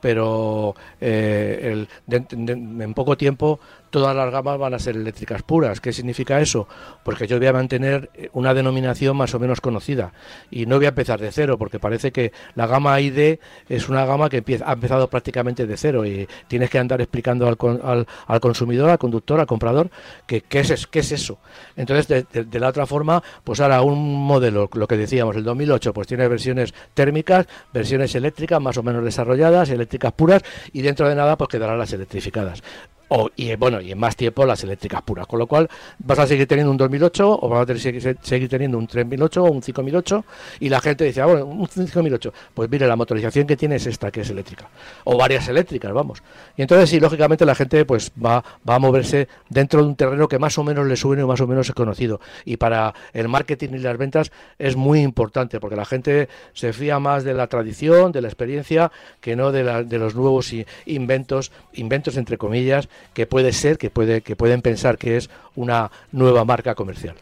pero 0.00 0.74
eh, 1.00 1.86
en 2.08 2.94
poco 2.94 3.16
tiempo 3.16 3.60
todas 3.90 4.14
las 4.14 4.30
gamas 4.30 4.58
van 4.58 4.74
a 4.74 4.78
ser 4.78 4.96
eléctricas 4.96 5.42
puras. 5.42 5.80
¿Qué 5.80 5.92
significa 5.92 6.40
eso? 6.40 6.68
Porque 7.02 7.26
yo 7.26 7.38
voy 7.38 7.46
a 7.46 7.52
mantener 7.52 8.10
una 8.32 8.54
denominación 8.54 9.16
más 9.16 9.34
o 9.34 9.38
menos 9.38 9.60
conocida 9.60 10.12
y 10.50 10.66
no 10.66 10.76
voy 10.76 10.86
a 10.86 10.90
empezar 10.90 11.20
de 11.20 11.32
cero, 11.32 11.58
porque 11.58 11.78
parece 11.78 12.12
que 12.12 12.32
la 12.54 12.66
gama 12.66 13.00
ID 13.00 13.38
es 13.68 13.88
una 13.88 14.04
gama 14.04 14.28
que 14.28 14.38
empieza, 14.38 14.68
ha 14.68 14.72
empezado 14.72 15.08
prácticamente 15.08 15.66
de 15.66 15.76
cero 15.76 16.04
y 16.04 16.28
tienes 16.48 16.70
que 16.70 16.78
andar 16.78 17.00
explicando 17.00 17.46
al, 17.46 18.06
al, 18.26 18.40
consumidor, 18.40 18.90
al 18.90 18.98
conductor, 18.98 19.40
al 19.40 19.46
comprador, 19.46 19.90
que 20.26 20.42
qué 20.42 20.60
es, 20.60 20.86
qué 20.86 21.00
es 21.00 21.12
eso. 21.12 21.38
Entonces, 21.76 22.26
de, 22.32 22.60
la 22.60 22.68
otra 22.68 22.86
forma, 22.86 23.22
pues 23.44 23.60
ahora 23.60 23.82
un 23.82 24.26
modelo, 24.26 24.68
lo 24.72 24.86
que 24.86 24.96
decíamos, 24.96 25.36
el 25.36 25.44
2008, 25.44 25.92
pues 25.92 26.06
tiene 26.06 26.28
versiones 26.28 26.74
térmicas, 26.94 27.46
versiones 27.72 28.14
eléctricas 28.14 28.60
más 28.60 28.76
o 28.76 28.82
menos 28.82 29.04
desarrolladas, 29.04 29.70
eléctricas 29.70 30.12
puras 30.12 30.42
y 30.72 30.82
dentro 30.82 31.08
de 31.08 31.14
nada 31.14 31.36
pues 31.36 31.48
quedarán 31.48 31.78
las 31.78 31.92
electrificadas 31.92 32.62
o, 33.08 33.30
y 33.36 33.54
bueno 33.56 33.80
y 33.80 33.92
en 33.92 33.98
más 33.98 34.16
tiempo 34.16 34.44
las 34.46 34.62
eléctricas 34.64 35.02
puras. 35.02 35.26
Con 35.26 35.38
lo 35.38 35.46
cual 35.46 35.68
vas 35.98 36.18
a 36.18 36.26
seguir 36.26 36.46
teniendo 36.46 36.70
un 36.70 36.76
2008 36.76 37.40
o 37.42 37.48
vas 37.48 37.68
a 37.68 37.74
seguir 38.22 38.48
teniendo 38.48 38.78
un 38.78 38.86
3008 38.86 39.44
o 39.44 39.50
un 39.50 39.62
5008 39.62 40.24
y 40.60 40.68
la 40.68 40.80
gente 40.80 41.04
dice 41.04 41.20
ah, 41.20 41.26
bueno 41.26 41.46
un 41.46 41.68
5008 41.68 42.32
pues 42.54 42.70
mire 42.70 42.86
la 42.86 42.96
motorización 42.96 43.46
que 43.46 43.56
tiene 43.56 43.76
es 43.76 43.86
esta 43.86 44.10
que 44.10 44.20
es 44.20 44.30
eléctrica. 44.30 44.68
O 45.04 45.16
varias 45.16 45.48
eléctricas 45.48 45.92
vamos. 45.92 46.22
Y 46.56 46.62
entonces 46.62 46.90
sí 46.90 47.00
lógicamente 47.00 47.44
la 47.44 47.54
gente 47.54 47.84
pues 47.84 48.12
va 48.24 48.44
va 48.68 48.74
a 48.74 48.78
moverse 48.78 49.28
dentro 49.48 49.82
de 49.82 49.88
un 49.88 49.96
terreno 49.96 50.28
que 50.28 50.38
más 50.38 50.58
o 50.58 50.64
menos 50.64 50.86
le 50.86 50.96
suene 50.96 51.22
o 51.22 51.26
más 51.26 51.40
o 51.40 51.46
menos 51.46 51.68
es 51.68 51.74
conocido. 51.74 52.20
Y 52.44 52.56
para 52.56 52.94
el 53.12 53.28
marketing 53.28 53.70
y 53.72 53.78
las 53.78 53.96
ventas 53.96 54.32
es 54.58 54.76
muy 54.76 55.00
importante 55.00 55.60
porque 55.60 55.76
la 55.76 55.84
gente 55.84 56.28
se 56.52 56.72
fía 56.72 56.98
más 56.98 57.24
de 57.24 57.34
la 57.34 57.46
tradición 57.46 58.12
de 58.12 58.20
la 58.20 58.28
experiencia 58.28 58.90
que 59.20 59.36
no 59.36 59.52
de, 59.52 59.64
la, 59.64 59.82
de 59.82 59.98
los 59.98 60.14
nuevos 60.14 60.52
inventos 60.86 61.52
inventos 61.72 62.16
entre 62.16 62.38
comillas 62.38 62.88
que 63.14 63.26
puede 63.26 63.52
ser, 63.52 63.78
que, 63.78 63.90
puede, 63.90 64.22
que 64.22 64.36
pueden 64.36 64.62
pensar 64.62 64.98
que 64.98 65.16
es 65.16 65.30
una 65.56 65.90
nueva 66.12 66.44
marca 66.44 66.74
comercial. 66.74 67.16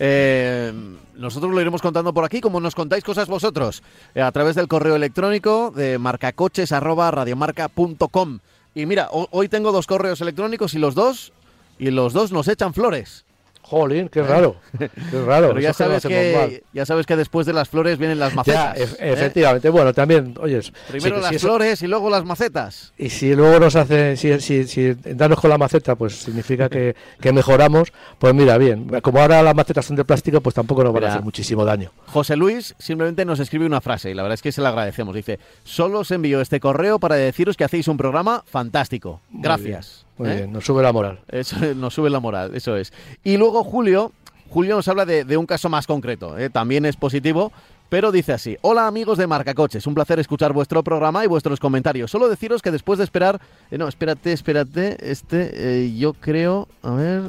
Eh, 0.00 0.72
nosotros 1.16 1.52
lo 1.52 1.60
iremos 1.60 1.82
contando 1.82 2.14
por 2.14 2.24
aquí, 2.24 2.40
como 2.40 2.60
nos 2.60 2.76
contáis 2.76 3.02
cosas 3.02 3.26
vosotros, 3.26 3.82
eh, 4.14 4.22
a 4.22 4.30
través 4.30 4.54
del 4.54 4.68
correo 4.68 4.94
electrónico 4.94 5.72
de 5.74 5.98
marcacoches.radiomarca.com. 5.98 8.38
Y 8.74 8.86
mira, 8.86 9.08
hoy 9.10 9.48
tengo 9.48 9.72
dos 9.72 9.88
correos 9.88 10.20
electrónicos 10.20 10.74
y 10.74 10.78
los 10.78 10.94
dos, 10.94 11.32
y 11.78 11.90
los 11.90 12.12
dos 12.12 12.30
nos 12.30 12.46
echan 12.46 12.74
flores. 12.74 13.24
Jolín, 13.68 14.08
qué 14.08 14.22
raro. 14.22 14.56
Qué 14.78 14.88
raro. 15.26 15.48
Pero 15.48 15.60
ya 15.60 15.74
sabes, 15.74 16.02
que, 16.06 16.64
ya 16.72 16.86
sabes 16.86 17.04
que 17.04 17.16
después 17.16 17.46
de 17.46 17.52
las 17.52 17.68
flores 17.68 17.98
vienen 17.98 18.18
las 18.18 18.34
macetas. 18.34 18.78
¿eh? 18.78 18.96
efectivamente. 18.98 19.68
Bueno, 19.68 19.92
también, 19.92 20.34
oyes. 20.40 20.72
Primero 20.88 21.20
las 21.20 21.36
flores 21.38 21.82
y 21.82 21.86
luego 21.86 22.08
las 22.08 22.24
macetas. 22.24 22.94
Y 22.96 23.10
si 23.10 23.34
luego 23.34 23.60
nos 23.60 23.76
hace, 23.76 24.16
si, 24.16 24.40
si, 24.40 24.64
si 24.66 24.94
darnos 24.94 25.38
con 25.38 25.50
la 25.50 25.58
maceta, 25.58 25.96
pues 25.96 26.14
significa 26.14 26.70
que, 26.70 26.96
que, 27.20 27.30
mejoramos, 27.30 27.92
pues 28.18 28.32
mira, 28.32 28.56
bien. 28.56 28.88
Como 29.02 29.20
ahora 29.20 29.42
las 29.42 29.54
macetas 29.54 29.84
son 29.84 29.96
de 29.96 30.04
plástico, 30.06 30.40
pues 30.40 30.54
tampoco 30.54 30.82
nos 30.82 30.94
van 30.94 31.04
a 31.04 31.08
hacer 31.08 31.22
muchísimo 31.22 31.62
daño. 31.66 31.92
José 32.06 32.36
Luis 32.36 32.74
simplemente 32.78 33.26
nos 33.26 33.38
escribe 33.38 33.66
una 33.66 33.82
frase 33.82 34.10
y 34.10 34.14
la 34.14 34.22
verdad 34.22 34.34
es 34.34 34.42
que 34.42 34.50
se 34.50 34.62
la 34.62 34.70
agradecemos. 34.70 35.14
Dice: 35.14 35.38
Solo 35.64 35.98
os 35.98 36.10
envío 36.10 36.40
este 36.40 36.58
correo 36.58 36.98
para 36.98 37.16
deciros 37.16 37.58
que 37.58 37.64
hacéis 37.64 37.86
un 37.86 37.98
programa 37.98 38.44
fantástico. 38.46 39.20
Gracias. 39.30 40.07
Muy 40.18 40.30
¿Eh? 40.30 40.36
bien, 40.36 40.52
nos 40.52 40.64
sube 40.64 40.82
la 40.82 40.92
moral. 40.92 41.20
Eso, 41.28 41.56
nos 41.74 41.94
sube 41.94 42.10
la 42.10 42.20
moral, 42.20 42.54
eso 42.54 42.76
es. 42.76 42.92
Y 43.24 43.36
luego 43.36 43.64
Julio, 43.64 44.12
Julio 44.50 44.76
nos 44.76 44.88
habla 44.88 45.06
de, 45.06 45.36
un 45.36 45.46
caso 45.46 45.68
más 45.68 45.86
concreto, 45.86 46.36
¿eh? 46.38 46.50
también 46.50 46.84
es 46.84 46.96
positivo, 46.96 47.52
pero 47.88 48.12
dice 48.12 48.32
así, 48.32 48.56
hola 48.60 48.86
amigos 48.86 49.16
de 49.16 49.26
Marca 49.26 49.54
Coches, 49.54 49.86
un 49.86 49.94
placer 49.94 50.18
escuchar 50.18 50.52
vuestro 50.52 50.82
programa 50.82 51.24
y 51.24 51.28
vuestros 51.28 51.60
comentarios. 51.60 52.10
Solo 52.10 52.28
deciros 52.28 52.60
que 52.60 52.70
después 52.70 52.98
de 52.98 53.04
esperar, 53.04 53.40
eh, 53.70 53.78
no, 53.78 53.88
espérate, 53.88 54.32
espérate, 54.32 55.10
este, 55.10 55.94
yo 55.96 56.12
creo, 56.14 56.68
a 56.82 56.90
ver, 56.90 57.22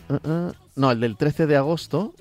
no, 0.76 0.92
el 0.92 1.00
del 1.00 1.16
13 1.16 1.48
de 1.48 1.56
agosto. 1.56 2.14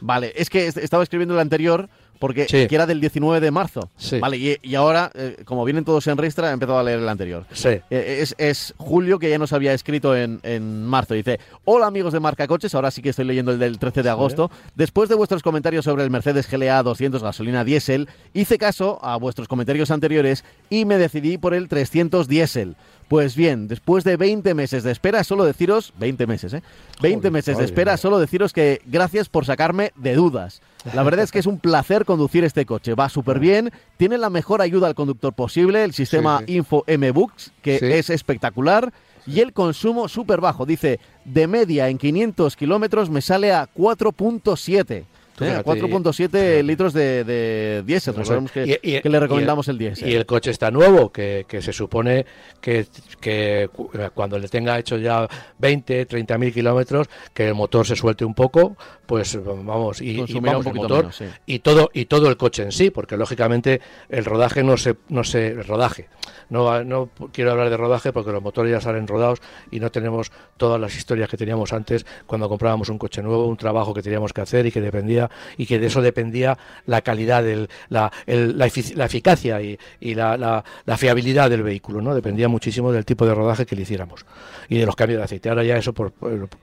Vale, 0.00 0.32
es 0.36 0.50
que 0.50 0.66
estaba 0.66 1.02
escribiendo 1.02 1.34
el 1.34 1.40
anterior 1.40 1.88
porque 2.24 2.46
que 2.46 2.74
era 2.74 2.86
del 2.86 3.02
19 3.02 3.38
de 3.38 3.50
marzo. 3.50 3.90
Vale, 4.18 4.58
y, 4.62 4.74
ahora, 4.76 5.10
eh, 5.12 5.42
como 5.44 5.62
vienen 5.62 5.84
todos 5.84 6.06
en 6.06 6.16
ristra, 6.16 6.48
he 6.48 6.52
empezado 6.54 6.78
a 6.78 6.82
leer 6.82 7.00
el 7.00 7.08
anterior. 7.10 7.44
Sí. 7.52 7.68
Eh, 7.90 8.24
es, 8.38 8.72
Julio, 8.78 9.18
que 9.18 9.28
ya 9.28 9.36
nos 9.36 9.52
había 9.52 9.74
escrito 9.74 10.16
en, 10.16 10.40
en, 10.42 10.86
marzo. 10.86 11.12
Dice, 11.12 11.38
hola 11.66 11.86
amigos 11.86 12.14
de 12.14 12.20
Marca 12.20 12.46
Coches, 12.46 12.74
ahora 12.74 12.90
sí 12.90 13.02
que 13.02 13.10
estoy 13.10 13.26
leyendo 13.26 13.52
el 13.52 13.58
del 13.58 13.78
13 13.78 14.02
de 14.02 14.08
agosto. 14.08 14.50
Después 14.74 15.10
de 15.10 15.16
vuestros 15.16 15.42
comentarios 15.42 15.84
sobre 15.84 16.02
el 16.02 16.08
Mercedes 16.08 16.50
GLA 16.50 16.82
200 16.82 17.22
gasolina 17.22 17.62
diésel, 17.62 18.08
hice 18.32 18.56
caso 18.56 19.04
a 19.04 19.18
vuestros 19.18 19.46
comentarios 19.46 19.90
anteriores 19.90 20.44
y 20.70 20.86
me 20.86 20.96
decidí 20.96 21.36
por 21.36 21.52
el 21.52 21.68
300 21.68 22.26
diésel. 22.26 22.74
Pues 23.14 23.36
bien, 23.36 23.68
después 23.68 24.02
de 24.02 24.16
20 24.16 24.54
meses 24.54 24.82
de 24.82 24.90
espera, 24.90 25.22
solo 25.22 25.44
deciros, 25.44 25.92
20 26.00 26.26
meses, 26.26 26.52
¿eh? 26.52 26.64
20 27.00 27.30
meses 27.30 27.56
de 27.56 27.64
espera, 27.64 27.96
solo 27.96 28.18
deciros 28.18 28.52
que 28.52 28.82
gracias 28.86 29.28
por 29.28 29.44
sacarme 29.44 29.92
de 29.94 30.16
dudas. 30.16 30.62
La 30.94 31.04
verdad 31.04 31.22
es 31.22 31.30
que 31.30 31.38
es 31.38 31.46
un 31.46 31.60
placer 31.60 32.06
conducir 32.06 32.42
este 32.42 32.66
coche. 32.66 32.94
Va 32.94 33.08
súper 33.08 33.38
bien, 33.38 33.70
tiene 33.98 34.18
la 34.18 34.30
mejor 34.30 34.60
ayuda 34.60 34.88
al 34.88 34.96
conductor 34.96 35.32
posible, 35.32 35.84
el 35.84 35.94
sistema 35.94 36.42
Info 36.48 36.82
M-Books, 36.88 37.52
que 37.62 37.78
es 37.96 38.10
espectacular, 38.10 38.92
y 39.28 39.38
el 39.38 39.52
consumo 39.52 40.08
súper 40.08 40.40
bajo. 40.40 40.66
Dice, 40.66 40.98
de 41.24 41.46
media 41.46 41.90
en 41.90 41.98
500 41.98 42.56
kilómetros 42.56 43.10
me 43.10 43.20
sale 43.20 43.52
a 43.52 43.68
4.7. 43.72 45.04
¿eh? 45.40 45.60
fíjate, 45.62 45.64
4.7 45.82 46.62
litros 46.62 46.92
de, 46.92 47.24
de 47.24 47.82
diésel. 47.84 48.14
Recordemos 48.14 48.50
que, 48.52 48.78
Y- 48.82 48.96
y- 48.96 49.00
que 49.00 49.08
le 49.08 49.16
y 49.16 49.20
recomendamos 49.20 49.68
el, 49.68 49.78
diésel. 49.78 50.08
Y 50.08 50.14
el 50.14 50.26
coche 50.26 50.50
está 50.50 50.70
nuevo, 50.70 51.10
que, 51.12 51.44
que 51.48 51.60
se 51.62 51.72
supone 51.72 52.24
que, 52.60 52.86
que 53.20 53.68
cu- 53.72 53.90
cuando 54.14 54.38
le 54.38 54.48
tenga 54.48 54.78
hecho 54.78 54.96
ya 54.98 55.28
20, 55.58 56.06
30 56.06 56.38
mil 56.38 56.52
kilómetros, 56.52 57.08
que 57.32 57.48
el 57.48 57.54
motor 57.54 57.86
se 57.86 57.96
suelte 57.96 58.24
un 58.24 58.34
poco, 58.34 58.76
pues 59.06 59.38
vamos, 59.44 60.00
y, 60.00 60.10
y 60.12 60.16
Consumirá 60.18 60.52
vamos, 60.52 60.66
un 60.66 60.72
el 60.72 60.76
poquito 60.78 60.82
motor 60.94 61.04
menos, 61.04 61.16
sí. 61.16 61.24
y 61.46 61.58
todo 61.58 61.90
y 61.92 62.06
todo 62.06 62.28
el 62.28 62.36
coche 62.36 62.62
en 62.62 62.72
sí, 62.72 62.90
porque 62.90 63.16
lógicamente 63.16 63.80
el 64.08 64.24
rodaje 64.24 64.62
no 64.62 64.76
se 64.76 64.96
no 65.08 65.24
se 65.24 65.48
el 65.48 65.64
rodaje. 65.64 66.08
No, 66.50 66.84
no 66.84 67.08
quiero 67.32 67.50
hablar 67.52 67.70
de 67.70 67.76
rodaje 67.76 68.12
porque 68.12 68.30
los 68.30 68.42
motores 68.42 68.70
ya 68.70 68.80
salen 68.80 69.06
rodados 69.06 69.40
y 69.70 69.80
no 69.80 69.90
tenemos 69.90 70.30
todas 70.56 70.80
las 70.80 70.94
historias 70.96 71.28
que 71.28 71.36
teníamos 71.36 71.72
antes 71.72 72.06
cuando 72.26 72.48
comprábamos 72.48 72.88
un 72.88 72.98
coche 72.98 73.22
nuevo, 73.22 73.46
un 73.46 73.56
trabajo 73.56 73.92
que 73.94 74.02
teníamos 74.02 74.32
que 74.32 74.40
hacer 74.42 74.66
y 74.66 74.72
que 74.72 74.80
dependía 74.80 75.23
y 75.56 75.66
que 75.66 75.78
de 75.78 75.86
eso 75.86 76.02
dependía 76.02 76.58
la 76.86 77.02
calidad, 77.02 77.44
la, 77.88 78.10
eficacia 78.26 79.60
y, 79.60 80.14
la, 80.14 80.64
fiabilidad 80.96 81.50
del 81.50 81.62
vehículo, 81.62 82.00
¿no? 82.00 82.14
Dependía 82.14 82.48
muchísimo 82.48 82.92
del 82.92 83.04
tipo 83.04 83.26
de 83.26 83.34
rodaje 83.34 83.66
que 83.66 83.76
le 83.76 83.82
hiciéramos 83.82 84.24
y 84.68 84.78
de 84.78 84.86
los 84.86 84.96
cambios 84.96 85.18
de 85.18 85.24
aceite. 85.24 85.48
Ahora 85.48 85.64
ya 85.64 85.76
eso, 85.76 85.94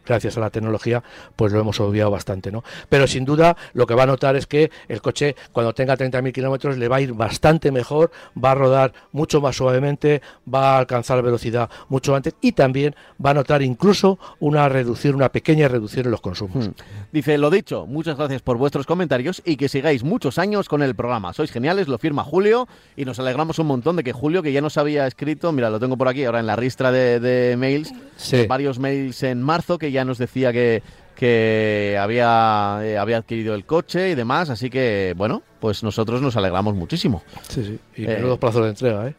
gracias 0.06 0.38
a 0.38 0.40
la 0.40 0.50
tecnología, 0.50 1.04
pues 1.36 1.52
lo 1.54 1.60
hemos 1.60 1.80
obviado 1.80 2.12
bastante, 2.12 2.52
¿no? 2.52 2.64
Pero 2.90 3.08
sin 3.08 3.26
duda 3.26 3.56
lo 3.74 3.86
que 3.86 3.94
va 3.94 4.04
a 4.04 4.08
notar 4.08 4.36
es 4.36 4.48
que 4.48 4.72
el 4.88 5.02
coche 5.02 5.36
cuando 5.52 5.74
tenga 5.74 5.98
30.000 5.98 6.32
kilómetros 6.32 6.78
le 6.78 6.88
va 6.88 6.98
a 6.98 7.02
ir 7.02 7.14
bastante 7.14 7.72
mejor, 7.72 8.12
va 8.42 8.52
a 8.52 8.56
rodar 8.56 8.94
mucho 9.12 9.42
más 9.42 9.56
suavemente, 9.56 10.22
va 10.52 10.76
a 10.76 10.80
alcanzar 10.80 11.22
velocidad 11.22 11.70
mucho 11.90 12.16
antes 12.16 12.36
y 12.42 12.54
también 12.54 12.96
va 13.24 13.32
a 13.32 13.34
notar 13.34 13.62
incluso 13.62 14.20
una 14.40 14.70
reducción, 14.70 15.16
una 15.16 15.30
pequeña 15.30 15.68
reducción 15.68 16.06
en 16.06 16.12
los 16.12 16.22
consumos. 16.22 16.68
Hmm. 16.68 16.72
Dice, 17.12 17.38
lo 17.38 17.50
dicho, 17.50 17.86
muchas 17.86 18.18
gracias 18.18 18.42
por 18.42 18.51
vuestros 18.58 18.86
comentarios 18.86 19.42
y 19.46 19.56
que 19.58 19.70
sigáis 19.70 20.04
muchos 20.04 20.38
años 20.38 20.68
con 20.70 20.82
el 20.82 20.96
programa. 20.96 21.34
Sois 21.34 21.52
geniales, 21.52 21.88
lo 21.88 21.98
firma 21.98 22.24
Julio 22.24 22.68
y 22.96 23.06
nos 23.06 23.20
alegramos 23.20 23.60
un 23.60 23.68
montón 23.68 23.96
de 23.96 24.04
que 24.04 24.14
Julio, 24.14 24.42
que 24.44 24.52
ya 24.52 24.62
nos 24.62 24.78
había 24.78 25.08
escrito, 25.08 25.52
mira, 25.52 25.70
lo 25.70 25.80
tengo 25.80 25.98
por 25.98 26.08
aquí 26.08 26.24
ahora 26.26 26.40
en 26.40 26.48
la 26.48 26.56
ristra 26.56 26.92
de, 26.92 27.20
de 27.20 27.56
mails, 27.58 27.94
Sí. 28.18 28.46
varios 28.48 28.80
mails 28.80 29.24
en 29.24 29.42
marzo 29.42 29.78
que 29.78 29.92
ya 29.92 30.06
nos 30.06 30.18
decía 30.18 30.52
que, 30.54 30.82
que 31.16 31.98
había, 32.00 32.80
eh, 32.84 32.98
había 32.98 33.18
adquirido 33.18 33.54
el 33.56 33.66
coche 33.66 34.10
y 34.10 34.16
demás, 34.16 34.50
así 34.50 34.70
que 34.70 35.14
bueno, 35.16 35.42
pues 35.60 35.84
nosotros 35.84 36.22
nos 36.22 36.36
alegramos 36.36 36.76
muchísimo. 36.76 37.24
Sí, 37.48 37.64
sí. 37.64 37.80
Y 38.02 38.06
Eh, 38.06 38.38
plazos 38.40 38.64
de 38.64 38.70
entrega, 38.70 39.08
¿eh? 39.08 39.16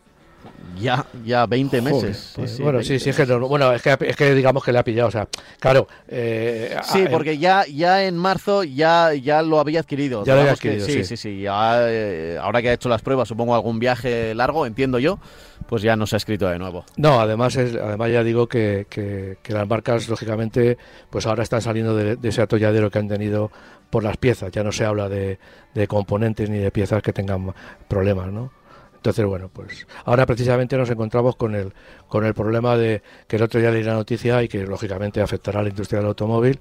Ya, 0.80 1.04
ya 1.24 1.46
20 1.46 1.80
Joder, 1.80 1.94
meses. 1.94 2.32
pues, 2.34 2.50
Sí, 2.50 2.56
sí, 2.56 2.62
bueno, 2.62 2.78
20. 2.78 2.98
sí, 2.98 3.04
sí, 3.04 3.10
es 3.10 3.16
que, 3.16 3.26
no- 3.26 3.46
bueno, 3.46 3.72
es 3.72 3.82
que, 3.82 3.96
es 4.00 4.16
que 4.16 4.34
digamos 4.34 4.64
que 4.64 4.72
le 4.72 4.78
ha 4.78 4.84
pillado, 4.84 5.08
o 5.08 5.10
sea, 5.12 5.28
claro. 5.60 5.86
eh, 6.08 6.76
Sí, 6.82 7.04
a- 7.06 7.10
porque 7.10 7.38
ya, 7.38 7.64
ya 7.66 8.04
en 8.04 8.16
marzo 8.16 8.64
ya, 8.64 9.12
ya 9.14 9.42
lo 9.42 9.60
había 9.60 9.80
adquirido. 9.80 10.24
Ya 10.24 10.34
lo 10.34 10.40
había 10.40 10.54
que 10.54 10.68
adquirido, 10.70 10.86
sí, 10.86 10.92
sí. 10.92 11.04
sí, 11.04 11.16
sí. 11.16 11.40
ya, 11.42 11.88
eh, 11.88 12.38
ahora 12.40 12.62
que 12.62 12.70
ha 12.70 12.72
hecho 12.72 12.88
las 12.88 13.02
pruebas, 13.02 13.28
supongo 13.28 13.54
algún 13.54 13.78
viaje 13.78 14.34
largo, 14.34 14.66
entiendo 14.66 14.98
yo, 14.98 15.18
pues 15.68 15.82
ya 15.82 15.94
nos 15.94 16.12
ha 16.14 16.16
escrito 16.16 16.48
de 16.48 16.58
nuevo. 16.58 16.84
No, 16.96 17.20
además 17.20 17.54
es, 17.56 17.74
además 17.76 18.10
ya 18.10 18.24
digo 18.24 18.48
que, 18.48 18.86
que- 18.90 19.36
que 19.42 19.52
las 19.52 19.68
marcas 19.68 20.08
lógicamente 20.08 20.78
pues 21.10 21.26
ahora 21.26 21.42
están 21.42 21.60
saliendo 21.62 21.94
de, 21.94 22.16
de 22.16 22.28
ese 22.28 22.42
atolladero 22.42 22.90
que 22.90 22.98
han 22.98 23.08
tenido 23.08 23.50
por 23.90 24.02
las 24.02 24.16
piezas. 24.16 24.50
Ya 24.50 24.64
no 24.64 24.72
se 24.72 24.84
habla 24.84 25.08
de, 25.08 25.38
de 25.74 25.86
componentes 25.86 26.48
ni 26.50 26.58
de 26.58 26.70
piezas 26.70 27.02
que 27.02 27.12
tengan 27.12 27.52
problemas, 27.88 28.32
¿no? 28.32 28.50
Entonces, 29.02 29.26
bueno, 29.26 29.50
pues 29.52 29.84
ahora 30.04 30.26
precisamente 30.26 30.76
nos 30.76 30.88
encontramos 30.88 31.34
con 31.34 31.56
el, 31.56 31.72
con 32.06 32.24
el 32.24 32.34
problema 32.34 32.76
de 32.76 33.02
que 33.26 33.34
el 33.34 33.42
otro 33.42 33.58
día 33.58 33.72
leí 33.72 33.82
la 33.82 33.94
noticia 33.94 34.40
y 34.44 34.46
que 34.46 34.64
lógicamente 34.64 35.20
afectará 35.20 35.58
a 35.58 35.64
la 35.64 35.70
industria 35.70 35.98
del 35.98 36.06
automóvil, 36.06 36.60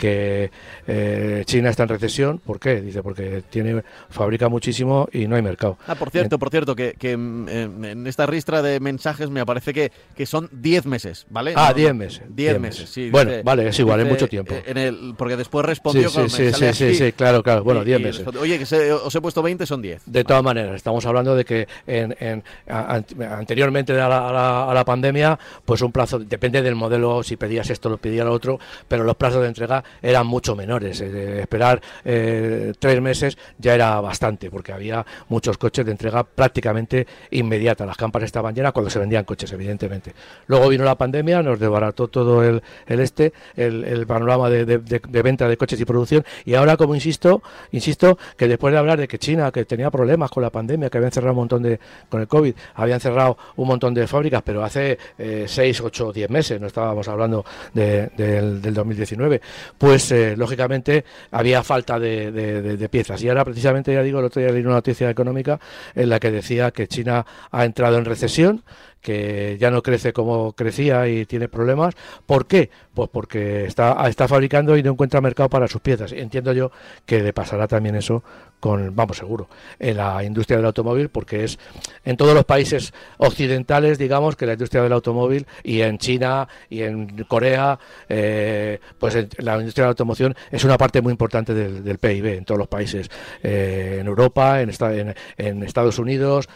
que 0.00 0.50
eh, 0.86 1.42
China 1.44 1.68
está 1.68 1.82
en 1.82 1.90
recesión. 1.90 2.38
¿Por 2.38 2.58
qué? 2.58 2.80
Dice, 2.80 3.02
porque 3.02 3.42
tiene 3.50 3.82
fabrica 4.08 4.48
muchísimo 4.48 5.06
y 5.12 5.26
no 5.28 5.36
hay 5.36 5.42
mercado. 5.42 5.76
Ah, 5.86 5.94
por 5.94 6.08
cierto, 6.10 6.38
por 6.38 6.48
cierto, 6.50 6.74
que, 6.74 6.94
que, 6.98 7.16
mm, 7.16 7.48
em, 7.48 7.84
en 7.84 8.06
esta 8.06 8.24
ristra 8.24 8.62
de 8.62 8.80
mensajes 8.80 9.28
me 9.28 9.44
parece 9.44 9.74
que, 9.74 9.92
que 10.16 10.24
son 10.24 10.48
10 10.52 10.86
meses, 10.86 11.26
¿vale? 11.28 11.52
Ah, 11.54 11.68
No, 11.68 11.74
10 11.74 11.88
no, 11.90 11.94
meses, 11.98 12.20
10 12.20 12.34
10 12.34 12.60
meses, 12.60 12.80
meses. 12.80 12.90
sí. 12.94 13.10
Bueno, 13.10 13.30
dice- 13.30 13.42
vale, 13.42 13.68
es 13.68 13.78
igual, 13.78 14.00
es 14.00 14.06
mucho 14.08 14.26
tiempo. 14.26 14.54
eh, 14.54 14.62
En 14.66 14.78
el, 14.78 15.14
porque 15.18 15.36
después 15.36 15.66
respondió 15.66 16.08
sí, 16.08 16.16
con- 16.16 16.30
sí, 16.30 16.42
me 16.44 16.48
sí, 16.52 16.58
sale 16.58 16.72
sí, 16.72 16.94
sí, 16.94 17.12
claro, 17.12 17.42
claro. 17.42 17.62
Bueno, 17.62 17.82
y- 17.82 17.84
10 17.84 18.00
y 18.00 18.02
meses. 18.02 18.16
respondió, 18.18 18.40
Oye, 18.40 18.58
que 18.58 18.64
se- 18.66 18.92
os 18.92 19.14
he 19.14 19.20
puesto 19.20 19.42
20, 19.42 19.66
son 19.66 19.82
10. 19.82 20.02
De 20.06 20.24
todas 20.24 20.42
maneras, 20.42 20.74
estamos 20.76 21.04
hablando 21.04 21.36
de 21.36 21.44
que 21.44 21.68
en, 21.86 22.16
en- 22.20 22.42
a- 22.68 22.94
an- 22.94 23.06
anteriormente 23.30 23.92
a 23.92 24.08
la, 24.08 24.28
a 24.28 24.32
la- 24.32 24.70
a 24.70 24.74
la 24.74 24.84
pandemia, 24.86 25.38
pues 25.66 25.82
un 25.82 25.92
plazo, 25.92 26.18
depende 26.18 26.62
del 26.62 26.74
modelo, 26.74 27.22
si 27.22 27.36
pedías 27.36 27.68
esto, 27.68 27.90
lo 27.90 27.98
pedía 27.98 28.24
lo 28.24 28.32
otro, 28.32 28.58
pero 28.88 29.04
los 29.04 29.16
plazos 29.16 29.42
de 29.42 29.48
entrega 29.48 29.84
eran 30.02 30.26
mucho 30.26 30.54
menores. 30.56 31.00
eh, 31.00 31.40
esperar 31.40 31.80
eh, 32.04 32.72
tres 32.78 33.00
meses 33.00 33.36
ya 33.58 33.74
era 33.74 34.00
bastante, 34.00 34.50
porque 34.50 34.72
había 34.72 35.04
muchos 35.28 35.58
coches 35.58 35.84
de 35.84 35.92
entrega 35.92 36.24
prácticamente 36.24 37.06
inmediata. 37.30 37.86
Las 37.86 37.96
campas 37.96 38.22
estaban 38.22 38.54
llenas 38.54 38.72
cuando 38.72 38.90
se 38.90 38.98
vendían 38.98 39.24
coches, 39.24 39.50
evidentemente. 39.52 40.12
Luego 40.46 40.68
vino 40.68 40.84
la 40.84 40.96
pandemia, 40.96 41.42
nos 41.42 41.58
desbarató 41.58 42.08
todo 42.08 42.42
el, 42.44 42.62
el 42.86 43.00
este, 43.00 43.32
el, 43.56 43.84
el 43.84 44.06
panorama 44.06 44.48
de, 44.50 44.64
de- 44.64 45.22
venta 45.22 45.48
de 45.48 45.56
coches 45.56 45.78
y 45.80 45.84
producción, 45.84 46.24
y 46.44 46.54
ahora, 46.54 46.76
como 46.76 46.94
insisto, 46.94 47.42
insisto, 47.72 48.18
que 48.36 48.48
después 48.48 48.72
de 48.72 48.78
hablar 48.78 48.98
de 48.98 49.06
que 49.08 49.18
China, 49.18 49.50
que 49.52 49.64
tenía 49.64 49.90
problemas 49.90 50.30
con 50.30 50.42
la 50.42 50.50
pandemia, 50.50 50.88
que 50.88 50.96
habían 50.98 51.12
cerrado 51.12 51.32
un 51.32 51.38
montón 51.40 51.62
de, 51.62 51.78
con 52.08 52.20
el 52.20 52.28
COVID, 52.28 52.54
habían 52.74 53.00
cerrado 53.00 53.36
un 53.56 53.68
montón 53.68 53.92
de 53.94 54.06
fábricas, 54.06 54.42
pero 54.42 54.64
hace 54.64 54.98
eh, 55.18 55.44
6, 55.46 55.80
8, 55.82 56.12
10 56.12 56.30
meses, 56.30 56.60
no 56.60 56.66
estábamos 56.66 57.06
hablando 57.08 57.44
de- 57.74 58.08
del, 58.16 58.62
del 58.62 58.74
2019, 58.74 59.40
pues 59.80 60.12
eh, 60.12 60.34
lógicamente 60.36 61.06
había 61.30 61.62
falta 61.62 61.98
de, 61.98 62.30
de- 62.30 62.76
de- 62.76 62.88
piezas. 62.90 63.22
Y 63.22 63.30
ahora 63.30 63.46
precisamente, 63.46 63.94
ya 63.94 64.02
digo, 64.02 64.18
el 64.18 64.26
otro 64.26 64.42
día 64.42 64.52
leí 64.52 64.60
una 64.60 64.74
noticia 64.74 65.08
económica 65.08 65.58
en 65.94 66.10
la 66.10 66.20
que 66.20 66.30
decía 66.30 66.70
que 66.70 66.86
China 66.86 67.24
ha 67.50 67.64
entrado 67.64 67.96
en 67.96 68.04
recesión, 68.04 68.62
que 69.00 69.56
ya 69.58 69.70
no 69.70 69.82
crece 69.82 70.12
como 70.12 70.52
crecía 70.52 71.08
y 71.08 71.26
tiene 71.26 71.48
problemas. 71.48 71.94
¿Por 72.26 72.46
qué? 72.46 72.70
Pues 72.94 73.08
porque 73.10 73.64
está, 73.64 74.08
está 74.08 74.28
fabricando 74.28 74.76
y 74.76 74.82
no 74.82 74.92
encuentra 74.92 75.20
mercado 75.20 75.48
para 75.48 75.68
sus 75.68 75.80
piezas. 75.80 76.12
Entiendo 76.12 76.52
yo 76.52 76.70
que 77.06 77.20
le 77.20 77.32
pasará 77.32 77.66
también 77.66 77.96
eso 77.96 78.22
con, 78.60 78.94
vamos, 78.94 79.16
seguro, 79.16 79.48
en 79.78 79.96
la 79.96 80.22
industria 80.22 80.58
del 80.58 80.66
automóvil, 80.66 81.08
porque 81.08 81.44
es 81.44 81.58
en 82.04 82.16
todos 82.16 82.34
los 82.34 82.44
países 82.44 82.92
occidentales, 83.16 83.98
digamos, 83.98 84.36
que 84.36 84.46
la 84.46 84.52
industria 84.52 84.82
del 84.82 84.92
automóvil 84.92 85.46
y 85.64 85.80
en 85.80 85.98
China 85.98 86.46
y 86.68 86.82
en 86.82 87.24
Corea, 87.24 87.78
eh, 88.08 88.78
pues 88.98 89.14
la 89.38 89.56
industria 89.58 89.84
de 89.84 89.86
la 89.86 89.92
automoción 89.92 90.34
es 90.50 90.62
una 90.64 90.76
parte 90.76 91.00
muy 91.00 91.12
importante 91.12 91.54
del, 91.54 91.82
del 91.82 91.98
PIB 91.98 92.26
en 92.26 92.44
todos 92.44 92.58
los 92.58 92.68
países, 92.68 93.10
eh, 93.42 93.98
en 94.00 94.06
Europa, 94.06 94.60
en 94.60 95.62
Estados 95.62 95.98
Unidos, 95.98 96.48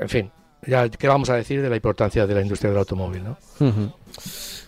en 0.00 0.08
fin. 0.08 0.30
Ya, 0.66 0.88
¿Qué 0.88 1.08
vamos 1.08 1.30
a 1.30 1.34
decir 1.34 1.62
de 1.62 1.70
la 1.70 1.76
importancia 1.76 2.26
de 2.26 2.34
la 2.34 2.42
industria 2.42 2.70
del 2.70 2.78
automóvil? 2.78 3.22
¿no? 3.24 3.36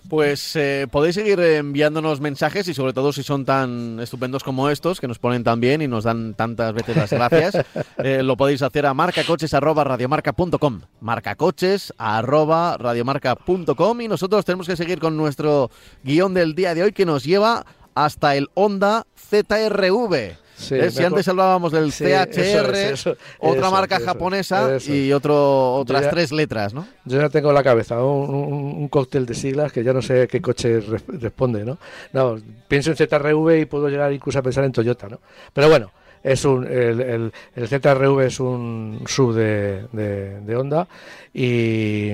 Pues 0.09 0.57
eh, 0.57 0.87
podéis 0.91 1.15
seguir 1.15 1.39
enviándonos 1.41 2.21
mensajes 2.21 2.67
y 2.69 2.75
sobre 2.75 2.93
todo 2.93 3.13
si 3.13 3.23
son 3.23 3.45
tan 3.45 4.01
estupendos 4.01 4.43
como 4.43 4.69
estos, 4.69 5.01
que 5.01 5.07
nos 5.07 5.19
ponen 5.19 5.45
tan 5.45 5.61
bien 5.61 5.83
y 5.83 5.89
nos 5.89 6.03
dan 6.05 6.35
tantas 6.35 6.73
veces 6.75 6.97
las 6.97 7.11
gracias, 7.11 7.65
eh, 7.99 8.23
lo 8.23 8.37
podéis 8.37 8.63
hacer 8.63 8.87
a 8.87 8.95
marcacoches.radiomarca.com 8.95 10.81
marcacoches.radiomarca.com 11.01 14.01
y 14.01 14.09
nosotros 14.09 14.45
tenemos 14.45 14.67
que 14.67 14.77
seguir 14.77 14.99
con 14.99 15.17
nuestro 15.17 15.71
guion 16.03 16.35
del 16.35 16.57
día 16.57 16.75
de 16.75 16.83
hoy 16.83 16.93
que 16.93 17.07
nos 17.07 17.23
lleva 17.25 17.65
hasta 17.95 18.35
el 18.35 18.49
Honda 18.55 19.07
ZRV. 19.17 20.50
Sí, 20.61 20.75
¿Eh? 20.75 20.91
Si 20.91 21.03
antes 21.03 21.27
hablábamos 21.27 21.73
del 21.73 21.91
Sí, 21.91 22.05
CHR, 22.05 22.09
eso 22.39 22.71
es, 22.71 22.77
eso, 22.93 23.17
otra 23.39 23.61
eso, 23.63 23.71
marca 23.71 23.99
japonesa 23.99 24.77
y 24.87 25.11
otro, 25.13 25.75
otras 25.77 26.03
ya- 26.03 26.11
tres 26.11 26.33
letras, 26.33 26.75
¿no? 26.75 26.87
Yo 27.07 27.19
ya 27.21 27.29
tengo 27.31 27.49
en 27.49 27.55
la 27.55 27.63
cabeza 27.63 28.03
un, 28.05 28.29
un- 28.35 28.53
un 28.83 28.89
cóctel 28.89 29.25
de 29.25 29.35
siglas 29.35 29.73
que 29.73 29.83
ya 29.83 29.93
no 29.95 30.03
sé 30.03 30.29
qué 30.29 30.41
coche 30.43 30.81
re- 30.81 31.01
responde, 31.19 31.65
¿no? 31.65 31.79
No, 32.13 32.37
pienso 32.69 32.91
en 32.91 32.97
ZRV 32.97 33.61
y 33.61 33.65
puedo 33.65 33.89
llegar 33.89 34.13
incluso 34.13 34.39
a 34.39 34.43
pensar 34.43 34.65
en 34.65 34.73
Toyota, 34.73 35.09
¿no? 35.09 35.19
Pero 35.55 35.69
bueno, 35.71 35.91
es 36.23 36.45
un, 36.45 36.67
el, 36.67 37.01
el- 37.01 37.33
el 37.55 37.69
ZRV 37.69 38.21
es 38.27 38.41
un 38.41 39.03
sub 39.07 39.35
de, 39.35 39.87
de, 39.93 40.57
Honda 40.57 40.87
y 41.33 42.11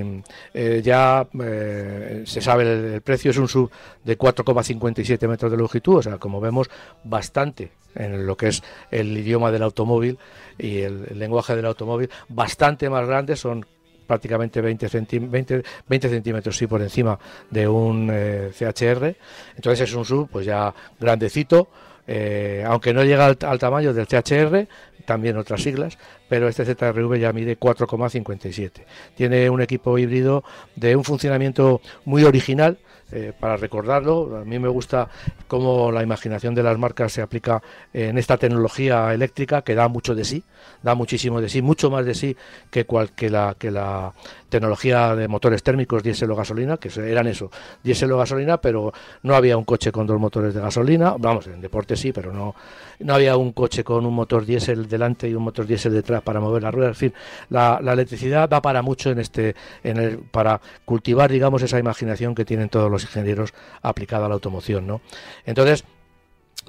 eh, 0.55 0.81
ya 0.85 1.27
eh, 1.43 2.23
se 2.27 2.41
sabe 2.41 2.95
el, 2.95 3.01
precio, 3.03 3.31
es 3.31 3.39
un 3.39 3.49
sub 3.49 3.71
de 4.05 4.17
4,57 4.19 5.27
metros 5.29 5.51
de 5.51 5.57
longitud, 5.57 5.97
o 5.97 6.03
sea, 6.03 6.19
como 6.19 6.41
vemos, 6.41 6.69
bastante 7.05 7.71
en 7.95 8.27
lo 8.27 8.37
que 8.37 8.49
es 8.49 8.63
el 8.91 9.17
idioma 9.17 9.51
del 9.51 9.63
automóvil 9.63 10.19
y 10.59 10.79
el, 10.81 11.19
lenguaje 11.19 11.57
del 11.57 11.67
automóvil, 11.67 12.11
bastante 12.29 12.89
más 12.91 13.07
grande, 13.07 13.37
son 13.37 13.65
prácticamente 14.07 14.61
20, 14.61 14.89
centí- 14.89 15.29
20, 15.31 15.63
20 15.89 16.09
centímetros 16.09 16.57
sí 16.57 16.67
por 16.69 16.81
encima 16.81 17.19
de 17.51 17.67
un 17.67 18.09
eh, 18.13 18.51
CHR. 18.57 19.17
Entonces 19.57 19.89
es 19.89 19.95
un 19.97 20.05
sub 20.05 20.29
pues 20.31 20.47
ya 20.47 20.73
grandecito, 21.01 21.69
eh, 22.07 22.65
aunque 22.67 22.93
no 22.93 23.05
llega 23.05 23.27
al, 23.27 23.39
al 23.41 23.59
tamaño 23.59 23.93
del 23.93 24.07
CHR, 24.07 24.67
también 25.07 25.39
otras 25.39 25.63
siglas, 25.63 25.97
pero 26.29 26.49
este 26.49 26.65
ZRV 26.65 27.19
ya 27.19 27.33
mide 27.33 27.59
4,57. 27.59 28.71
Tiene 29.15 29.49
un 29.49 29.63
equipo 29.63 29.97
híbrido 29.97 30.45
de 30.75 30.97
un 30.97 31.05
funcionamiento 31.05 31.81
muy 32.05 32.25
original, 32.25 32.79
eh, 33.13 33.33
para 33.39 33.57
recordarlo, 33.57 34.37
a 34.37 34.45
mí 34.45 34.59
me 34.59 34.69
gusta 34.69 35.09
cómo 35.47 35.93
la 35.93 36.03
imaginación 36.03 36.55
de 36.55 36.63
las 36.63 36.77
marcas 36.77 37.13
se 37.13 37.23
aplica 37.23 37.63
en 37.93 38.19
esta 38.19 38.37
tecnología 38.37 39.15
eléctrica 39.15 39.63
que 39.63 39.75
da 39.75 39.89
mucho 39.89 40.15
de 40.15 40.25
sí, 40.25 40.43
da 40.83 40.95
muchísimo 40.95 41.41
de 41.41 41.49
sí, 41.49 41.63
mucho 41.63 41.91
más 41.91 42.05
de 42.05 42.15
sí 42.15 42.37
que, 42.71 42.85
cual, 42.85 43.13
que, 43.13 43.31
la, 43.31 43.55
que 43.59 43.71
la 43.71 44.13
tecnología 44.49 45.15
de 45.15 45.29
motores 45.29 45.63
térmicos 45.63 46.03
diésel 46.03 46.31
o 46.31 46.37
gasolina, 46.37 46.77
que 46.79 46.91
eran 47.01 47.27
eso, 47.27 47.51
diésel 47.83 48.13
o 48.13 48.19
gasolina, 48.19 48.59
pero 48.59 48.93
no 49.23 49.35
había 49.35 49.57
un 49.57 49.65
coche 49.65 49.93
con 49.93 50.07
dos 50.07 50.19
motores 50.19 50.55
de 50.55 50.61
gasolina, 50.61 51.15
vamos, 51.19 51.47
en 51.47 51.61
deporte 51.61 51.97
sí, 51.97 52.13
pero 52.13 52.33
no, 52.33 52.55
no 53.01 53.15
había 53.15 53.37
un 53.37 53.53
coche 53.53 53.85
con 53.85 54.07
un 54.07 54.15
motor 54.15 54.45
diésel 54.45 54.89
delante 54.89 55.29
y 55.29 55.35
un 55.35 55.43
motor 55.43 55.67
diésel 55.67 55.93
detrás 55.93 56.23
para 56.23 56.41
mover 56.41 56.63
la 56.63 56.71
rueda, 56.71 56.89
en 56.89 56.95
fin, 56.95 57.15
la, 57.51 57.79
electricidad 57.81 58.49
da 58.49 58.61
para 58.61 58.83
mucho 58.83 59.11
en 59.11 59.19
este, 59.19 59.55
en 59.83 59.97
el, 59.99 60.19
para 60.19 60.61
cultivar, 60.85 61.31
digamos, 61.31 61.63
esa 61.63 61.79
imaginación 61.79 62.35
que 62.35 62.45
tienen 62.45 62.69
todos 62.69 62.91
los 62.91 62.96
ingenieros 63.05 63.53
aplicada 63.83 64.27
a 64.27 64.29
la 64.29 64.35
automoción, 64.35 64.87
¿no? 64.87 65.01
Entonces, 65.45 65.85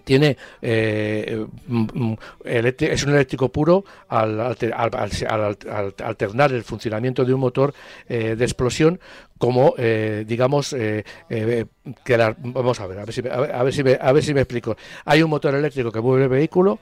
tiene 0.08 0.38
eh, 0.62 1.46
mm, 1.68 1.88
mm, 1.94 2.18
es 2.46 3.04
un 3.04 3.14
eléctrico 3.14 3.50
puro 3.50 3.84
al, 4.08 4.40
alternar 4.40 6.54
el 6.54 6.64
funcionamiento 6.64 7.26
de 7.26 7.34
un 7.34 7.42
motor 7.42 7.74
eh, 8.08 8.38
de 8.38 8.46
explosión 8.46 9.02
como 9.38 9.74
eh, 9.78 10.24
digamos 10.28 10.74
eh, 10.74 11.04
eh, 11.30 11.66
que 12.04 12.18
vamos 12.40 12.80
a 12.80 12.88
ver 12.88 13.00
a 13.00 13.06
ver 13.06 13.14
si 13.14 13.22
me, 13.22 13.30
a 13.30 13.64
ver, 13.64 13.74
si 13.74 13.84
me, 13.84 13.98
a 14.00 14.12
ver 14.12 14.24
si 14.24 14.34
me 14.34 14.42
explico. 14.42 14.76
Hay 15.06 15.22
un 15.22 15.30
motor 15.30 15.56
eléctrico 15.56 15.92
que 15.92 16.02
mueve 16.02 16.24
el 16.24 16.30
vehículo 16.30 16.80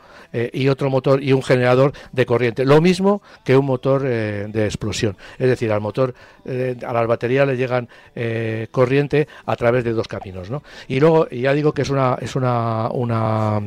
y 0.51 0.67
otro 0.67 0.89
motor 0.89 1.21
y 1.21 1.31
un 1.33 1.43
generador 1.43 1.93
de 2.11 2.25
corriente. 2.25 2.65
Lo 2.65 2.81
mismo 2.81 3.21
que 3.43 3.55
un 3.55 3.65
motor 3.65 4.01
de 4.01 4.65
explosión. 4.65 5.15
Es 5.37 5.47
decir 5.47 5.71
al 5.71 5.81
motor 5.81 6.13
a 6.45 6.93
las 6.93 7.07
baterías 7.07 7.47
le 7.47 7.57
llegan 7.57 7.87
corriente 8.71 9.27
a 9.45 9.55
través 9.55 9.83
de 9.83 9.93
dos 9.93 10.07
caminos 10.07 10.49
¿no? 10.49 10.63
y 10.87 10.99
luego 10.99 11.29
ya 11.29 11.53
digo 11.53 11.73
que 11.73 11.83
es 11.83 11.89
una 11.89 12.17
es 12.19 12.35
una 12.35 12.89
una 12.89 13.61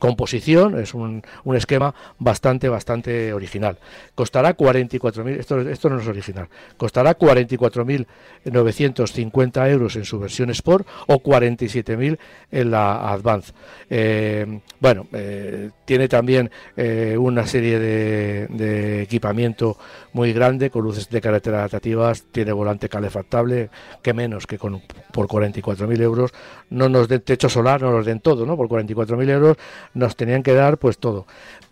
composición, 0.00 0.80
es 0.80 0.94
un, 0.94 1.22
un 1.44 1.54
esquema 1.54 1.94
bastante, 2.18 2.68
bastante 2.68 3.32
original. 3.32 3.78
Costará 4.16 4.56
44.000, 4.56 5.38
esto, 5.38 5.60
esto 5.60 5.88
no 5.88 6.00
es 6.00 6.08
original, 6.08 6.48
costará 6.76 7.16
44.950 7.16 9.70
euros 9.70 9.94
en 9.94 10.04
su 10.04 10.18
versión 10.18 10.50
Sport 10.50 10.88
o 11.06 11.22
47.000 11.22 12.18
en 12.50 12.70
la 12.72 13.12
Advance. 13.12 13.52
Eh, 13.88 14.60
bueno, 14.80 15.06
eh, 15.12 15.70
tiene 15.84 16.08
también 16.08 16.50
eh, 16.76 17.16
una 17.18 17.46
serie 17.46 17.78
de, 17.78 18.48
de, 18.48 19.02
equipamiento 19.02 19.76
muy 20.12 20.32
grande 20.32 20.70
con 20.70 20.82
luces 20.82 21.08
de 21.10 21.20
carretera 21.20 21.58
adaptativas, 21.58 22.24
tiene 22.32 22.50
volante 22.52 22.88
calefactable, 22.88 23.70
que 24.02 24.14
menos 24.14 24.46
que 24.46 24.56
con 24.58 24.80
por 25.12 25.28
44.000 25.28 26.00
euros 26.00 26.32
no 26.70 26.88
nos 26.88 27.08
den 27.08 27.20
techo 27.20 27.48
solar, 27.48 27.82
no 27.82 27.90
nos 27.90 28.06
den 28.06 28.20
todo, 28.20 28.46
¿no? 28.46 28.56
Por 28.56 28.68
44.000 28.68 29.30
euros 29.30 29.56
nos 29.94 30.16
tenían 30.16 30.42
que 30.42 30.54
dar 30.54 30.78
pues 30.78 30.98
todo. 30.98 31.26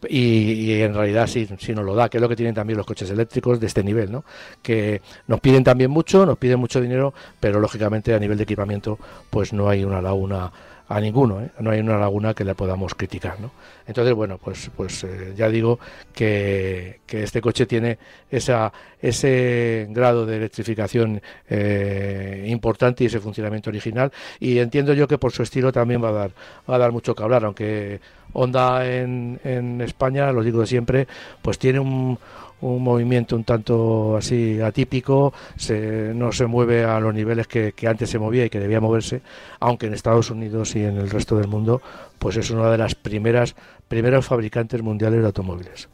Y, 0.09 0.81
en 0.81 0.95
realidad 0.95 1.27
sí, 1.27 1.49
sí 1.59 1.75
nos 1.75 1.85
lo 1.85 1.95
da, 1.95 2.09
que 2.09 2.19
es 2.19 2.21
lo 2.21 2.29
que 2.29 2.37
tienen 2.37 2.55
también 2.55 2.77
los 2.77 2.87
coches 2.87 3.11
eléctricos 3.11 3.59
de 3.59 3.67
este 3.67 3.83
nivel, 3.83 4.13
¿no? 4.13 4.25
Que 4.63 5.03
nos 5.27 5.41
piden 5.41 5.65
también 5.65 5.91
mucho, 5.91 6.25
nos 6.25 6.39
piden 6.39 6.61
mucho 6.61 6.81
dinero, 6.81 7.15
pero 7.41 7.59
lógicamente 7.59 8.15
a 8.15 8.19
nivel 8.19 8.37
de 8.37 8.45
equipamiento 8.45 8.99
pues 9.31 9.53
no 9.53 9.69
hay 9.69 9.85
una 9.85 10.01
laguna 10.01 10.53
a 10.89 11.01
ninguno, 11.01 11.43
¿eh? 11.43 11.51
no 11.61 11.71
hay 11.71 11.81
una 11.81 11.99
laguna 11.99 12.33
que 12.33 12.45
le 12.45 12.55
podamos 12.55 12.95
criticar. 12.95 13.39
¿no? 13.41 13.51
Entonces, 13.87 14.15
bueno, 14.15 14.39
pues, 14.39 14.71
pues 14.75 15.05
eh, 15.05 15.35
ya 15.37 15.49
digo 15.49 15.79
que, 16.15 17.01
este 17.09 17.41
coche 17.41 17.67
tiene 17.67 17.99
esa, 18.31 18.73
ese 19.01 19.87
grado 19.91 20.25
de 20.25 20.37
electrificación 20.37 21.21
eh, 21.49 22.47
importante 22.49 23.05
y 23.05 23.09
ese 23.09 23.21
funcionamiento 23.21 23.71
original 23.71 24.13
y 24.41 24.59
entiendo 24.59 24.95
yo 24.95 25.09
que 25.09 25.19
por 25.19 25.33
su 25.33 25.43
estilo 25.43 25.73
también 25.73 26.03
va 26.03 26.09
a 26.11 26.13
dar, 26.13 26.31
va 26.69 26.77
a 26.77 26.79
dar 26.79 26.93
mucho 26.93 27.15
que 27.15 27.23
hablar, 27.23 27.45
aunque 27.45 28.01
Honda 28.33 28.87
en, 28.87 29.41
en 29.45 29.81
España, 29.81 30.33
lo 30.33 30.43
digo 30.43 30.65
siempre, 30.65 31.07
pues 31.43 31.59
tiene 31.59 31.81
un 31.81 32.19
un 32.61 32.83
movimiento 32.83 33.37
un 33.37 33.45
tanto 33.45 34.17
así 34.17 34.61
atípico, 34.61 35.33
se, 35.57 36.13
no 36.15 36.33
se 36.33 36.47
mueve 36.47 36.85
a 36.85 36.99
los 37.01 37.15
niveles 37.15 37.47
que, 37.47 37.73
antes 37.87 38.11
se 38.11 38.19
movía 38.19 38.45
y 38.45 38.51
que 38.51 38.61
debía 38.61 38.81
moverse, 38.81 39.23
aunque 39.61 39.87
en 39.87 39.95
Estados 39.95 40.31
Unidos 40.31 40.75
y 40.77 40.81
en 40.81 40.99
el 40.99 41.11
resto 41.11 41.37
del 41.37 41.49
mundo, 41.49 41.81
pues 42.19 42.37
es 42.37 42.51
una 42.51 42.71
de 42.71 42.79
las 42.79 42.95
primeras 42.95 43.55
primeros 43.87 44.27
fabricantes 44.27 44.83
mundiales 44.83 45.21
de 45.21 45.27
automóviles. 45.27 45.89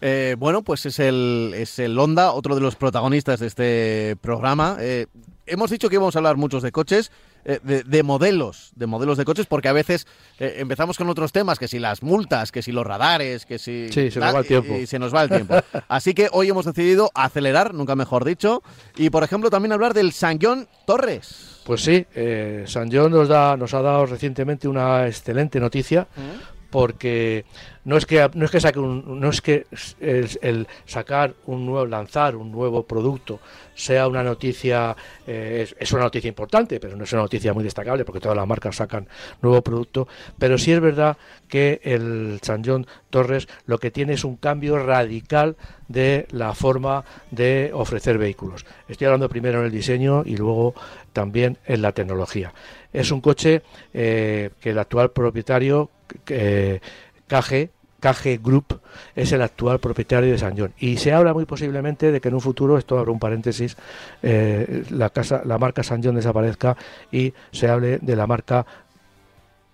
Eh, 0.00 0.36
bueno, 0.38 0.62
pues 0.62 0.86
es 0.86 0.98
el, 0.98 1.52
es 1.54 1.78
el 1.78 1.98
Honda, 1.98 2.32
otro 2.32 2.54
de 2.54 2.60
los 2.60 2.76
protagonistas 2.76 3.40
de 3.40 3.46
este 3.46 4.16
programa. 4.20 4.76
Eh, 4.80 5.06
hemos 5.46 5.70
dicho 5.70 5.88
que 5.88 5.96
íbamos 5.96 6.16
a 6.16 6.20
hablar 6.20 6.36
muchos 6.36 6.62
de 6.62 6.72
coches, 6.72 7.10
eh, 7.44 7.60
de, 7.62 8.02
modelos, 8.02 8.72
de 8.74 8.86
modelos 8.86 9.18
de 9.18 9.24
coches, 9.24 9.46
porque 9.46 9.68
a 9.68 9.72
veces 9.72 10.06
eh, 10.38 10.56
empezamos 10.58 10.98
con 10.98 11.08
otros 11.08 11.32
temas, 11.32 11.58
que 11.58 11.68
si 11.68 11.78
las 11.78 12.02
multas, 12.02 12.52
que 12.52 12.62
si 12.62 12.72
los 12.72 12.86
radares, 12.86 13.46
que 13.46 13.58
si... 13.58 13.88
Sí, 13.90 14.10
se 14.10 14.20
nos 14.20 14.34
va 14.34 14.38
el 14.40 14.46
tiempo. 14.46 14.74
Y, 14.76 14.86
se 14.86 14.98
nos 14.98 15.14
va 15.14 15.22
el 15.22 15.28
tiempo. 15.28 15.54
Así 15.88 16.14
que 16.14 16.28
hoy 16.32 16.48
hemos 16.48 16.66
decidido 16.66 17.10
acelerar, 17.14 17.74
nunca 17.74 17.96
mejor 17.96 18.24
dicho, 18.24 18.62
y 18.96 19.10
por 19.10 19.24
ejemplo 19.24 19.50
también 19.50 19.72
hablar 19.72 19.94
del 19.94 20.12
San 20.12 20.38
John 20.40 20.68
Torres. 20.86 21.60
Pues 21.64 21.82
sí, 21.82 22.06
eh, 22.14 22.64
San 22.66 22.90
John 22.92 23.12
nos, 23.12 23.28
da, 23.28 23.56
nos 23.56 23.74
ha 23.74 23.82
dado 23.82 24.06
recientemente 24.06 24.68
una 24.68 25.06
excelente 25.06 25.60
noticia. 25.60 26.08
¿Mm? 26.16 26.59
Porque 26.70 27.44
no 27.84 27.96
es 27.96 28.06
que 28.06 28.30
no 28.34 28.44
es 28.44 28.50
que 28.50 28.60
saque 28.60 28.78
un, 28.78 29.20
no 29.20 29.28
es 29.28 29.40
que 29.40 29.66
el, 30.00 30.66
sacar 30.86 31.34
un 31.46 31.66
nuevo 31.66 31.86
lanzar 31.86 32.36
un 32.36 32.52
nuevo 32.52 32.84
producto 32.84 33.40
sea 33.74 34.06
una 34.06 34.22
noticia 34.22 34.96
eh, 35.26 35.66
es, 35.78 35.92
una 35.92 36.04
noticia 36.04 36.28
importante 36.28 36.78
pero 36.78 36.96
no 36.96 37.04
es 37.04 37.12
una 37.12 37.22
noticia 37.22 37.52
muy 37.52 37.64
destacable 37.64 38.04
porque 38.04 38.20
todas 38.20 38.36
las 38.36 38.46
marcas 38.46 38.76
sacan 38.76 39.08
nuevo 39.42 39.62
producto 39.62 40.06
pero 40.38 40.58
sí 40.58 40.72
es 40.72 40.80
verdad 40.80 41.16
que 41.48 41.80
el 41.82 42.38
San 42.42 42.62
Torres 43.10 43.48
lo 43.66 43.78
que 43.78 43.90
tiene 43.90 44.12
es 44.12 44.24
un 44.24 44.36
cambio 44.36 44.78
radical 44.78 45.56
de 45.88 46.26
la 46.30 46.54
forma 46.54 47.04
de 47.32 47.72
ofrecer 47.74 48.16
vehículos. 48.16 48.64
Estoy 48.88 49.06
hablando 49.06 49.28
primero 49.28 49.58
en 49.58 49.66
el 49.66 49.72
diseño 49.72 50.22
y 50.24 50.36
luego 50.36 50.74
también 51.12 51.58
en 51.66 51.82
la 51.82 51.90
tecnología. 51.92 52.54
Es 52.92 53.10
un 53.10 53.20
coche 53.20 53.62
eh, 53.92 54.50
que 54.60 54.70
el 54.70 54.78
actual 54.78 55.10
propietario 55.10 55.90
eh, 56.30 56.80
KG 57.28 58.42
Group 58.42 58.80
es 59.14 59.32
el 59.32 59.42
actual 59.42 59.78
propietario 59.78 60.32
de 60.32 60.38
San 60.38 60.56
John. 60.56 60.72
Y 60.78 60.96
se 60.96 61.12
habla 61.12 61.34
muy 61.34 61.44
posiblemente 61.44 62.10
de 62.10 62.20
que 62.20 62.28
en 62.28 62.34
un 62.34 62.40
futuro 62.40 62.78
esto 62.78 62.98
abre 62.98 63.10
un 63.10 63.18
paréntesis 63.18 63.76
eh, 64.22 64.84
la 64.90 65.10
casa 65.10 65.42
la 65.44 65.58
marca 65.58 65.82
San 65.82 66.02
John 66.02 66.14
desaparezca 66.14 66.76
y 67.12 67.32
se 67.52 67.68
hable 67.68 67.98
de 67.98 68.16
la 68.16 68.26
marca 68.26 68.64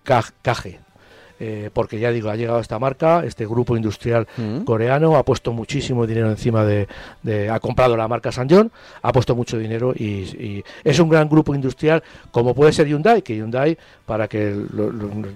KG 0.03 0.86
eh, 1.39 1.69
porque 1.71 1.99
ya 1.99 2.11
digo, 2.11 2.29
ha 2.29 2.35
llegado 2.35 2.59
esta 2.59 2.79
marca, 2.79 3.23
este 3.25 3.45
grupo 3.45 3.77
industrial 3.77 4.27
mm. 4.37 4.61
coreano, 4.61 5.17
ha 5.17 5.23
puesto 5.23 5.53
muchísimo 5.53 6.07
dinero 6.07 6.29
encima 6.29 6.65
de, 6.65 6.87
ha 7.49 7.59
comprado 7.59 7.95
la 7.95 8.07
marca 8.07 8.31
Sanjon, 8.31 8.71
ha 9.01 9.11
puesto 9.11 9.35
mucho 9.35 9.57
dinero 9.57 9.93
y, 9.95 10.63
es 10.83 10.99
un 10.99 11.09
gran 11.09 11.29
grupo 11.29 11.53
industrial, 11.53 12.03
como 12.31 12.53
puede 12.53 12.71
ser 12.71 12.87
Hyundai, 12.87 13.21
que 13.21 13.35
Hyundai, 13.35 13.77
para 14.05 14.27
que 14.27 14.55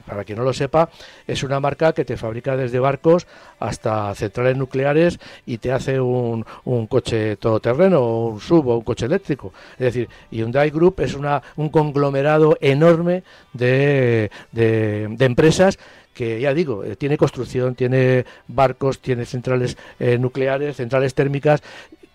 para 0.06 0.24
quien 0.24 0.38
no 0.38 0.44
lo 0.44 0.54
sepa, 0.54 0.90
es 1.28 1.44
una 1.44 1.60
marca 1.60 1.94
que 1.94 2.06
te 2.06 2.18
fabrica 2.18 2.56
desde 2.56 2.80
barcos 2.80 3.28
hasta 3.62 4.14
centrales 4.16 4.58
nucleares 4.58 5.20
y 5.46 5.60
te 5.60 5.72
hace 5.72 6.02
un, 6.02 6.46
un 6.66 6.88
coche 6.88 7.38
todoterreno, 7.38 8.28
un 8.28 8.40
sub 8.42 8.68
o 8.68 8.78
un 8.78 8.84
coche 8.84 9.06
eléctrico. 9.06 9.54
Es 9.74 9.94
decir, 9.94 10.10
Hyundai 10.32 10.70
Group 10.72 11.00
es 11.00 11.14
una, 11.14 11.42
un 11.56 11.70
conglomerado 11.70 12.58
enorme 12.60 13.24
de, 13.54 14.30
de 14.52 15.26
empresas 15.26 15.78
que 16.14 16.42
ya 16.42 16.54
digo, 16.54 16.84
eh, 16.84 16.96
tiene 16.96 17.18
construcción, 17.18 17.76
tiene 17.76 18.26
barcos, 18.48 19.00
tiene 19.00 19.26
centrales 19.26 19.78
eh, 20.00 20.18
nucleares, 20.18 20.76
centrales 20.76 21.14
térmicas 21.14 21.64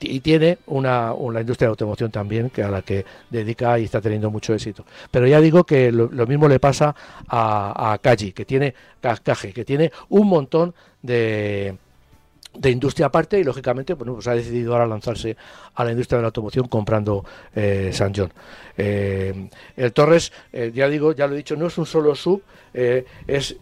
y 0.00 0.20
tiene 0.20 0.58
una, 0.66 1.12
una, 1.12 1.40
industria 1.40 1.68
de 1.68 1.70
automoción 1.70 2.10
también 2.10 2.50
que 2.50 2.62
a 2.62 2.68
la 2.68 2.82
que 2.82 3.04
dedica 3.30 3.78
y 3.78 3.84
está 3.84 4.00
teniendo 4.00 4.30
mucho 4.30 4.54
éxito. 4.54 4.84
Pero 5.10 5.26
ya 5.26 5.40
digo 5.40 5.64
que 5.64 5.90
lo, 5.90 6.08
mismo 6.26 6.48
le 6.48 6.60
pasa 6.60 6.94
a, 7.28 7.92
a 7.92 7.98
Kaji, 7.98 8.32
que 8.32 8.44
tiene 8.44 8.74
Cascaje, 9.00 9.52
que 9.52 9.64
tiene 9.64 9.92
un 10.08 10.28
montón 10.28 10.74
de 11.02 11.76
de 12.58 12.70
industria 12.70 13.06
aparte 13.06 13.38
y 13.38 13.44
lógicamente 13.44 13.92
bueno, 13.92 14.14
pues 14.14 14.26
ha 14.28 14.34
decidido 14.34 14.72
ahora 14.72 14.86
lanzarse 14.86 15.36
a 15.74 15.84
la 15.84 15.90
industria 15.90 16.16
de 16.16 16.22
la 16.22 16.28
automoción 16.28 16.68
comprando 16.68 17.22
eh, 17.54 17.90
San 17.92 18.14
John. 18.14 18.32
el 18.76 19.92
Torres, 19.92 20.32
ya 20.72 20.88
digo, 20.88 21.12
ya 21.12 21.26
lo 21.26 21.34
he 21.34 21.36
dicho, 21.36 21.54
no 21.54 21.66
es 21.66 21.76
un 21.76 21.84
solo 21.84 22.14
sub, 22.14 22.42
es 22.72 23.56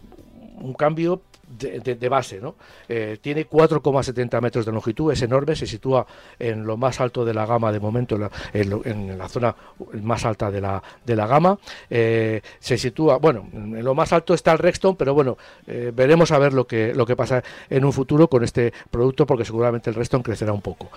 un 0.57 0.73
cambio 0.73 1.21
de, 1.47 2.09
base. 2.09 2.39
¿no? 2.39 2.55
Eh, 2.87 3.17
tiene 3.21 3.47
4,70 3.47 4.41
metros 4.41 4.65
de 4.65 4.71
longitud, 4.71 5.11
es 5.11 5.21
enorme, 5.21 5.55
se 5.55 5.67
sitúa 5.67 6.05
en 6.39 6.65
lo 6.65 6.77
más 6.77 6.99
alto 6.99 7.25
de 7.25 7.33
la 7.33 7.45
gama 7.45 7.71
de 7.71 7.79
momento, 7.79 8.17
en 8.53 9.17
la, 9.17 9.29
zona 9.29 9.55
más 10.01 10.25
alta 10.25 10.51
de 10.51 10.61
la, 10.61 10.81
de 11.05 11.15
la 11.15 11.27
gama. 11.27 11.57
Eh, 11.89 12.41
se 12.59 12.77
sitúa, 12.77 13.17
bueno, 13.17 13.47
en 13.53 13.83
lo 13.83 13.95
más 13.95 14.13
alto 14.13 14.33
está 14.33 14.51
el 14.51 14.59
Rexton, 14.59 14.95
pero 14.95 15.13
bueno, 15.13 15.37
eh, 15.67 15.91
veremos 15.93 16.31
a 16.31 16.39
ver 16.39 16.53
lo 16.53 16.65
que, 16.65 16.93
lo 16.93 17.05
que 17.05 17.15
pasa 17.15 17.43
en 17.69 17.85
un 17.85 17.93
futuro 17.93 18.27
con 18.27 18.43
este 18.43 18.73
producto, 18.89 19.25
porque 19.25 19.45
seguramente 19.45 19.89
el 19.89 19.95
Rexton 19.95 20.23
crecerá 20.23 20.53
un 20.53 20.61
poco 20.61 20.89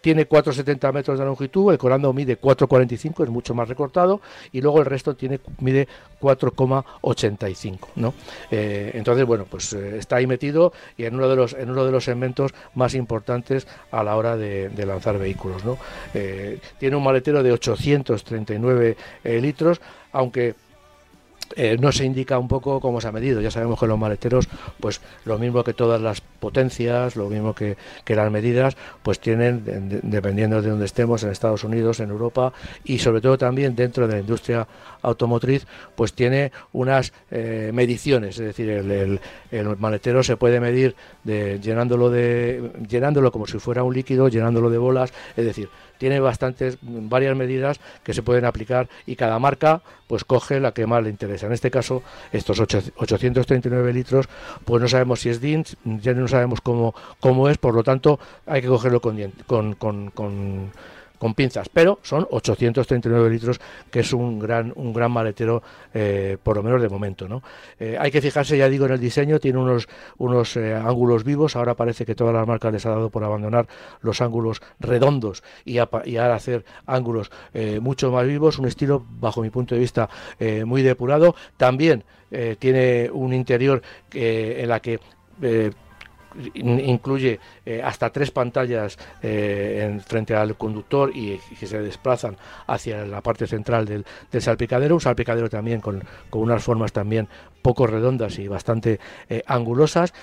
tiene 0.00 0.28
4,70 0.28 0.92
metros 0.92 1.18
de 1.18 1.24
longitud, 1.24 1.72
el 1.72 1.78
Corando 1.78 2.12
mide 2.12 2.40
4,45, 2.40 3.24
es 3.24 3.30
mucho 3.30 3.54
más 3.54 3.68
recortado, 3.68 4.20
y 4.52 4.60
luego 4.60 4.80
el 4.80 4.86
resto 4.86 5.14
tiene 5.14 5.40
mide 5.60 5.88
4,85, 6.20 7.78
¿no? 7.96 8.14
Eh, 8.50 8.92
entonces, 8.94 9.26
bueno, 9.26 9.46
pues 9.48 9.72
eh, 9.72 9.98
está 9.98 10.16
ahí 10.16 10.26
metido 10.26 10.72
y 10.96 11.04
en 11.04 11.14
uno 11.14 11.28
de 11.28 11.36
los 11.36 11.52
en 11.54 11.70
uno 11.70 11.84
de 11.84 11.92
los 11.92 12.04
segmentos 12.04 12.52
más 12.74 12.94
importantes 12.94 13.66
a 13.90 14.02
la 14.02 14.16
hora 14.16 14.36
de, 14.36 14.70
lanzar 14.86 15.18
vehículos, 15.18 15.64
¿no? 15.64 15.78
Eh, 16.14 16.58
tiene 16.78 16.96
un 16.96 17.04
maletero 17.04 17.42
de 17.42 17.52
839 17.52 18.96
litros, 19.40 19.80
aunque 20.12 20.54
eh, 21.56 21.76
no 21.80 21.90
se 21.90 22.04
indica 22.04 22.38
un 22.38 22.48
poco 22.48 22.80
cómo 22.80 23.00
se 23.00 23.08
ha 23.08 23.12
medido. 23.12 23.40
Ya 23.40 23.50
sabemos 23.50 23.78
que 23.78 23.86
los 23.86 23.98
maleteros, 23.98 24.48
pues 24.78 25.00
lo 25.24 25.38
mismo 25.38 25.64
que 25.64 25.74
todas 25.74 26.00
las 26.00 26.20
potencias, 26.20 27.16
lo 27.16 27.28
mismo 27.28 27.54
que, 27.54 27.76
las 28.06 28.30
medidas, 28.30 28.76
pues 29.02 29.20
tienen, 29.20 30.00
dependiendo 30.02 30.62
de 30.62 30.70
donde 30.70 30.84
estemos, 30.84 31.22
en 31.22 31.30
Estados 31.30 31.64
Unidos, 31.64 32.00
en 32.00 32.10
Europa 32.10 32.52
y 32.84 32.98
sobre 32.98 33.20
todo 33.20 33.38
también 33.38 33.74
dentro 33.74 34.06
de 34.06 34.14
la 34.14 34.20
industria 34.20 34.66
automotriz, 35.02 35.66
pues 35.94 36.12
tiene 36.12 36.52
unas 36.72 37.12
eh, 37.30 37.70
mediciones. 37.72 38.38
Es 38.38 38.46
decir, 38.46 38.68
el, 38.70 39.20
maletero 39.78 40.22
se 40.22 40.36
puede 40.36 40.60
medir 40.60 40.94
llenándolo, 41.24 42.10
de, 42.10 42.70
llenándolo 42.88 43.32
como 43.32 43.46
si 43.46 43.58
fuera 43.58 43.82
un 43.82 43.94
líquido, 43.94 44.28
llenándolo 44.28 44.70
de 44.70 44.78
bolas, 44.78 45.12
es 45.36 45.44
decir, 45.44 45.68
tiene 46.00 46.18
bastantes, 46.18 46.78
varias 46.80 47.36
medidas 47.36 47.78
que 48.02 48.14
se 48.14 48.22
pueden 48.22 48.46
aplicar 48.46 48.88
y 49.04 49.16
cada 49.16 49.38
marca 49.38 49.82
pues 50.08 50.24
coge 50.24 50.58
la 50.58 50.72
que 50.72 50.86
más 50.86 51.04
le 51.04 51.10
interesa. 51.10 51.46
En 51.46 51.52
este 51.52 51.70
caso, 51.70 52.02
estos 52.32 52.58
839 52.58 53.92
litros, 53.92 54.26
pues 54.64 54.80
no 54.80 54.88
sabemos 54.88 55.20
si 55.20 55.28
es 55.28 55.42
DIN, 55.42 55.64
ya 55.84 56.14
no 56.14 56.26
sabemos 56.26 56.62
cómo, 56.62 56.94
cómo 57.20 57.50
es, 57.50 57.58
por 57.58 57.74
lo 57.74 57.84
tanto 57.84 58.18
hay 58.46 58.62
que 58.62 58.68
cogerlo 58.68 59.02
con, 59.02 59.20
con, 59.46 59.74
con 59.74 60.10
con 60.10 60.72
pinzas, 61.34 61.68
pero 61.68 61.98
son 62.02 62.26
839 62.30 63.30
litros, 63.30 63.60
que 63.90 64.00
es 64.00 64.12
un 64.12 64.38
gran, 64.38 64.72
un 64.74 64.92
gran 64.92 65.12
maletero, 65.12 65.62
eh, 65.92 66.38
por 66.42 66.56
lo 66.56 66.62
menos 66.62 66.80
de 66.80 66.88
momento. 66.88 67.28
¿no? 67.28 67.42
Eh, 67.78 67.96
hay 67.98 68.10
que 68.10 68.20
fijarse, 68.20 68.56
ya 68.56 68.68
digo, 68.68 68.86
en 68.86 68.92
el 68.92 69.00
diseño, 69.00 69.38
tiene 69.38 69.58
unos, 69.58 69.88
unos 70.18 70.56
eh, 70.56 70.74
ángulos 70.74 71.22
vivos, 71.22 71.56
ahora 71.56 71.74
parece 71.74 72.06
que 72.06 72.14
todas 72.14 72.34
las 72.34 72.46
marcas 72.46 72.72
les 72.72 72.86
ha 72.86 72.90
dado 72.90 73.10
por 73.10 73.22
abandonar 73.22 73.66
los 74.00 74.20
ángulos 74.20 74.62
redondos 74.78 75.42
y, 75.64 75.74
y 75.74 76.16
ahora 76.16 76.34
hacer 76.34 76.64
ángulos 76.86 77.30
mucho 77.80 78.10
más 78.10 78.26
vivos, 78.26 78.58
un 78.58 78.66
estilo, 78.66 79.04
bajo 79.20 79.42
mi 79.42 79.50
punto 79.50 79.74
de 79.74 79.80
vista, 79.80 80.08
muy 80.64 80.82
depurado. 80.82 81.34
También 81.56 82.04
tiene 82.58 83.10
un 83.12 83.34
interior 83.34 83.82
en 84.12 84.68
la 84.68 84.80
que 84.80 85.00
incluye 86.54 87.40
eh, 87.66 87.82
hasta 87.82 88.10
tres 88.10 88.30
pantallas 88.30 88.98
eh, 89.22 89.86
en, 89.88 90.00
frente 90.00 90.34
al 90.34 90.56
conductor 90.56 91.10
y 91.14 91.38
que 91.58 91.66
se 91.66 91.80
desplazan 91.80 92.36
hacia 92.66 93.04
la 93.04 93.20
parte 93.20 93.46
central 93.46 93.86
del, 93.86 94.04
salpicadero, 94.40 94.94
un 94.94 95.00
salpicadero 95.00 95.48
también 95.48 95.80
con, 95.80 96.02
unas 96.32 96.62
formas 96.62 96.92
también 96.92 97.28
poco 97.62 97.86
redondas 97.86 98.38
y 98.38 98.48
bastante 98.48 98.98
eh, 99.28 99.42
angulosas. 99.46 100.14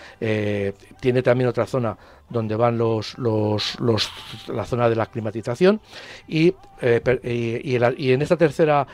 tiene 1.00 1.22
también 1.22 1.50
otra 1.50 1.66
zona 1.66 1.96
donde 2.30 2.56
van 2.56 2.78
los, 2.78 3.18
los, 3.18 3.78
la 4.48 4.66
zona 4.66 4.90
de 4.90 4.96
la 4.96 5.06
climatización 5.06 5.80
y, 6.28 6.54
en 6.82 8.22
esta 8.22 8.38
tercera 8.38 8.86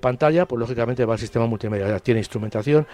pantalla 0.00 0.46
pues 0.46 0.60
lógicamente 0.60 1.04
va 1.04 1.14
el 1.14 1.20
sistema 1.20 1.46
multimedia 1.46 1.98
tiene 1.98 2.20
instrumentación 2.20 2.86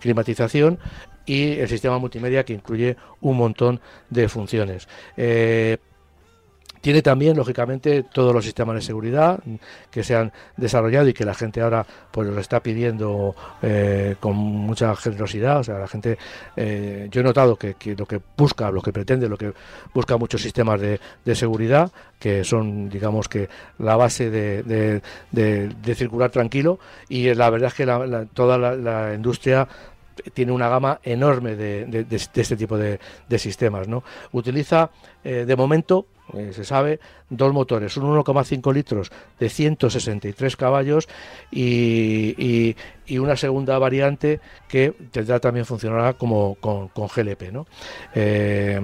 climatización 0.00 0.78
y 1.26 1.52
el 1.58 1.68
sistema 1.68 1.98
multimedia 1.98 2.44
que 2.44 2.54
incluye 2.54 2.96
un 3.20 3.36
montón 3.36 3.80
de 4.08 4.28
funciones. 4.28 4.88
Eh, 5.16 5.76
tiene 6.86 7.02
también, 7.02 7.36
lógicamente, 7.36 8.04
todos 8.04 8.32
los 8.32 8.44
sistemas 8.44 8.76
de 8.76 8.80
seguridad 8.80 9.40
que 9.90 10.04
se 10.04 10.14
han 10.14 10.32
desarrollado 10.56 11.08
y 11.08 11.14
que 11.14 11.24
la 11.24 11.34
gente 11.34 11.60
ahora 11.60 11.84
pues 12.12 12.28
los 12.28 12.38
está 12.38 12.62
pidiendo 12.62 13.34
eh, 13.60 14.14
con 14.20 14.36
mucha 14.36 14.94
generosidad. 14.94 15.58
O 15.58 15.64
sea, 15.64 15.80
la 15.80 15.88
gente, 15.88 16.16
eh, 16.54 17.08
yo 17.10 17.22
he 17.22 17.24
notado 17.24 17.56
que, 17.56 17.74
lo 17.98 18.06
que 18.06 18.20
busca, 18.36 18.70
lo 18.70 18.82
que 18.82 18.92
pretende, 18.92 19.28
lo 19.28 19.36
que 19.36 19.52
busca 19.92 20.16
muchos 20.16 20.40
sistemas 20.40 20.80
de, 20.80 21.34
seguridad, 21.34 21.90
que 22.20 22.44
son, 22.44 22.88
digamos 22.88 23.28
que, 23.28 23.48
la 23.80 23.96
base 23.96 24.30
de, 24.30 25.02
circular 25.96 26.30
tranquilo. 26.30 26.78
Y 27.08 27.34
la 27.34 27.50
verdad 27.50 27.66
es 27.66 27.74
que 27.74 28.26
toda 28.32 28.58
la 28.58 29.12
industria 29.12 29.66
tiene 30.34 30.52
una 30.52 30.68
gama 30.68 31.00
enorme 31.02 31.56
de, 31.56 32.06
este 32.10 32.56
tipo 32.56 32.76
de, 32.76 32.98
sistemas. 33.38 33.88
¿no? 33.88 34.02
Utiliza, 34.32 34.90
eh, 35.24 35.44
de 35.46 35.56
momento, 35.56 36.06
eh, 36.34 36.52
se 36.52 36.64
sabe, 36.64 37.00
dos 37.28 37.52
motores, 37.52 37.96
un 37.96 38.04
1,5 38.04 38.72
litros 38.72 39.12
de 39.38 39.48
163 39.48 40.56
caballos 40.56 41.08
y, 41.50 42.74
una 43.18 43.36
segunda 43.36 43.78
variante 43.78 44.40
que 44.68 44.92
tendrá 45.10 45.38
también 45.38 45.64
funcionará 45.66 46.14
como 46.14 46.56
con, 46.56 46.88
GLP. 46.94 47.52
¿no? 47.52 47.66
Eh, 48.14 48.80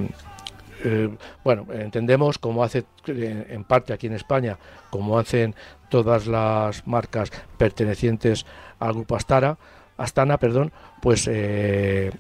bueno, 1.45 1.66
entendemos 1.72 2.39
como 2.39 2.64
hace 2.64 2.85
en 3.07 3.64
parte 3.64 3.93
aquí 3.93 4.09
en 4.09 4.14
España, 4.14 4.59
como 4.91 5.18
hacen 5.18 5.55
todas 5.89 6.26
las 6.26 6.87
marcas 6.87 7.30
pertenecientes 7.57 8.47
al 8.80 8.95
grupo 8.95 9.16
Astara, 9.16 9.59
Astana, 10.03 10.39
perdón, 10.39 10.73
pues 11.01 11.29
eh, 11.31 12.11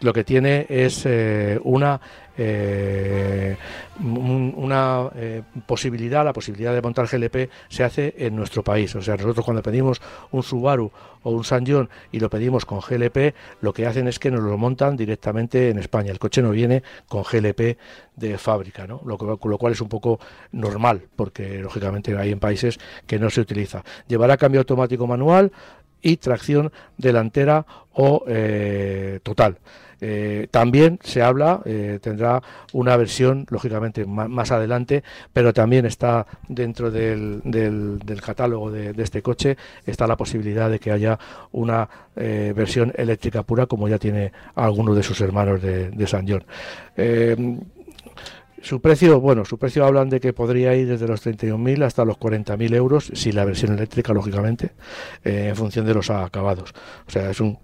lo 0.00 0.12
que 0.12 0.24
tiene 0.24 0.66
es 0.68 1.04
eh, 1.04 1.58
una 1.64 2.00
eh, 2.36 3.56
una 4.00 5.08
posibilidad, 5.66 6.24
la 6.24 6.32
posibilidad 6.32 6.74
de 6.74 6.82
montar 6.82 7.06
GLP 7.06 7.48
se 7.68 7.84
hace 7.84 8.14
en 8.18 8.34
nuestro 8.34 8.64
país. 8.64 8.94
O 8.96 9.02
sea, 9.02 9.16
nosotros 9.16 9.44
cuando 9.44 9.62
pedimos 9.62 10.02
un 10.32 10.42
Subaru 10.42 10.90
o 11.22 11.30
un 11.30 11.44
San 11.44 11.64
y 12.10 12.20
lo 12.20 12.28
pedimos 12.28 12.64
con 12.64 12.80
GLP, 12.80 13.34
lo 13.60 13.72
que 13.72 13.86
hacen 13.86 14.08
es 14.08 14.18
que 14.18 14.30
nos 14.30 14.42
lo 14.42 14.58
montan 14.58 14.96
directamente 14.96 15.70
en 15.70 15.78
España. 15.78 16.10
El 16.10 16.18
coche 16.18 16.42
no 16.42 16.50
viene 16.50 16.82
con 17.08 17.22
GLP 17.22 17.78
de 18.16 18.38
fábrica, 18.38 18.86
¿no? 18.86 19.00
Lo, 19.04 19.16
lo 19.16 19.58
cual 19.58 19.72
es 19.72 19.80
un 19.80 19.88
poco 19.88 20.18
normal, 20.52 21.02
porque 21.14 21.58
lógicamente 21.58 22.16
hay 22.16 22.32
en 22.32 22.40
países 22.40 22.78
que 23.06 23.18
no 23.18 23.30
se 23.30 23.40
utiliza. 23.40 23.84
Llevará 24.08 24.36
cambio 24.36 24.60
automático 24.60 25.06
manual, 25.06 25.52
y 26.04 26.18
tracción 26.18 26.70
delantera 26.96 27.66
o 27.94 28.24
eh, 28.28 29.18
total. 29.22 29.58
Eh, 30.00 30.48
también 30.50 30.98
se 31.02 31.22
habla, 31.22 31.62
eh, 31.64 31.98
tendrá 32.02 32.42
una 32.74 32.94
versión, 32.96 33.46
lógicamente, 33.48 34.04
más, 34.04 34.50
adelante, 34.50 35.02
pero 35.32 35.54
también 35.54 35.86
está 35.86 36.26
dentro 36.46 36.90
del, 36.90 37.40
del, 37.42 38.20
catálogo 38.20 38.70
de, 38.70 38.92
este 38.98 39.22
coche, 39.22 39.56
está 39.86 40.06
la 40.06 40.16
posibilidad 40.16 40.68
de 40.68 40.78
que 40.78 40.92
haya 40.92 41.18
una 41.52 41.88
versión 42.14 42.92
eléctrica 42.96 43.42
pura, 43.42 43.66
como 43.66 43.88
ya 43.88 43.98
tiene 43.98 44.30
alguno 44.54 44.94
de 44.94 45.02
sus 45.02 45.20
hermanos 45.22 45.62
de, 45.62 45.90
de 45.90 46.06
San 46.06 46.28
John. 46.28 46.44
Su 48.64 48.80
precio, 48.80 49.20
bueno, 49.20 49.44
su 49.44 49.58
precio 49.58 49.84
hablan 49.84 50.08
de 50.08 50.20
que 50.20 50.32
podría 50.32 50.74
ir 50.74 50.88
desde 50.88 51.06
los 51.06 51.24
31.000 51.24 51.84
hasta 51.84 52.02
los 52.06 52.16
40.000 52.16 52.74
euros, 52.74 53.10
si 53.12 53.30
la 53.30 53.44
versión 53.44 53.74
eléctrica, 53.74 54.14
lógicamente, 54.14 54.70
eh, 55.22 55.48
en 55.50 55.56
función 55.56 55.84
de 55.84 55.92
los 55.92 56.08
acabados. 56.08 56.72
O 57.06 57.10
sea, 57.10 57.28
es 57.28 57.40
un, 57.40 57.58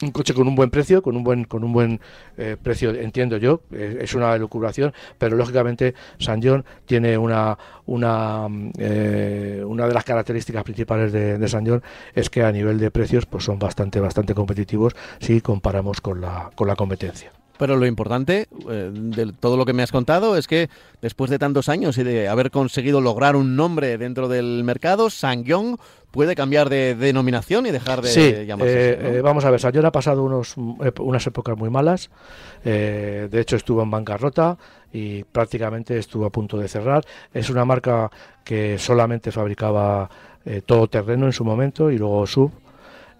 un 0.00 0.12
coche 0.12 0.34
con 0.34 0.46
un 0.46 0.54
buen 0.54 0.70
precio, 0.70 1.02
con 1.02 1.16
un 1.16 1.24
buen 1.24 1.42
con 1.42 1.64
un 1.64 1.72
buen 1.72 2.00
eh, 2.36 2.56
precio, 2.62 2.90
entiendo 2.90 3.36
yo, 3.36 3.62
eh, 3.72 3.98
es 4.00 4.14
una 4.14 4.32
elucubración, 4.32 4.92
pero 5.18 5.36
lógicamente 5.36 5.94
San 6.20 6.40
John 6.40 6.64
tiene 6.86 7.18
una 7.18 7.58
una 7.86 8.46
una 8.46 9.88
de 9.88 9.92
las 9.92 10.04
características 10.04 10.62
principales 10.62 11.10
de, 11.10 11.36
de, 11.36 11.48
San 11.48 11.66
John 11.66 11.82
es 12.14 12.30
que 12.30 12.44
a 12.44 12.52
nivel 12.52 12.78
de 12.78 12.92
precios 12.92 13.26
pues 13.26 13.42
son 13.42 13.58
bastante 13.58 13.98
bastante 13.98 14.36
competitivos 14.36 14.94
si 15.18 15.40
comparamos 15.40 16.00
con 16.00 16.20
la 16.20 16.50
con 16.54 16.68
la 16.68 16.76
competencia. 16.76 17.32
Pero 17.58 17.76
lo 17.76 17.86
importante 17.86 18.48
eh, 18.70 18.90
de 18.92 19.32
todo 19.32 19.56
lo 19.56 19.66
que 19.66 19.72
me 19.72 19.82
has 19.82 19.92
contado 19.92 20.36
es 20.36 20.46
que 20.46 20.70
después 21.02 21.30
de 21.30 21.38
tantos 21.38 21.68
años 21.68 21.98
y 21.98 22.04
de 22.04 22.28
haber 22.28 22.50
conseguido 22.50 23.00
lograr 23.00 23.36
un 23.36 23.56
nombre 23.56 23.98
dentro 23.98 24.28
del 24.28 24.62
mercado, 24.64 25.10
Sangyong 25.10 25.76
puede 26.10 26.34
cambiar 26.34 26.68
de 26.68 26.94
denominación 26.94 27.66
y 27.66 27.70
dejar 27.70 28.00
de 28.00 28.46
llamarse. 28.46 28.90
Eh, 28.90 29.16
eh, 29.18 29.20
vamos 29.20 29.44
a 29.44 29.50
ver, 29.50 29.60
Sangyong 29.60 29.86
ha 29.86 29.92
pasado 29.92 30.22
unos, 30.22 30.56
unas 30.56 31.26
épocas 31.26 31.56
muy 31.56 31.68
malas. 31.68 32.10
de 32.64 33.28
hecho, 33.32 33.56
estuvo 33.56 33.82
en 33.82 33.90
bancarrota 33.90 34.56
y 34.92 35.24
prácticamente 35.24 35.98
estuvo 35.98 36.24
a 36.24 36.30
punto 36.30 36.56
de 36.56 36.68
cerrar. 36.68 37.04
Es 37.34 37.50
una 37.50 37.64
marca 37.64 38.10
que 38.44 38.78
solamente 38.78 39.32
fabricaba 39.32 40.08
todo 40.64 40.88
terreno 40.88 41.26
en 41.26 41.32
su 41.32 41.44
momento 41.44 41.90
y 41.90 41.98
luego 41.98 42.26
sub 42.26 42.52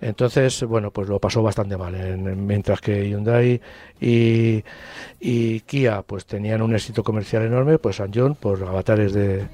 Entonces, 0.00 0.62
bueno, 0.64 0.90
pues 0.90 1.08
lo 1.08 1.18
pasó 1.18 1.42
bastante 1.42 1.76
mal. 1.76 1.94
mientras 2.18 2.80
que 2.80 3.08
Hyundai 3.08 3.60
y, 4.00 5.60
Kia 5.62 6.02
pues 6.02 6.26
tenían 6.26 6.62
un 6.62 6.74
éxito 6.74 7.02
comercial 7.02 7.42
enorme, 7.44 7.78
pues 7.78 8.00
John, 8.14 8.34
por 8.36 8.62
avatares 8.62 9.12
de 9.12 9.48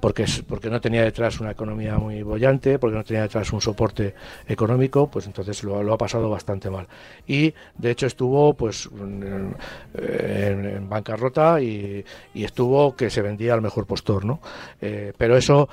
porque, 0.00 0.24
porque 0.48 0.70
no 0.70 0.80
tenía 0.80 1.04
detrás 1.04 1.40
una 1.40 1.50
economía 1.50 1.98
muy 1.98 2.22
bollante, 2.22 2.78
porque 2.78 2.96
no 2.96 3.04
tenía 3.04 3.22
detrás 3.22 3.52
un 3.52 3.60
soporte 3.60 4.14
económico, 4.48 5.10
pues 5.10 5.26
entonces 5.26 5.62
lo, 5.62 5.92
ha 5.92 5.98
pasado 5.98 6.30
bastante 6.30 6.70
mal. 6.70 6.86
Y 7.26 7.52
de 7.76 7.90
hecho 7.90 8.06
estuvo 8.06 8.54
pues 8.54 8.88
en, 8.98 10.88
bancarrota 10.88 11.60
y, 11.60 12.04
y, 12.34 12.44
estuvo 12.44 12.96
que 12.96 13.10
se 13.10 13.20
vendía 13.22 13.52
al 13.54 13.60
mejor 13.60 13.86
postor, 13.86 14.24
¿no? 14.24 14.40
Eh, 14.80 15.12
pero 15.16 15.36
eso 15.36 15.68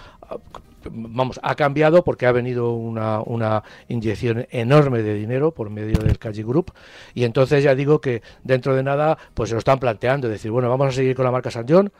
vamos, 0.91 1.39
ha 1.43 1.55
cambiado 1.55 2.03
porque 2.03 2.25
ha 2.25 2.31
venido 2.31 2.73
una, 2.73 3.21
una, 3.21 3.63
inyección 3.87 4.47
enorme 4.51 5.01
de 5.01 5.13
dinero 5.13 5.51
por 5.51 5.69
medio 5.69 5.99
del 5.99 6.17
Calle 6.19 6.43
Group. 6.43 6.71
Y 7.13 7.23
entonces 7.23 7.63
ya 7.63 7.75
digo 7.75 8.01
que 8.01 8.21
dentro 8.43 8.75
de 8.75 8.83
nada 8.83 9.17
pues 9.33 9.49
se 9.49 9.55
lo 9.55 9.59
están 9.59 9.79
planteando, 9.79 10.29
decir, 10.29 10.51
bueno, 10.51 10.69
vamos 10.69 10.87
a 10.87 10.91
seguir 10.91 11.15
con 11.15 11.25
la 11.25 11.31
marca 11.31 11.51
San 11.51 11.65
John 11.67 11.91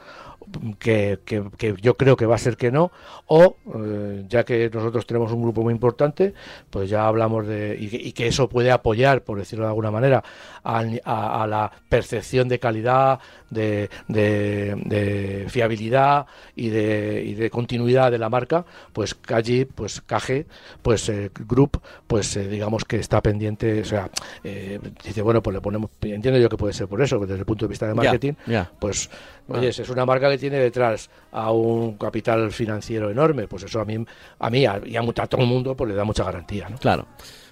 que, 0.79 1.19
que, 1.25 1.75
yo 1.81 1.97
creo 1.97 2.15
que 2.15 2.25
va 2.25 2.35
a 2.35 2.39
ser 2.39 2.57
que 2.57 2.71
no, 2.71 2.91
o 3.27 3.57
eh, 3.75 4.25
ya 4.27 4.43
que 4.43 4.69
nosotros 4.73 5.05
tenemos 5.05 5.31
un 5.31 5.41
grupo 5.41 5.61
muy 5.61 5.73
importante, 5.73 6.33
pues 6.69 6.89
ya 6.89 7.07
hablamos 7.07 7.47
de, 7.47 7.77
y, 7.79 8.11
que 8.13 8.27
eso 8.27 8.49
puede 8.49 8.71
apoyar, 8.71 9.23
por 9.23 9.37
decirlo 9.37 9.65
de 9.65 9.69
alguna 9.69 9.91
manera, 9.91 10.23
a, 10.63 11.47
la 11.47 11.71
percepción 11.89 12.47
de 12.47 12.59
calidad, 12.59 13.19
de, 13.49 13.89
de, 14.07 15.45
fiabilidad 15.49 16.25
y 16.55 16.69
de, 16.69 17.23
y 17.25 17.33
de 17.35 17.49
continuidad 17.49 18.11
de 18.11 18.17
la 18.17 18.29
marca, 18.29 18.65
pues 18.93 19.15
allí, 19.29 19.65
pues 19.65 20.01
Caje, 20.01 20.45
pues 20.81 21.09
eh, 21.09 21.31
Group, 21.47 21.81
pues 22.07 22.35
eh, 22.37 22.47
digamos 22.47 22.85
que 22.85 22.97
está 22.97 23.21
pendiente, 23.21 23.81
o 23.81 23.85
sea, 23.85 24.09
dice, 24.43 25.21
bueno, 25.21 25.41
pues 25.41 25.53
le 25.53 25.61
ponemos, 25.61 25.91
entiendo 26.01 26.39
yo 26.39 26.49
que 26.49 26.57
puede 26.57 26.73
ser 26.73 26.87
por 26.87 27.01
eso, 27.01 27.19
desde 27.19 27.39
el 27.39 27.45
punto 27.45 27.65
de 27.65 27.69
vista 27.69 27.87
de 27.87 27.93
marketing, 27.93 28.33
pues 28.79 29.09
Oye, 29.49 29.69
es 29.69 29.89
una 29.89 30.05
marca 30.05 30.29
que 30.29 30.36
tiene 30.37 30.57
detrás 30.57 31.09
a 31.31 31.51
un 31.51 31.97
capital 31.97 32.51
financiero 32.51 33.09
enorme, 33.09 33.47
pues 33.47 33.63
eso 33.63 33.79
a 33.79 33.85
mí, 33.85 34.05
a 34.39 34.49
mí 34.49 34.61
y 34.61 34.65
a, 34.65 35.27
todo 35.27 35.41
el 35.41 35.47
mundo 35.47 35.75
pues 35.75 35.89
le 35.89 35.95
da 35.95 36.03
mucha 36.03 36.23
garantía. 36.23 36.69
¿no? 36.69 36.77
Claro. 36.77 37.07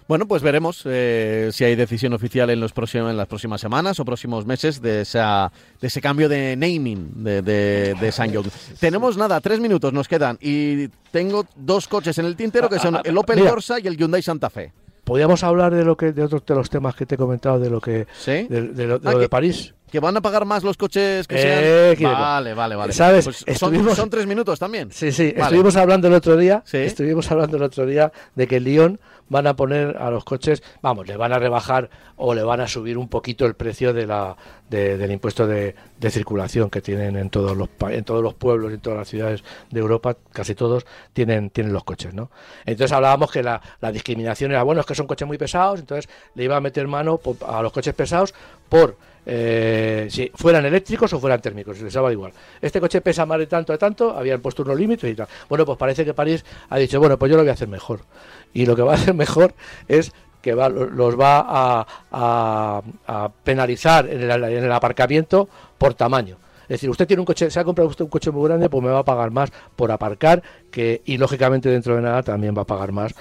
Bueno, 0.07 0.27
pues 0.27 0.43
veremos 0.43 0.83
eh, 0.85 1.49
si 1.51 1.63
hay 1.63 1.75
decisión 1.75 2.13
oficial 2.13 2.51
en, 2.51 2.59
los 2.59 2.73
próximos, 2.73 3.09
en 3.09 3.17
las 3.17 3.25
próximas 3.27 3.59
semanas 3.59 3.99
o 3.99 4.05
próximos 4.05 4.45
meses 4.45 4.79
de, 4.79 5.01
esa, 5.01 5.51
de 5.81 5.87
ese 5.87 5.99
cambio 5.99 6.29
de 6.29 6.55
naming 6.55 7.23
de, 7.23 7.41
de, 7.41 7.95
de 7.95 8.43
Tenemos 8.79 9.17
nada, 9.17 9.41
tres 9.41 9.59
minutos 9.59 9.91
nos 9.93 10.07
quedan 10.07 10.37
y 10.39 10.89
tengo 11.11 11.47
dos 11.55 11.87
coches 11.87 12.19
en 12.19 12.25
el 12.25 12.35
tintero 12.35 12.69
que 12.69 12.77
son 12.77 12.99
el 13.03 13.17
Opel 13.17 13.43
Corsa 13.47 13.79
y 13.79 13.87
el 13.87 13.97
Hyundai 13.97 14.21
Santa 14.21 14.51
Fe. 14.51 14.71
Podríamos 15.03 15.43
hablar 15.43 15.73
de 15.73 15.83
lo 15.83 15.97
que 15.97 16.11
de 16.11 16.23
otros 16.23 16.45
de 16.45 16.53
los 16.53 16.69
temas 16.69 16.95
que 16.95 17.07
te 17.07 17.15
he 17.15 17.17
comentado 17.17 17.59
de 17.59 17.69
lo 17.71 17.81
que 17.81 18.05
de, 18.25 18.85
lo, 18.85 18.99
ah, 19.03 19.15
de 19.15 19.29
París 19.29 19.73
que 19.91 19.99
van 19.99 20.17
a 20.17 20.21
pagar 20.21 20.45
más 20.45 20.63
los 20.63 20.77
coches 20.77 21.27
que 21.27 21.35
eh, 21.35 21.95
sean. 21.97 22.13
Vale, 22.13 22.53
vale, 22.53 22.75
vale. 22.75 22.93
¿Sabes? 22.93 23.25
Pues 23.25 23.43
estuvimos... 23.45 23.95
son, 23.95 24.09
tres 24.09 24.27
minutos 24.27 24.59
también. 24.59 24.91
Sí, 24.91 25.11
sí. 25.11 25.33
Estuvimos 25.35 25.75
hablando 25.75 26.07
el 26.07 26.13
otro 26.13 26.37
día. 26.37 26.63
Estuvimos 26.71 27.31
hablando 27.31 27.57
el 27.57 27.63
otro 27.63 27.85
día 27.85 28.11
de 28.35 28.47
que 28.47 28.59
Lyon 28.59 28.99
van 29.27 29.47
a 29.47 29.55
poner 29.55 29.97
a 29.97 30.09
los 30.11 30.23
coches, 30.23 30.61
vamos, 30.81 31.07
le 31.07 31.17
van 31.17 31.33
a 31.33 31.39
rebajar 31.39 31.89
o 32.15 32.33
le 32.33 32.43
van 32.43 32.61
a 32.61 32.67
subir 32.67 32.97
un 32.97 33.07
poquito 33.07 33.45
el 33.45 33.55
precio 33.55 33.93
de 33.93 34.05
la, 34.05 34.35
del 34.69 35.11
impuesto 35.11 35.47
de, 35.47 35.75
circulación 36.09 36.69
que 36.69 36.81
tienen 36.81 37.15
en 37.15 37.31
todos 37.31 37.57
los 37.57 37.67
en 37.89 38.03
todos 38.03 38.21
los 38.21 38.35
pueblos, 38.35 38.71
en 38.71 38.79
todas 38.79 38.99
las 38.99 39.09
ciudades 39.09 39.43
de 39.71 39.79
Europa, 39.79 40.15
casi 40.31 40.53
todos 40.53 40.85
tienen 41.13 41.49
tienen 41.49 41.73
los 41.73 41.83
coches, 41.83 42.13
¿no? 42.13 42.29
Entonces 42.65 42.91
hablábamos 42.91 43.31
que 43.31 43.41
la, 43.41 43.59
la 43.81 43.91
discriminación 43.91 44.51
era 44.51 44.61
bueno, 44.61 44.81
es 44.81 44.87
que 44.87 44.93
son 44.93 45.07
coches 45.07 45.27
muy 45.27 45.39
pesados, 45.39 45.79
entonces 45.79 46.07
le 46.35 46.43
iba 46.43 46.55
a 46.55 46.61
meter 46.61 46.87
mano 46.87 47.19
a 47.47 47.61
los 47.63 47.71
coches 47.71 47.95
pesados 47.95 48.35
por 48.69 48.97
eh, 49.25 50.07
si 50.09 50.31
fueran 50.35 50.65
eléctricos 50.65 51.11
o 51.13 51.19
fueran 51.19 51.41
térmicos, 51.41 51.79
les 51.81 51.93
daba 51.93 52.11
igual. 52.11 52.31
Este 52.61 52.79
coche 52.79 53.01
pesa 53.01 53.25
más 53.25 53.39
de 53.39 53.47
tanto 53.47 53.73
de 53.73 53.79
tanto, 53.79 54.15
habían 54.15 54.41
puesto 54.41 54.63
unos 54.63 54.77
límites 54.77 55.11
y 55.11 55.15
tal. 55.15 55.27
Bueno, 55.49 55.65
pues 55.65 55.77
parece 55.77 56.05
que 56.05 56.13
París 56.13 56.45
ha 56.69 56.77
dicho, 56.77 56.99
bueno, 56.99 57.17
pues 57.17 57.29
yo 57.29 57.37
lo 57.37 57.43
voy 57.43 57.49
a 57.49 57.53
hacer 57.53 57.67
mejor. 57.67 58.01
Y 58.53 58.65
lo 58.65 58.75
que 58.75 58.83
va 58.83 58.93
a 58.93 58.95
hacer 58.95 59.13
mejor 59.15 59.53
es 59.87 60.11
que 60.41 60.53
va, 60.53 60.69
los 60.69 61.19
va 61.19 61.85
a, 62.11 63.31
penalizar 63.43 64.07
en 64.07 64.29
el, 64.29 64.71
aparcamiento 64.71 65.49
por 65.79 65.95
tamaño. 65.95 66.37
Es 66.63 66.69
decir, 66.69 66.89
usted 66.89 67.07
tiene 67.07 67.21
un 67.21 67.25
coche, 67.25 67.49
se 67.49 67.59
ha 67.59 67.63
comprado 67.63 67.89
usted 67.89 68.05
un 68.05 68.11
coche 68.11 68.29
muy 68.29 68.47
grande, 68.47 68.69
pues 68.69 68.83
me 68.83 68.91
va 68.91 68.99
a 68.99 69.03
pagar 69.03 69.31
más 69.31 69.51
por 69.75 69.91
aparcar, 69.91 70.43
que 70.69 71.01
y 71.05 71.17
lógicamente 71.17 71.69
dentro 71.69 71.95
de 71.95 72.03
nada 72.03 72.21
también 72.21 72.55
va 72.55 72.61
a 72.61 72.65
pagar 72.65 72.91
más 72.91 73.15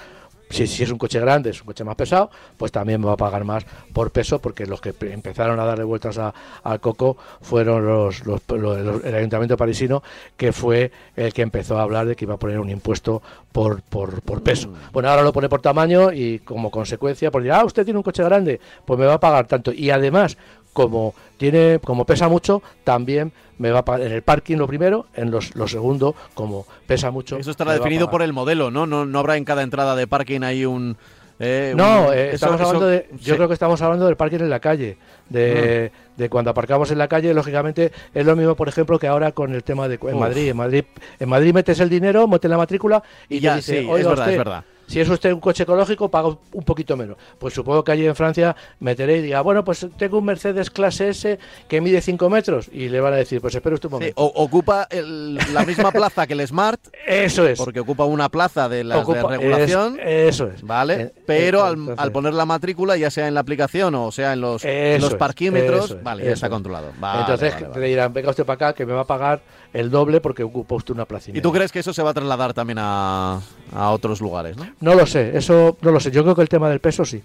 si, 0.49 0.63
es 0.63 0.91
un 0.91 0.97
coche 0.97 1.19
grande, 1.19 1.49
es 1.49 1.61
un 1.61 1.67
coche 1.67 1.83
más 1.83 1.95
pesado, 1.95 2.29
pues 2.57 2.71
también 2.71 3.01
me 3.01 3.07
va 3.07 3.13
a 3.13 3.17
pagar 3.17 3.43
más 3.43 3.65
por 3.93 4.11
peso, 4.11 4.39
porque 4.39 4.65
los 4.65 4.81
que 4.81 4.93
empezaron 5.01 5.59
a 5.59 5.65
darle 5.65 5.83
vueltas 5.83 6.19
al 6.63 6.79
coco 6.79 7.17
fueron 7.41 7.85
los, 7.85 8.21
el 8.25 9.15
ayuntamiento 9.15 9.57
parisino, 9.57 10.03
que 10.37 10.51
fue 10.51 10.91
el 11.15 11.33
que 11.33 11.41
empezó 11.41 11.77
a 11.77 11.83
hablar 11.83 12.05
de 12.05 12.15
que 12.15 12.25
iba 12.25 12.35
a 12.35 12.37
poner 12.37 12.59
un 12.59 12.69
impuesto 12.69 13.21
por, 13.51 13.81
por, 13.81 14.21
por 14.21 14.43
peso. 14.43 14.69
Mm. 14.69 14.75
Bueno, 14.91 15.09
ahora 15.09 15.23
lo 15.23 15.33
pone 15.33 15.49
por 15.49 15.61
tamaño 15.61 16.11
y 16.11 16.39
como 16.39 16.69
consecuencia, 16.71 17.31
por 17.31 17.41
decir, 17.41 17.53
ah, 17.53 17.65
usted 17.65 17.83
tiene 17.83 17.97
un 17.97 18.03
coche 18.03 18.23
grande, 18.23 18.59
pues 18.85 18.99
me 18.99 19.05
va 19.05 19.13
a 19.13 19.19
pagar 19.19 19.47
tanto. 19.47 19.71
Y 19.71 19.89
además, 19.89 20.37
como 20.75 21.15
tiene 21.37 21.79
como 21.81 22.05
pesa 22.05 22.27
mucho 22.27 22.61
también 22.83 23.31
me 23.57 23.71
va 23.71 23.83
a 23.87 23.95
en 23.95 24.11
el 24.11 24.21
parking 24.21 24.57
lo 24.57 24.67
primero 24.67 25.07
en 25.15 25.31
los 25.31 25.55
lo 25.55 25.69
segundo 25.69 26.15
como 26.33 26.67
pesa 26.85 27.11
mucho 27.11 27.37
eso 27.37 27.49
estará 27.49 27.73
definido 27.73 28.11
por 28.11 28.21
el 28.21 28.33
modelo 28.33 28.69
no 28.71 28.85
no 28.85 29.05
no 29.05 29.19
habrá 29.19 29.37
en 29.37 29.45
cada 29.45 29.63
entrada 29.63 29.95
de 29.95 30.05
parking 30.05 30.41
ahí 30.41 30.65
un 30.65 30.97
eh, 31.39 31.73
no, 31.75 32.13
eh, 32.13 32.31
estamos 32.33 32.61
hablando 32.61 32.87
de, 32.87 33.09
yo 33.19 33.35
creo 33.35 33.49
que 33.49 33.55
estamos 33.55 33.81
hablando 33.81 34.05
del 34.05 34.15
parking 34.15 34.39
en 34.39 34.49
la 34.49 34.61
calle, 34.61 34.97
de, 35.27 35.91
mm. 35.91 36.19
de, 36.21 36.29
cuando 36.29 36.51
aparcamos 36.51 36.91
en 36.91 36.97
la 36.97 37.09
calle, 37.09 37.33
lógicamente 37.33 37.91
es 38.13 38.25
lo 38.25 38.37
mismo, 38.37 38.55
por 38.55 38.69
ejemplo, 38.69 38.97
que 38.97 39.07
ahora 39.07 39.33
con 39.33 39.53
el 39.53 39.61
tema 39.61 39.89
de 39.89 39.99
en 40.01 40.17
Madrid, 40.17 40.47
en 40.47 40.55
Madrid, 40.55 40.85
en 41.19 41.27
Madrid 41.27 41.53
metes 41.53 41.81
el 41.81 41.89
dinero, 41.89 42.25
metes 42.29 42.49
la 42.49 42.55
matrícula 42.55 43.03
y 43.27 43.41
ya, 43.41 43.57
dice, 43.57 43.81
sí, 43.81 43.89
es 43.97 44.07
verdad, 44.07 44.31
es 44.31 44.37
verdad 44.37 44.63
si 44.87 44.99
es 44.99 45.09
usted 45.09 45.31
un 45.33 45.39
coche 45.39 45.63
ecológico, 45.63 46.09
paga 46.09 46.29
un 46.29 46.63
poquito 46.63 46.95
menos. 46.95 47.17
Pues 47.39 47.53
supongo 47.53 47.83
que 47.83 47.91
allí 47.91 48.05
en 48.05 48.15
Francia 48.15 48.55
meteré 48.79 49.17
y 49.17 49.21
diga, 49.21 49.41
bueno, 49.41 49.63
pues 49.63 49.85
tengo 49.97 50.19
un 50.19 50.25
Mercedes 50.25 50.69
clase 50.69 51.09
S 51.09 51.39
que 51.67 51.81
mide 51.81 52.01
5 52.01 52.29
metros. 52.29 52.69
Y 52.71 52.89
le 52.89 52.99
van 52.99 53.13
a 53.13 53.17
decir, 53.17 53.41
pues 53.41 53.55
espere 53.55 53.75
usted 53.75 53.87
un 53.87 53.93
momento. 53.93 54.13
ocupa 54.21 54.87
la 54.91 55.65
misma 55.65 55.91
plaza 55.91 56.27
que 56.27 56.33
el 56.33 56.47
Smart. 56.47 56.79
Eso 57.05 57.47
es. 57.47 57.57
Porque 57.57 57.79
ocupa 57.79 58.05
una 58.05 58.29
plaza 58.29 58.69
de 58.69 58.83
la 58.83 59.03
regulación. 59.03 59.97
eso 60.01 60.47
es. 60.47 60.61
Vale. 60.61 61.01
Eh, 61.01 61.13
pero 61.25 61.63
al, 61.63 62.11
poner 62.11 62.33
la 62.33 62.45
matrícula, 62.45 62.97
ya 62.97 63.09
sea 63.09 63.27
en 63.27 63.33
la 63.33 63.41
aplicación 63.41 63.95
o 63.95 64.11
sea 64.11 64.33
en 64.33 64.41
los, 64.41 64.63
los 64.63 65.15
parquímetros, 65.15 66.01
vale, 66.03 66.25
ya 66.25 66.31
está 66.31 66.49
controlado. 66.49 66.91
Entonces 67.19 67.53
le 67.75 67.87
dirán, 67.87 68.13
venga 68.13 68.29
usted 68.29 68.45
para 68.45 68.55
acá 68.55 68.73
que 68.73 68.85
me 68.85 68.93
va 68.93 69.01
a 69.01 69.05
pagar 69.05 69.41
el 69.75 69.91
doble 69.91 70.21
porque 70.21 70.41
ocupa 70.41 70.75
usted 70.75 70.93
una 70.93 71.05
plaza. 71.05 71.31
¿Y, 71.33 71.41
tú 71.41 71.51
crees 71.51 71.71
que 71.71 71.79
eso 71.79 71.93
se 71.93 72.01
va 72.01 72.11
a 72.11 72.13
trasladar 72.13 72.53
también 72.53 72.77
a, 72.79 73.41
a 73.73 73.91
otros 73.91 74.21
lugares, 74.21 74.55
no? 74.55 74.65
No 74.79 74.95
lo 74.95 75.05
sé, 75.05 75.37
eso 75.37 75.77
no 75.81 75.91
lo 75.91 75.99
sé. 75.99 76.11
Yo 76.11 76.23
creo 76.23 76.33
que 76.33 76.41
el 76.41 76.49
tema 76.49 76.69
del 76.69 76.79
peso 76.79 77.03
sí. 77.03 77.21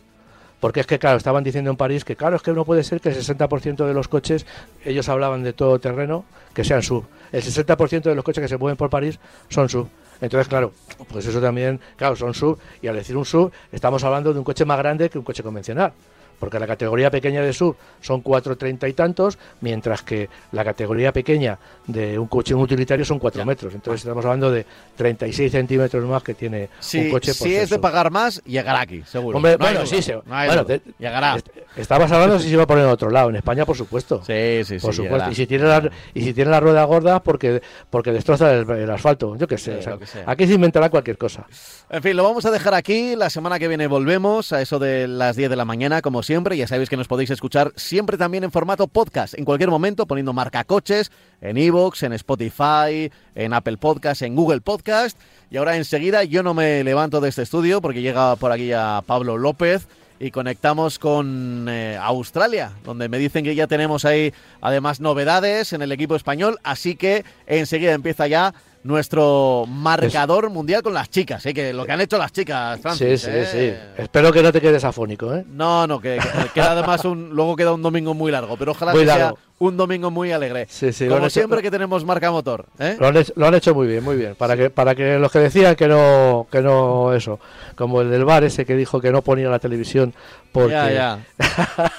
Porque 0.58 0.80
es 0.80 0.86
que, 0.86 0.98
claro, 0.98 1.16
estaban 1.16 1.44
diciendo 1.44 1.70
en 1.70 1.76
París 1.76 2.04
que, 2.04 2.16
claro, 2.16 2.36
es 2.36 2.42
que 2.42 2.52
no 2.52 2.64
puede 2.64 2.82
ser 2.82 3.00
que 3.00 3.08
el 3.10 3.14
60% 3.14 3.86
de 3.86 3.94
los 3.94 4.08
coches, 4.08 4.46
ellos 4.84 5.08
hablaban 5.08 5.42
de 5.42 5.52
todo 5.52 5.78
terreno, 5.78 6.24
que 6.52 6.64
sean 6.64 6.82
sub. 6.82 7.06
El 7.32 7.42
60% 7.42 8.02
de 8.02 8.14
los 8.14 8.24
coches 8.24 8.42
que 8.42 8.48
se 8.48 8.58
mueven 8.58 8.76
por 8.76 8.90
París 8.90 9.20
son 9.48 9.68
sub. 9.68 9.88
Entonces, 10.20 10.48
claro, 10.48 10.72
pues 11.08 11.24
eso 11.24 11.40
también, 11.40 11.80
claro, 11.96 12.16
son 12.16 12.34
sub. 12.34 12.58
Y 12.82 12.88
al 12.88 12.96
decir 12.96 13.16
un 13.16 13.24
sub, 13.24 13.52
estamos 13.72 14.02
hablando 14.04 14.32
de 14.34 14.38
un 14.38 14.44
coche 14.44 14.64
más 14.64 14.76
grande 14.76 15.08
que 15.08 15.18
un 15.18 15.24
coche 15.24 15.42
convencional 15.42 15.92
porque 16.40 16.58
la 16.58 16.66
categoría 16.66 17.10
pequeña 17.10 17.42
de 17.42 17.52
sub 17.52 17.76
son 18.00 18.24
4,30 18.24 18.88
y 18.88 18.92
tantos, 18.94 19.38
mientras 19.60 20.02
que 20.02 20.28
la 20.52 20.64
categoría 20.64 21.12
pequeña 21.12 21.58
de 21.86 22.18
un 22.18 22.26
coche 22.26 22.54
utilitario 22.54 23.04
son 23.04 23.18
4 23.18 23.44
metros. 23.44 23.74
Entonces 23.74 24.00
estamos 24.00 24.24
hablando 24.24 24.50
de 24.50 24.64
36 24.96 25.52
centímetros 25.52 26.04
más 26.08 26.22
que 26.22 26.34
tiene 26.34 26.70
un 26.94 27.10
coche 27.10 27.34
por 27.34 27.46
Si 27.46 27.54
es 27.54 27.70
de 27.70 27.78
pagar 27.78 28.10
más, 28.10 28.42
llegará 28.44 28.80
aquí, 28.80 29.02
seguro. 29.02 29.36
Hombre, 29.36 29.56
bueno, 29.58 29.84
sí, 29.84 30.00
se, 30.00 30.16
bueno, 30.16 30.66
llegará. 30.98 31.36
Estabas 31.76 32.10
hablando 32.10 32.38
si 32.38 32.48
se 32.48 32.54
iba 32.54 32.62
a 32.62 32.66
poner 32.66 32.84
en 32.84 32.90
otro 32.90 33.10
lado, 33.10 33.28
en 33.28 33.36
España 33.36 33.66
por 33.66 33.76
supuesto. 33.76 34.22
Sí, 34.24 34.64
sí, 34.64 34.78
por 34.78 34.94
supuesto. 34.94 35.30
Y 35.30 35.34
si 35.34 35.46
tiene 35.46 35.64
la, 35.64 35.90
y 36.14 36.22
si 36.22 36.32
tiene 36.32 36.50
la 36.50 36.60
rueda 36.60 36.82
gorda 36.84 37.22
porque 37.22 37.60
porque 37.90 38.12
destroza 38.12 38.52
el, 38.54 38.90
asfalto, 38.90 39.36
yo 39.36 39.46
qué 39.46 39.58
sé. 39.58 39.80
Aquí 40.24 40.46
se 40.46 40.54
inventará 40.54 40.88
cualquier 40.88 41.18
cosa. 41.18 41.46
En 41.90 42.02
fin, 42.02 42.16
lo 42.16 42.24
vamos 42.24 42.46
a 42.46 42.50
dejar 42.50 42.72
aquí. 42.72 43.14
La 43.14 43.28
semana 43.28 43.58
que 43.58 43.68
viene 43.68 43.86
volvemos 43.86 44.52
a 44.52 44.62
eso 44.62 44.78
de 44.78 45.06
las 45.06 45.36
10 45.36 45.50
de 45.50 45.56
la 45.56 45.66
mañana, 45.66 46.00
como 46.00 46.22
siempre. 46.22 46.29
Ya 46.30 46.68
sabéis 46.68 46.88
que 46.88 46.96
nos 46.96 47.08
podéis 47.08 47.30
escuchar 47.30 47.72
siempre 47.74 48.16
también 48.16 48.44
en 48.44 48.52
formato 48.52 48.86
podcast, 48.86 49.36
en 49.36 49.44
cualquier 49.44 49.68
momento, 49.68 50.06
poniendo 50.06 50.32
marca 50.32 50.62
coches 50.62 51.10
en 51.40 51.56
Evox, 51.58 52.04
en 52.04 52.12
Spotify, 52.12 53.10
en 53.34 53.52
Apple 53.52 53.78
Podcast, 53.78 54.22
en 54.22 54.36
Google 54.36 54.60
Podcast. 54.60 55.18
Y 55.50 55.56
ahora 55.56 55.76
enseguida 55.76 56.22
yo 56.22 56.44
no 56.44 56.54
me 56.54 56.84
levanto 56.84 57.20
de 57.20 57.30
este 57.30 57.42
estudio 57.42 57.80
porque 57.80 58.00
llega 58.00 58.36
por 58.36 58.52
aquí 58.52 58.70
a 58.72 59.02
Pablo 59.04 59.38
López 59.38 59.88
y 60.20 60.30
conectamos 60.30 61.00
con 61.00 61.66
eh, 61.68 61.98
Australia, 62.00 62.74
donde 62.84 63.08
me 63.08 63.18
dicen 63.18 63.42
que 63.42 63.56
ya 63.56 63.66
tenemos 63.66 64.04
ahí 64.04 64.32
además 64.60 65.00
novedades 65.00 65.72
en 65.72 65.82
el 65.82 65.90
equipo 65.90 66.14
español, 66.14 66.60
así 66.62 66.94
que 66.94 67.24
enseguida 67.48 67.92
empieza 67.92 68.28
ya 68.28 68.54
nuestro 68.82 69.64
marcador 69.68 70.48
mundial 70.50 70.82
con 70.82 70.94
las 70.94 71.10
chicas, 71.10 71.44
¿eh? 71.46 71.52
que 71.52 71.72
lo 71.72 71.84
que 71.84 71.92
han 71.92 72.00
hecho 72.00 72.16
las 72.16 72.32
chicas, 72.32 72.80
Francis. 72.80 73.20
sí, 73.20 73.30
sí, 73.30 73.36
¿eh? 73.36 73.78
sí. 73.96 74.02
Espero 74.02 74.32
que 74.32 74.42
no 74.42 74.50
te 74.52 74.60
quedes 74.60 74.82
afónico, 74.84 75.34
¿eh? 75.34 75.44
No, 75.48 75.86
no, 75.86 76.00
que, 76.00 76.18
que 76.18 76.48
queda 76.54 76.72
además 76.72 77.04
un, 77.04 77.30
luego 77.30 77.56
queda 77.56 77.72
un 77.74 77.82
domingo 77.82 78.14
muy 78.14 78.32
largo, 78.32 78.56
pero 78.56 78.72
ojalá 78.72 78.92
Muy 78.92 79.02
que 79.04 79.10
sea 79.12 79.34
un 79.58 79.76
domingo 79.76 80.10
muy 80.10 80.32
alegre. 80.32 80.66
Sí, 80.70 80.90
sí, 80.94 81.06
Como 81.06 81.18
hecho- 81.26 81.30
siempre 81.30 81.60
que 81.60 81.70
tenemos 81.70 82.02
marca 82.06 82.30
motor. 82.30 82.64
¿eh? 82.78 82.96
Lo 82.98 83.08
han, 83.08 83.16
hecho, 83.18 83.32
lo 83.36 83.46
han 83.46 83.54
hecho 83.54 83.74
muy 83.74 83.86
bien, 83.86 84.02
muy 84.02 84.16
bien. 84.16 84.34
Para 84.34 84.56
que 84.56 84.70
para 84.70 84.94
que 84.94 85.18
los 85.18 85.30
que 85.30 85.40
decían 85.40 85.76
que 85.76 85.86
no 85.86 86.46
que 86.50 86.62
no 86.62 87.12
eso, 87.12 87.38
como 87.76 88.00
el 88.00 88.08
del 88.10 88.24
bar 88.24 88.44
ese 88.44 88.64
que 88.64 88.74
dijo 88.74 89.02
que 89.02 89.12
no 89.12 89.20
ponía 89.20 89.50
la 89.50 89.58
televisión 89.58 90.14
porque 90.52 90.72
Ya, 90.72 90.90
ya. 90.90 91.18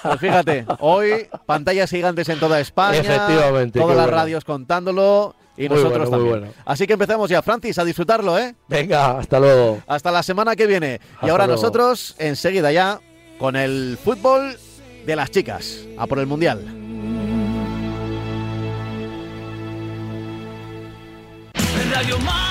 Pues 0.02 0.20
fíjate, 0.20 0.66
hoy 0.80 1.28
pantallas 1.46 1.92
gigantes 1.92 2.28
en 2.30 2.40
toda 2.40 2.60
España, 2.60 2.98
Efectivamente, 3.00 3.80
todas 3.80 3.96
las 3.96 4.06
bueno. 4.08 4.18
radios 4.18 4.44
contándolo 4.44 5.36
y 5.58 5.68
Muy 5.68 5.78
nosotros 5.78 6.10
bueno, 6.10 6.12
también. 6.12 6.40
bueno. 6.42 6.54
Así 6.66 6.88
que 6.88 6.94
empezamos 6.94 7.30
ya, 7.30 7.42
Francis, 7.42 7.78
a 7.78 7.84
disfrutarlo, 7.86 8.38
¿eh? 8.40 8.56
Venga, 8.68 9.18
hasta 9.20 9.40
luego. 9.40 9.80
Hasta 9.88 10.12
la 10.12 10.24
semana 10.24 10.56
que 10.56 10.68
viene. 10.68 11.00
y 11.22 11.30
ahora 11.30 11.46
luego. 11.46 11.62
nosotros, 11.62 12.16
enseguida 12.20 12.72
ya, 12.72 13.00
con 13.40 13.56
el 13.56 13.98
fútbol 14.04 14.58
de 15.06 15.16
las 15.16 15.32
chicas, 15.32 15.86
a 15.98 16.08
por 16.08 16.20
el 16.20 16.28
Mundial. 16.28 16.78
Radio 21.94 22.18
Mar. 22.20 22.51